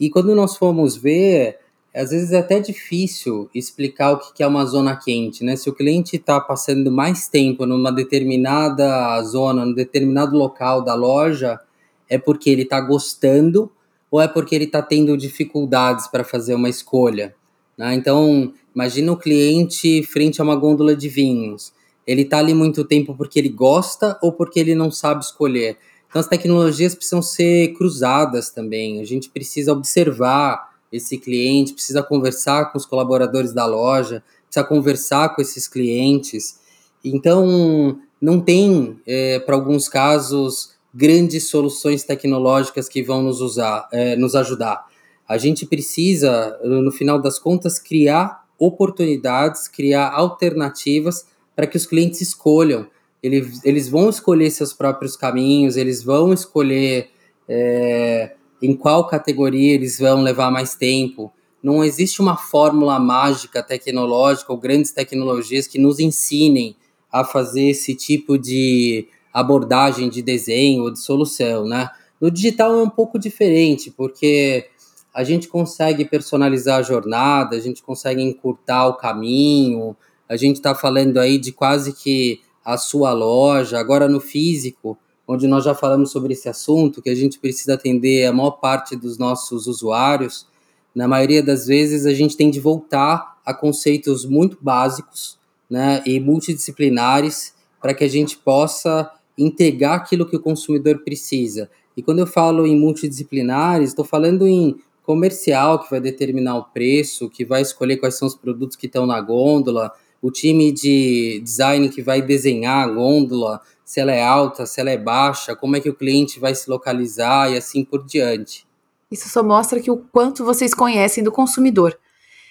E 0.01 0.11
quando 0.11 0.35
nós 0.35 0.57
fomos 0.57 0.97
ver, 0.97 1.59
às 1.95 2.11
vezes 2.11 2.33
é 2.33 2.39
até 2.39 2.59
difícil 2.59 3.49
explicar 3.55 4.13
o 4.13 4.33
que 4.33 4.43
é 4.43 4.47
uma 4.47 4.65
zona 4.65 4.97
quente, 4.97 5.45
né? 5.45 5.55
Se 5.55 5.71
o 5.71 5.75
cliente 5.75 6.17
está 6.17 6.41
passando 6.41 6.91
mais 6.91 7.29
tempo 7.29 7.65
numa 7.65 7.93
determinada 7.93 9.23
zona, 9.23 9.65
num 9.65 9.75
determinado 9.75 10.37
local 10.37 10.83
da 10.83 10.95
loja, 10.95 11.61
é 12.09 12.19
porque 12.19 12.51
ele 12.51 12.63
está 12.63 12.81
gostando 12.81 13.71
ou 14.11 14.21
é 14.21 14.27
porque 14.27 14.55
ele 14.55 14.65
está 14.65 14.83
tendo 14.83 15.17
dificuldades 15.17 16.09
para 16.09 16.25
fazer 16.25 16.55
uma 16.55 16.69
escolha. 16.69 17.35
Né? 17.77 17.95
Então, 17.95 18.53
imagina 18.75 19.13
o 19.13 19.17
cliente 19.17 20.03
frente 20.05 20.41
a 20.41 20.45
uma 20.45 20.57
gôndola 20.57 20.97
de 20.97 21.09
vinhos 21.09 21.73
ele 22.07 22.23
está 22.23 22.39
ali 22.39 22.55
muito 22.55 22.85
tempo 22.85 23.15
porque 23.15 23.39
ele 23.39 23.49
gosta 23.49 24.19
ou 24.23 24.33
porque 24.33 24.61
ele 24.61 24.75
não 24.75 24.91
sabe 24.91 25.25
escolher. 25.25 25.79
Então 26.09 26.21
as 26.21 26.29
tecnologias 26.29 26.95
precisam 26.95 27.23
ser 27.23 27.73
cruzadas 27.75 28.51
também. 28.51 29.01
A 29.01 29.05
gente 29.05 29.31
precisa 29.31 29.73
observar 29.73 30.75
esse 30.93 31.19
cliente, 31.19 31.73
precisa 31.73 32.03
conversar 32.03 32.71
com 32.71 32.79
os 32.79 32.87
colaboradores 32.87 33.53
da 33.53 33.67
loja, 33.67 34.23
precisa 34.47 34.65
conversar 34.65 35.35
com 35.35 35.43
esses 35.43 35.67
clientes. 35.67 36.61
Então 37.05 37.99
não 38.21 38.41
tem, 38.41 38.99
é, 39.07 39.41
para 39.41 39.55
alguns 39.57 39.89
casos, 39.89 40.75
grandes 40.95 41.49
soluções 41.49 42.05
tecnológicas 42.05 42.89
que 42.89 43.03
vão 43.03 43.23
nos 43.23 43.41
usar, 43.41 43.89
é, 43.93 44.15
nos 44.15 44.37
ajudar. 44.37 44.87
A 45.29 45.37
gente 45.37 45.67
precisa, 45.67 46.59
no 46.63 46.93
final 46.93 47.21
das 47.21 47.39
contas, 47.39 47.79
criar 47.79 48.45
oportunidades, 48.59 49.67
criar 49.67 50.11
alternativas 50.13 51.27
para 51.55 51.67
que 51.67 51.77
os 51.77 51.87
clientes 51.87 52.21
escolham. 52.21 52.87
Eles, 53.23 53.65
eles 53.65 53.89
vão 53.89 54.11
escolher 54.11 54.51
seus 54.51 54.73
próprios 54.73 55.17
caminhos, 55.17 55.77
eles 55.77 56.03
vão 56.03 56.33
escolher 56.33 57.11
é, 57.49 58.35
em 58.61 58.75
qual 58.75 59.07
categoria 59.07 59.75
eles 59.75 59.99
vão 59.99 60.23
levar 60.23 60.51
mais 60.51 60.75
tempo. 60.75 61.33
Não 61.63 61.83
existe 61.83 62.21
uma 62.21 62.37
fórmula 62.37 62.99
mágica 62.99 63.63
tecnológica 63.63 64.53
ou 64.53 64.59
grandes 64.59 64.93
tecnologias 64.93 65.67
que 65.67 65.79
nos 65.79 65.99
ensinem 65.99 66.77
a 67.11 67.25
fazer 67.25 67.71
esse 67.71 67.95
tipo 67.95 68.37
de 68.37 69.09
abordagem 69.33 70.09
de 70.09 70.21
desenho 70.21 70.83
ou 70.83 70.91
de 70.91 71.01
solução, 71.01 71.67
né? 71.67 71.89
No 72.21 72.31
digital 72.31 72.79
é 72.79 72.83
um 72.83 72.91
pouco 72.91 73.19
diferente, 73.19 73.91
porque 73.91 74.67
a 75.13 75.23
gente 75.23 75.49
consegue 75.49 76.05
personalizar 76.05 76.79
a 76.79 76.83
jornada, 76.83 77.57
a 77.57 77.61
gente 77.61 77.83
consegue 77.83 78.23
encurtar 78.23 78.87
o 78.87 78.95
caminho, 78.95 79.97
a 80.29 80.37
gente 80.37 80.57
está 80.57 80.75
falando 80.75 81.19
aí 81.19 81.39
de 81.39 81.53
quase 81.53 81.93
que 81.93 82.41
a 82.65 82.77
sua 82.79 83.13
loja, 83.13 83.79
agora 83.79 84.09
no 84.09 84.21
físico, 84.21 84.97
onde 85.27 85.47
nós 85.47 85.65
já 85.65 85.75
falamos 85.75 86.11
sobre 86.11 86.33
esse 86.33 86.49
assunto, 86.49 87.03
que 87.03 87.11
a 87.11 87.15
gente 87.15 87.39
precisa 87.39 87.75
atender 87.75 88.27
a 88.27 88.33
maior 88.33 88.53
parte 88.53 88.97
dos 88.97 89.19
nossos 89.19 89.67
usuários, 89.67 90.47
na 90.95 91.09
maioria 91.09 91.43
das 91.43 91.67
vezes 91.67 92.07
a 92.07 92.13
gente 92.13 92.37
tem 92.37 92.51
de 92.51 92.61
voltar 92.61 93.39
a 93.45 93.53
conceitos 93.53 94.25
muito 94.25 94.57
básicos 94.61 95.39
né, 95.69 96.03
e 96.07 96.21
multidisciplinares 96.21 97.55
para 97.81 97.93
que 97.93 98.05
a 98.05 98.09
gente 98.09 98.39
possa 98.39 99.11
entregar 99.37 99.95
aquilo 99.95 100.27
que 100.27 100.37
o 100.37 100.41
consumidor 100.41 101.01
precisa. 101.01 101.69
E 101.97 102.03
quando 102.03 102.21
eu 102.21 102.27
falo 102.27 102.67
em 102.67 102.79
multidisciplinares, 102.79 103.91
estou 103.91 104.05
falando 104.05 104.47
em 104.47 104.77
comercial, 105.03 105.81
que 105.81 105.91
vai 105.91 106.01
determinar 106.01 106.57
o 106.57 106.65
preço, 106.65 107.29
que 107.29 107.45
vai 107.45 107.61
escolher 107.61 107.99
quais 107.99 108.17
são 108.17 108.27
os 108.27 108.35
produtos 108.35 108.77
que 108.77 108.87
estão 108.87 109.05
na 109.05 109.21
gôndola, 109.21 109.93
o 110.25 110.31
time 110.31 110.73
de 110.73 111.39
design 111.45 111.87
que 111.91 112.01
vai 112.01 112.23
desenhar 112.23 112.83
a 112.83 112.91
gôndola, 112.91 113.61
se 113.85 114.01
ela 114.01 114.11
é 114.11 114.23
alta, 114.23 114.65
se 114.65 114.81
ela 114.81 114.89
é 114.89 114.97
baixa, 114.97 115.55
como 115.55 115.77
é 115.77 115.81
que 115.81 115.91
o 115.91 115.95
cliente 115.95 116.41
vai 116.41 116.55
se 116.55 116.71
localizar 116.71 117.53
e 117.53 117.59
assim 117.59 117.85
por 117.85 118.03
diante. 118.07 118.67
Isso 119.11 119.29
só 119.29 119.43
mostra 119.43 119.83
que 119.83 119.91
o 119.91 119.99
quanto 119.99 120.43
vocês 120.43 120.73
conhecem 120.73 121.23
do 121.23 121.31
consumidor. 121.31 121.95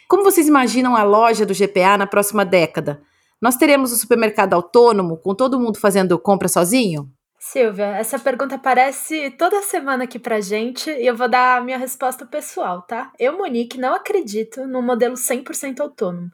Como 0.07 0.23
vocês 0.23 0.47
imaginam 0.47 0.95
a 0.95 1.01
loja 1.01 1.47
do 1.47 1.53
GPA 1.55 1.97
na 1.97 2.05
próxima 2.05 2.45
década? 2.45 3.01
Nós 3.41 3.55
teremos 3.55 3.91
o 3.91 3.95
um 3.95 3.97
supermercado 3.97 4.53
autônomo, 4.53 5.17
com 5.17 5.33
todo 5.33 5.59
mundo 5.59 5.79
fazendo 5.79 6.19
compra 6.19 6.47
sozinho? 6.47 7.09
Silvia, 7.39 7.97
essa 7.97 8.19
pergunta 8.19 8.53
aparece 8.53 9.31
toda 9.31 9.63
semana 9.63 10.03
aqui 10.03 10.19
pra 10.19 10.39
gente 10.39 10.91
e 10.91 11.07
eu 11.07 11.15
vou 11.15 11.27
dar 11.27 11.57
a 11.57 11.61
minha 11.61 11.79
resposta 11.79 12.23
pessoal, 12.23 12.83
tá? 12.83 13.11
Eu, 13.19 13.35
Monique, 13.35 13.79
não 13.79 13.95
acredito 13.95 14.67
num 14.67 14.83
modelo 14.83 15.15
100% 15.15 15.79
autônomo. 15.79 16.29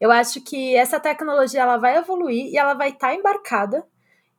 Eu 0.00 0.10
acho 0.10 0.40
que 0.42 0.76
essa 0.76 1.00
tecnologia 1.00 1.62
ela 1.62 1.76
vai 1.76 1.96
evoluir 1.96 2.46
e 2.46 2.56
ela 2.56 2.74
vai 2.74 2.90
estar 2.90 3.08
tá 3.08 3.14
embarcada 3.14 3.84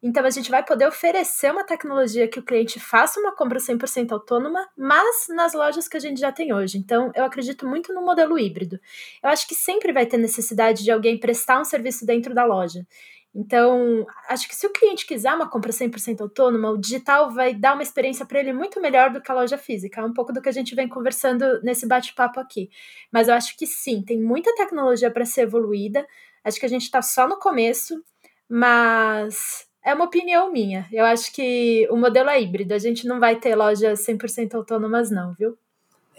então 0.01 0.26
a 0.26 0.30
gente 0.30 0.49
vai 0.49 0.64
poder 0.64 0.88
oferecer 0.88 1.51
uma 1.51 1.66
tecnologia 1.66 2.28
que 2.28 2.39
o 2.39 2.43
cliente 2.43 2.80
faça 2.80 3.20
uma 3.20 3.36
compra 3.36 3.60
100% 3.60 4.14
autônoma, 4.14 4.66
mas 4.78 5.28
nas 5.30 5.53
lojas 5.53 5.89
que 5.89 5.97
a 5.97 5.99
gente 5.99 6.22
já 6.22 6.32
tem 6.32 6.53
hoje. 6.53 6.78
Então 6.78 7.12
eu 7.14 7.26
acredito 7.26 7.68
muito 7.68 7.93
no 7.93 8.01
modelo 8.01 8.39
híbrido. 8.39 8.80
Eu 9.22 9.30
acho 9.30 9.45
que 9.45 9.53
sempre 9.53 9.91
vai 9.91 10.05
ter 10.05 10.18
necessidade 10.18 10.84
de 10.84 10.91
alguém 10.91 11.20
prestar 11.20 11.60
um 11.60 11.66
serviço 11.66 12.05
dentro 12.05 12.34
da 12.34 12.45
loja. 12.45 12.88
Então, 13.34 14.05
acho 14.27 14.47
que 14.47 14.55
se 14.55 14.65
o 14.65 14.71
cliente 14.71 15.05
quiser 15.05 15.34
uma 15.34 15.47
compra 15.49 15.71
100% 15.71 16.21
autônoma, 16.21 16.71
o 16.71 16.77
digital 16.77 17.30
vai 17.30 17.53
dar 17.53 17.73
uma 17.73 17.84
experiência 17.84 18.25
para 18.25 18.39
ele 18.39 18.51
muito 18.51 18.82
melhor 18.82 19.11
do 19.11 19.21
que 19.21 19.32
a 19.32 19.36
loja 19.36 19.57
física. 19.57 20.01
É 20.01 20.03
um 20.03 20.13
pouco 20.13 20.34
do 20.34 20.41
que 20.41 20.49
a 20.49 20.51
gente 20.51 20.73
vem 20.73 20.88
conversando 20.88 21.61
nesse 21.61 21.88
bate-papo 21.88 22.39
aqui. 22.39 22.69
Mas 23.11 23.27
eu 23.27 23.36
acho 23.36 23.55
que 23.55 23.67
sim, 23.67 24.01
tem 24.01 24.19
muita 24.19 24.53
tecnologia 24.55 25.11
para 25.11 25.25
ser 25.25 25.41
evoluída. 25.41 26.07
Acho 26.43 26.59
que 26.59 26.65
a 26.65 26.69
gente 26.69 26.84
está 26.84 27.01
só 27.01 27.27
no 27.27 27.38
começo, 27.38 28.03
mas 28.49 29.67
é 29.86 29.93
uma 29.93 30.05
opinião 30.05 30.51
minha. 30.51 30.88
Eu 30.91 31.05
acho 31.05 31.32
que 31.32 31.88
o 31.91 31.97
modelo 31.97 32.30
é 32.30 32.41
híbrido. 32.41 32.73
A 32.73 32.80
gente 32.80 33.07
não 33.07 33.19
vai 33.19 33.39
ter 33.39 33.55
lojas 33.55 34.05
100% 34.05 34.55
autônomas, 34.55 35.11
não, 35.11 35.34
viu? 35.36 35.57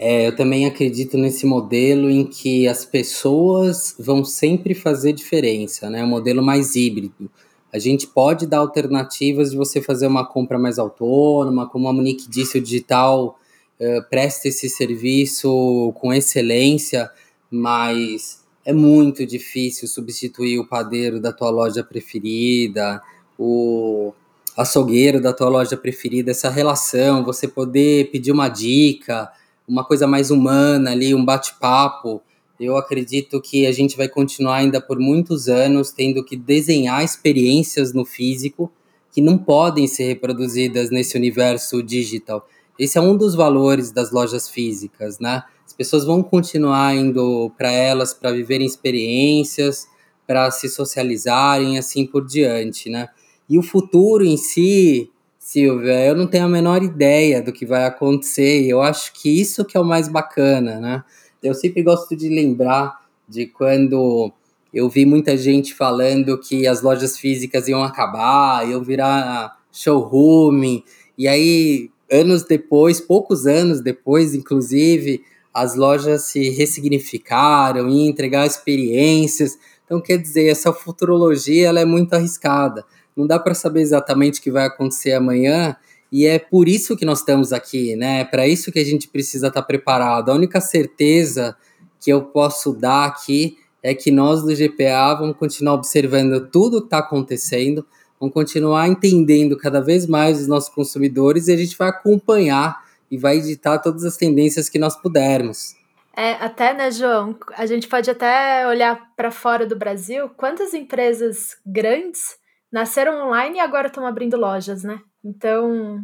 É, 0.03 0.27
eu 0.27 0.35
também 0.35 0.65
acredito 0.65 1.19
nesse 1.19 1.45
modelo 1.45 2.09
em 2.09 2.25
que 2.25 2.67
as 2.67 2.87
pessoas 2.87 3.95
vão 3.99 4.25
sempre 4.25 4.75
fazer 4.75 5.13
diferença, 5.13 5.91
né? 5.91 6.03
O 6.03 6.07
modelo 6.07 6.43
mais 6.43 6.75
híbrido. 6.75 7.31
A 7.71 7.79
gente 7.79 8.07
pode 8.07 8.47
dar 8.47 8.61
alternativas 8.61 9.51
de 9.51 9.59
você 9.59 9.83
fazer 9.83 10.07
uma 10.07 10.25
compra 10.25 10.59
mais 10.59 10.79
autônoma, 10.79 11.69
como 11.69 11.87
a 11.87 11.93
Monique 11.93 12.31
disse, 12.31 12.57
o 12.57 12.63
digital 12.63 13.39
uh, 13.79 14.03
presta 14.09 14.49
esse 14.49 14.71
serviço 14.71 15.93
com 15.97 16.15
excelência, 16.15 17.11
mas 17.51 18.43
é 18.65 18.73
muito 18.73 19.27
difícil 19.27 19.87
substituir 19.87 20.59
o 20.59 20.67
padeiro 20.67 21.21
da 21.21 21.31
tua 21.31 21.51
loja 21.51 21.85
preferida, 21.85 23.03
o 23.39 24.15
açougueiro 24.57 25.21
da 25.21 25.35
tua 25.35 25.51
loja 25.51 25.77
preferida, 25.77 26.31
essa 26.31 26.49
relação, 26.49 27.23
você 27.23 27.47
poder 27.47 28.11
pedir 28.11 28.33
uma 28.33 28.49
dica, 28.49 29.31
uma 29.71 29.85
coisa 29.85 30.05
mais 30.05 30.33
humana 30.33 30.91
ali, 30.91 31.15
um 31.15 31.25
bate-papo. 31.25 32.21
Eu 32.59 32.77
acredito 32.77 33.41
que 33.41 33.67
a 33.67 33.73
gente 33.73 33.97
vai 33.97 34.09
continuar 34.09 34.57
ainda 34.57 34.81
por 34.81 34.99
muitos 34.99 35.49
anos 35.49 35.93
tendo 35.93 36.25
que 36.25 36.37
desenhar 36.37 37.05
experiências 37.05 37.93
no 37.93 38.05
físico 38.05 38.71
que 39.13 39.21
não 39.21 39.39
podem 39.39 39.87
ser 39.87 40.05
reproduzidas 40.05 40.91
nesse 40.91 41.17
universo 41.17 41.83
digital. 41.83 42.47
Esse 42.79 42.99
é 42.99 43.01
um 43.01 43.17
dos 43.17 43.35
valores 43.35 43.93
das 43.93 44.11
lojas 44.11 44.49
físicas, 44.49 45.21
né? 45.21 45.45
As 45.65 45.73
pessoas 45.73 46.05
vão 46.05 46.23
continuar 46.23 46.97
indo 46.97 47.51
para 47.57 47.71
elas 47.71 48.13
para 48.13 48.33
viverem 48.33 48.67
experiências, 48.67 49.87
para 50.27 50.51
se 50.51 50.69
socializarem, 50.69 51.79
assim 51.79 52.05
por 52.05 52.27
diante, 52.27 52.91
né? 52.91 53.09
E 53.49 53.59
o 53.59 53.63
futuro 53.63 54.25
em 54.25 54.37
si, 54.37 55.11
Silvia, 55.51 56.07
eu 56.07 56.15
não 56.15 56.29
tenho 56.29 56.45
a 56.45 56.49
menor 56.49 56.81
ideia 56.81 57.43
do 57.43 57.53
que 57.53 57.67
vai 57.67 57.85
acontecer. 57.85 58.63
E 58.63 58.71
eu 58.71 58.81
acho 58.81 59.13
que 59.13 59.41
isso 59.41 59.65
que 59.65 59.77
é 59.77 59.81
o 59.81 59.85
mais 59.85 60.07
bacana, 60.07 60.79
né? 60.79 61.03
Eu 61.43 61.55
sempre 61.55 61.83
gosto 61.83 62.15
de 62.15 62.29
lembrar 62.29 63.01
de 63.29 63.47
quando 63.47 64.33
eu 64.73 64.89
vi 64.89 65.05
muita 65.05 65.37
gente 65.37 65.75
falando 65.75 66.39
que 66.39 66.69
as 66.69 66.83
lojas 66.83 67.19
físicas 67.19 67.67
iam 67.67 67.83
acabar, 67.83 68.65
iam 68.69 68.81
virar 68.85 69.59
showroom, 69.73 70.83
e 71.19 71.27
aí 71.27 71.91
anos 72.09 72.45
depois, 72.45 73.01
poucos 73.01 73.45
anos 73.45 73.81
depois, 73.81 74.37
inclusive, 74.37 75.21
as 75.53 75.75
lojas 75.75 76.27
se 76.27 76.49
ressignificaram 76.51 77.89
e 77.89 78.07
entregar 78.09 78.47
experiências. 78.47 79.59
Então, 79.85 80.01
quer 80.01 80.19
dizer, 80.19 80.47
essa 80.47 80.73
futurologia 80.73 81.67
ela 81.67 81.81
é 81.81 81.85
muito 81.85 82.15
arriscada 82.15 82.85
não 83.17 83.27
dá 83.27 83.39
para 83.39 83.55
saber 83.55 83.81
exatamente 83.81 84.41
o 84.41 84.43
que 84.43 84.51
vai 84.51 84.67
acontecer 84.67 85.13
amanhã, 85.13 85.77
e 86.13 86.27
é 86.27 86.39
por 86.39 86.69
isso 86.69 86.97
que 86.97 87.05
nós 87.05 87.21
estamos 87.21 87.53
aqui, 87.53 87.95
né? 87.95 88.21
É 88.21 88.25
para 88.25 88.47
isso 88.47 88.73
que 88.73 88.79
a 88.79 88.85
gente 88.85 89.09
precisa 89.09 89.47
estar 89.47 89.61
tá 89.63 89.67
preparado. 89.67 90.31
A 90.31 90.35
única 90.35 90.61
certeza 90.61 91.57
que 92.01 92.11
eu 92.11 92.23
posso 92.23 92.73
dar 92.73 93.07
aqui 93.07 93.57
é 93.83 93.95
que 93.95 94.11
nós 94.11 94.43
do 94.43 94.55
GPA 94.55 95.15
vamos 95.15 95.37
continuar 95.37 95.75
observando 95.75 96.49
tudo 96.51 96.79
o 96.79 96.81
que 96.81 96.87
está 96.87 96.99
acontecendo, 96.99 97.87
vamos 98.19 98.35
continuar 98.35 98.89
entendendo 98.89 99.57
cada 99.57 99.81
vez 99.81 100.07
mais 100.07 100.41
os 100.41 100.47
nossos 100.47 100.69
consumidores 100.69 101.49
e 101.49 101.53
a 101.53 101.57
gente 101.57 101.77
vai 101.79 101.89
acompanhar 101.89 102.85
e 103.11 103.17
vai 103.17 103.39
editar 103.39 103.79
todas 103.79 104.05
as 104.05 104.17
tendências 104.17 104.69
que 104.69 104.79
nós 104.79 104.97
pudermos. 104.97 105.75
É, 106.17 106.33
até, 106.33 106.75
né, 106.75 106.91
João? 106.91 107.37
A 107.57 107.67
gente 107.67 107.89
pode 107.89 108.11
até 108.11 108.67
olhar 108.67 109.11
para 109.17 109.31
fora 109.31 109.65
do 109.65 109.77
Brasil. 109.77 110.29
Quantas 110.37 110.75
empresas 110.75 111.57
grandes 111.65 112.40
nasceram 112.73 113.27
online 113.27 113.57
e 113.57 113.61
agora 113.61 113.89
estão 113.89 114.07
abrindo 114.07 114.37
lojas, 114.37 114.83
né? 114.83 115.01
Então, 115.25 116.03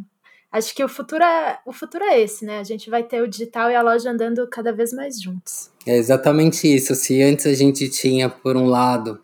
acho 0.51 0.75
que 0.75 0.83
o 0.83 0.89
futuro 0.89 1.23
é, 1.23 1.59
o 1.65 1.71
futuro 1.71 2.03
é 2.03 2.21
esse, 2.21 2.45
né? 2.45 2.59
A 2.59 2.63
gente 2.63 2.89
vai 2.89 3.03
ter 3.03 3.21
o 3.21 3.27
digital 3.27 3.71
e 3.71 3.75
a 3.75 3.81
loja 3.81 4.11
andando 4.11 4.47
cada 4.47 4.71
vez 4.71 4.93
mais 4.93 5.21
juntos. 5.21 5.71
É 5.85 5.95
exatamente 5.95 6.73
isso. 6.73 6.93
Se 6.95 7.21
antes 7.21 7.45
a 7.45 7.53
gente 7.53 7.89
tinha, 7.89 8.29
por 8.29 8.57
um 8.57 8.65
lado, 8.65 9.19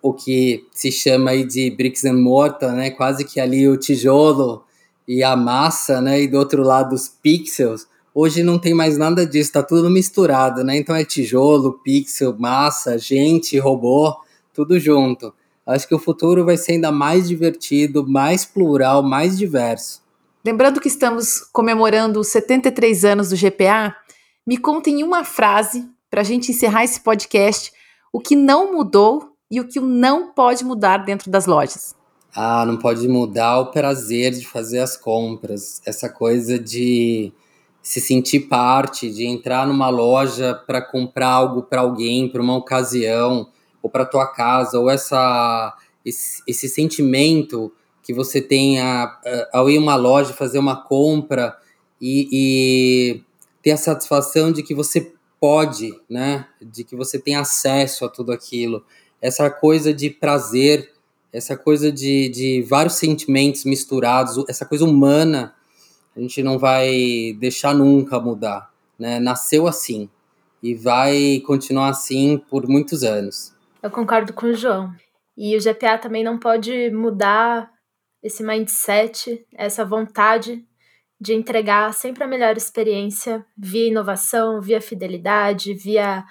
o 0.00 0.12
que 0.12 0.66
se 0.72 0.90
chama 0.90 1.30
aí 1.30 1.44
de 1.44 1.70
bricks 1.70 2.04
and 2.04 2.14
mortar, 2.14 2.72
né? 2.72 2.90
Quase 2.90 3.24
que 3.24 3.40
ali 3.40 3.68
o 3.68 3.76
tijolo 3.76 4.64
e 5.06 5.22
a 5.22 5.36
massa, 5.36 6.00
né? 6.00 6.22
E 6.22 6.28
do 6.28 6.38
outro 6.38 6.62
lado 6.62 6.94
os 6.94 7.08
pixels. 7.08 7.86
Hoje 8.14 8.42
não 8.42 8.58
tem 8.58 8.72
mais 8.72 8.96
nada 8.96 9.26
disso, 9.26 9.52
tá 9.52 9.62
tudo 9.62 9.90
misturado, 9.90 10.64
né? 10.64 10.76
Então 10.76 10.96
é 10.96 11.04
tijolo, 11.04 11.80
pixel, 11.84 12.34
massa, 12.38 12.96
gente, 12.96 13.58
robô, 13.58 14.16
tudo 14.54 14.78
junto. 14.78 15.34
Acho 15.66 15.88
que 15.88 15.94
o 15.94 15.98
futuro 15.98 16.44
vai 16.44 16.56
ser 16.56 16.72
ainda 16.72 16.92
mais 16.92 17.26
divertido, 17.26 18.06
mais 18.06 18.44
plural, 18.44 19.02
mais 19.02 19.36
diverso. 19.36 20.00
Lembrando 20.44 20.80
que 20.80 20.86
estamos 20.86 21.40
comemorando 21.52 22.20
os 22.20 22.28
73 22.28 23.04
anos 23.04 23.30
do 23.30 23.36
GPA, 23.36 23.96
me 24.46 24.56
conta 24.56 24.88
em 24.90 25.02
uma 25.02 25.24
frase, 25.24 25.84
para 26.08 26.20
a 26.20 26.24
gente 26.24 26.52
encerrar 26.52 26.84
esse 26.84 27.00
podcast, 27.00 27.72
o 28.12 28.20
que 28.20 28.36
não 28.36 28.72
mudou 28.72 29.32
e 29.50 29.60
o 29.60 29.66
que 29.66 29.80
não 29.80 30.32
pode 30.32 30.64
mudar 30.64 30.98
dentro 30.98 31.30
das 31.30 31.46
lojas. 31.46 31.96
Ah, 32.32 32.64
não 32.64 32.76
pode 32.76 33.08
mudar 33.08 33.58
o 33.58 33.72
prazer 33.72 34.32
de 34.32 34.46
fazer 34.46 34.78
as 34.78 34.96
compras, 34.96 35.80
essa 35.84 36.08
coisa 36.08 36.58
de 36.58 37.32
se 37.82 38.00
sentir 38.00 38.40
parte, 38.40 39.10
de 39.10 39.26
entrar 39.26 39.66
numa 39.66 39.88
loja 39.88 40.54
para 40.54 40.80
comprar 40.80 41.30
algo 41.30 41.62
para 41.62 41.80
alguém, 41.80 42.28
para 42.28 42.42
uma 42.42 42.56
ocasião 42.56 43.48
ou 43.86 43.90
para 43.90 44.04
tua 44.04 44.26
casa, 44.26 44.80
ou 44.80 44.90
essa 44.90 45.72
esse, 46.04 46.42
esse, 46.44 46.68
sentimento 46.68 47.72
que 48.02 48.12
você 48.12 48.40
tem 48.40 48.80
a, 48.80 49.04
a, 49.04 49.48
ao 49.58 49.70
ir 49.70 49.78
uma 49.78 49.94
loja 49.94 50.32
fazer 50.32 50.58
uma 50.58 50.82
compra 50.82 51.56
e, 52.00 52.28
e 52.32 53.22
ter 53.62 53.70
a 53.70 53.76
satisfação 53.76 54.50
de 54.50 54.64
que 54.64 54.74
você 54.74 55.12
pode, 55.40 55.92
né? 56.10 56.48
De 56.60 56.82
que 56.82 56.96
você 56.96 57.16
tem 57.16 57.36
acesso 57.36 58.04
a 58.04 58.08
tudo 58.08 58.32
aquilo. 58.32 58.84
Essa 59.22 59.48
coisa 59.48 59.94
de 59.94 60.10
prazer, 60.10 60.92
essa 61.32 61.56
coisa 61.56 61.92
de, 61.92 62.28
de 62.28 62.62
vários 62.62 62.94
sentimentos 62.94 63.64
misturados, 63.64 64.44
essa 64.48 64.66
coisa 64.66 64.84
humana, 64.84 65.54
a 66.16 66.20
gente 66.20 66.42
não 66.42 66.58
vai 66.58 67.36
deixar 67.38 67.72
nunca 67.72 68.18
mudar. 68.18 68.72
Né? 68.98 69.20
Nasceu 69.20 69.68
assim 69.68 70.08
e 70.60 70.74
vai 70.74 71.40
continuar 71.46 71.90
assim 71.90 72.36
por 72.50 72.66
muitos 72.66 73.04
anos. 73.04 73.55
Eu 73.86 73.90
concordo 73.92 74.32
com 74.32 74.46
o 74.46 74.52
João. 74.52 74.92
E 75.36 75.56
o 75.56 75.60
GPA 75.60 75.96
também 75.96 76.24
não 76.24 76.40
pode 76.40 76.90
mudar 76.90 77.70
esse 78.20 78.42
mindset, 78.42 79.46
essa 79.54 79.84
vontade 79.84 80.66
de 81.20 81.34
entregar 81.34 81.94
sempre 81.94 82.24
a 82.24 82.26
melhor 82.26 82.56
experiência 82.56 83.46
via 83.56 83.86
inovação, 83.86 84.60
via 84.60 84.80
fidelidade, 84.80 85.72
via 85.72 86.24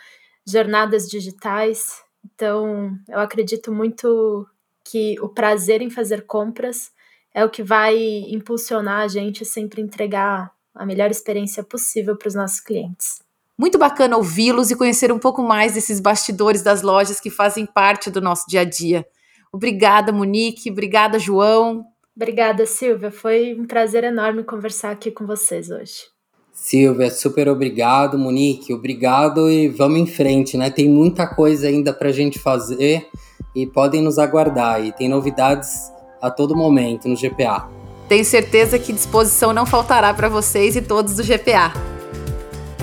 jornadas 0.45 1.07
digitais. 1.07 2.03
Então, 2.25 2.91
eu 3.07 3.19
acredito 3.19 3.71
muito 3.71 4.45
que 4.83 5.17
o 5.21 5.29
prazer 5.29 5.81
em 5.81 5.89
fazer 5.89 6.25
compras 6.25 6.91
é 7.33 7.45
o 7.45 7.49
que 7.49 7.63
vai 7.63 7.97
impulsionar 8.27 8.99
a 8.99 9.07
gente 9.07 9.43
a 9.43 9.45
sempre 9.45 9.81
entregar 9.81 10.51
a 10.73 10.85
melhor 10.85 11.09
experiência 11.09 11.63
possível 11.63 12.17
para 12.17 12.27
os 12.27 12.35
nossos 12.35 12.59
clientes. 12.59 13.24
Muito 13.57 13.77
bacana 13.77 14.17
ouvi-los 14.17 14.69
e 14.69 14.75
conhecer 14.75 15.11
um 15.11 15.19
pouco 15.19 15.41
mais 15.41 15.73
desses 15.73 15.99
bastidores 15.99 16.61
das 16.61 16.81
lojas 16.81 17.19
que 17.19 17.29
fazem 17.29 17.65
parte 17.65 18.11
do 18.11 18.19
nosso 18.19 18.45
dia 18.47 18.61
a 18.61 18.65
dia. 18.65 19.05
Obrigada, 19.51 20.11
Monique. 20.11 20.69
Obrigada, 20.69 21.17
João. 21.17 21.85
Obrigada, 22.15 22.65
Silvia. 22.65 23.11
Foi 23.11 23.55
um 23.57 23.65
prazer 23.65 24.03
enorme 24.03 24.43
conversar 24.43 24.91
aqui 24.91 25.09
com 25.11 25.25
vocês 25.25 25.69
hoje. 25.69 26.15
Silvia, 26.51 27.11
super 27.11 27.49
obrigado, 27.49 28.17
Monique. 28.17 28.73
Obrigado 28.73 29.49
e 29.49 29.67
vamos 29.67 29.99
em 29.99 30.05
frente, 30.05 30.57
né? 30.57 30.69
Tem 30.69 30.89
muita 30.89 31.27
coisa 31.27 31.67
ainda 31.67 31.93
para 31.93 32.09
a 32.09 32.13
gente 32.13 32.39
fazer 32.39 33.07
e 33.53 33.67
podem 33.67 34.01
nos 34.01 34.17
aguardar. 34.17 34.83
E 34.83 34.91
tem 34.93 35.09
novidades 35.09 35.91
a 36.21 36.31
todo 36.31 36.55
momento 36.55 37.07
no 37.07 37.15
GPA. 37.15 37.69
Tenho 38.07 38.23
certeza 38.23 38.79
que 38.79 38.93
disposição 38.93 39.53
não 39.53 39.65
faltará 39.65 40.13
para 40.13 40.29
vocês 40.29 40.75
e 40.75 40.81
todos 40.81 41.15
do 41.15 41.23
GPA. 41.23 41.94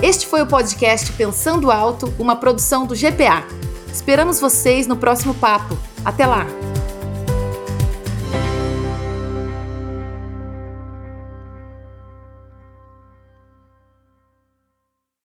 Este 0.03 0.27
foi 0.27 0.41
o 0.41 0.45
podcast 0.45 1.13
Pensando 1.13 1.71
Alto, 1.71 2.13
uma 2.19 2.35
produção 2.35 2.85
do 2.85 2.93
GPA. 2.93 3.47
Esperamos 3.89 4.37
vocês 4.37 4.85
no 4.85 4.97
próximo 4.97 5.33
papo. 5.33 5.77
Até 6.03 6.25
lá! 6.25 6.45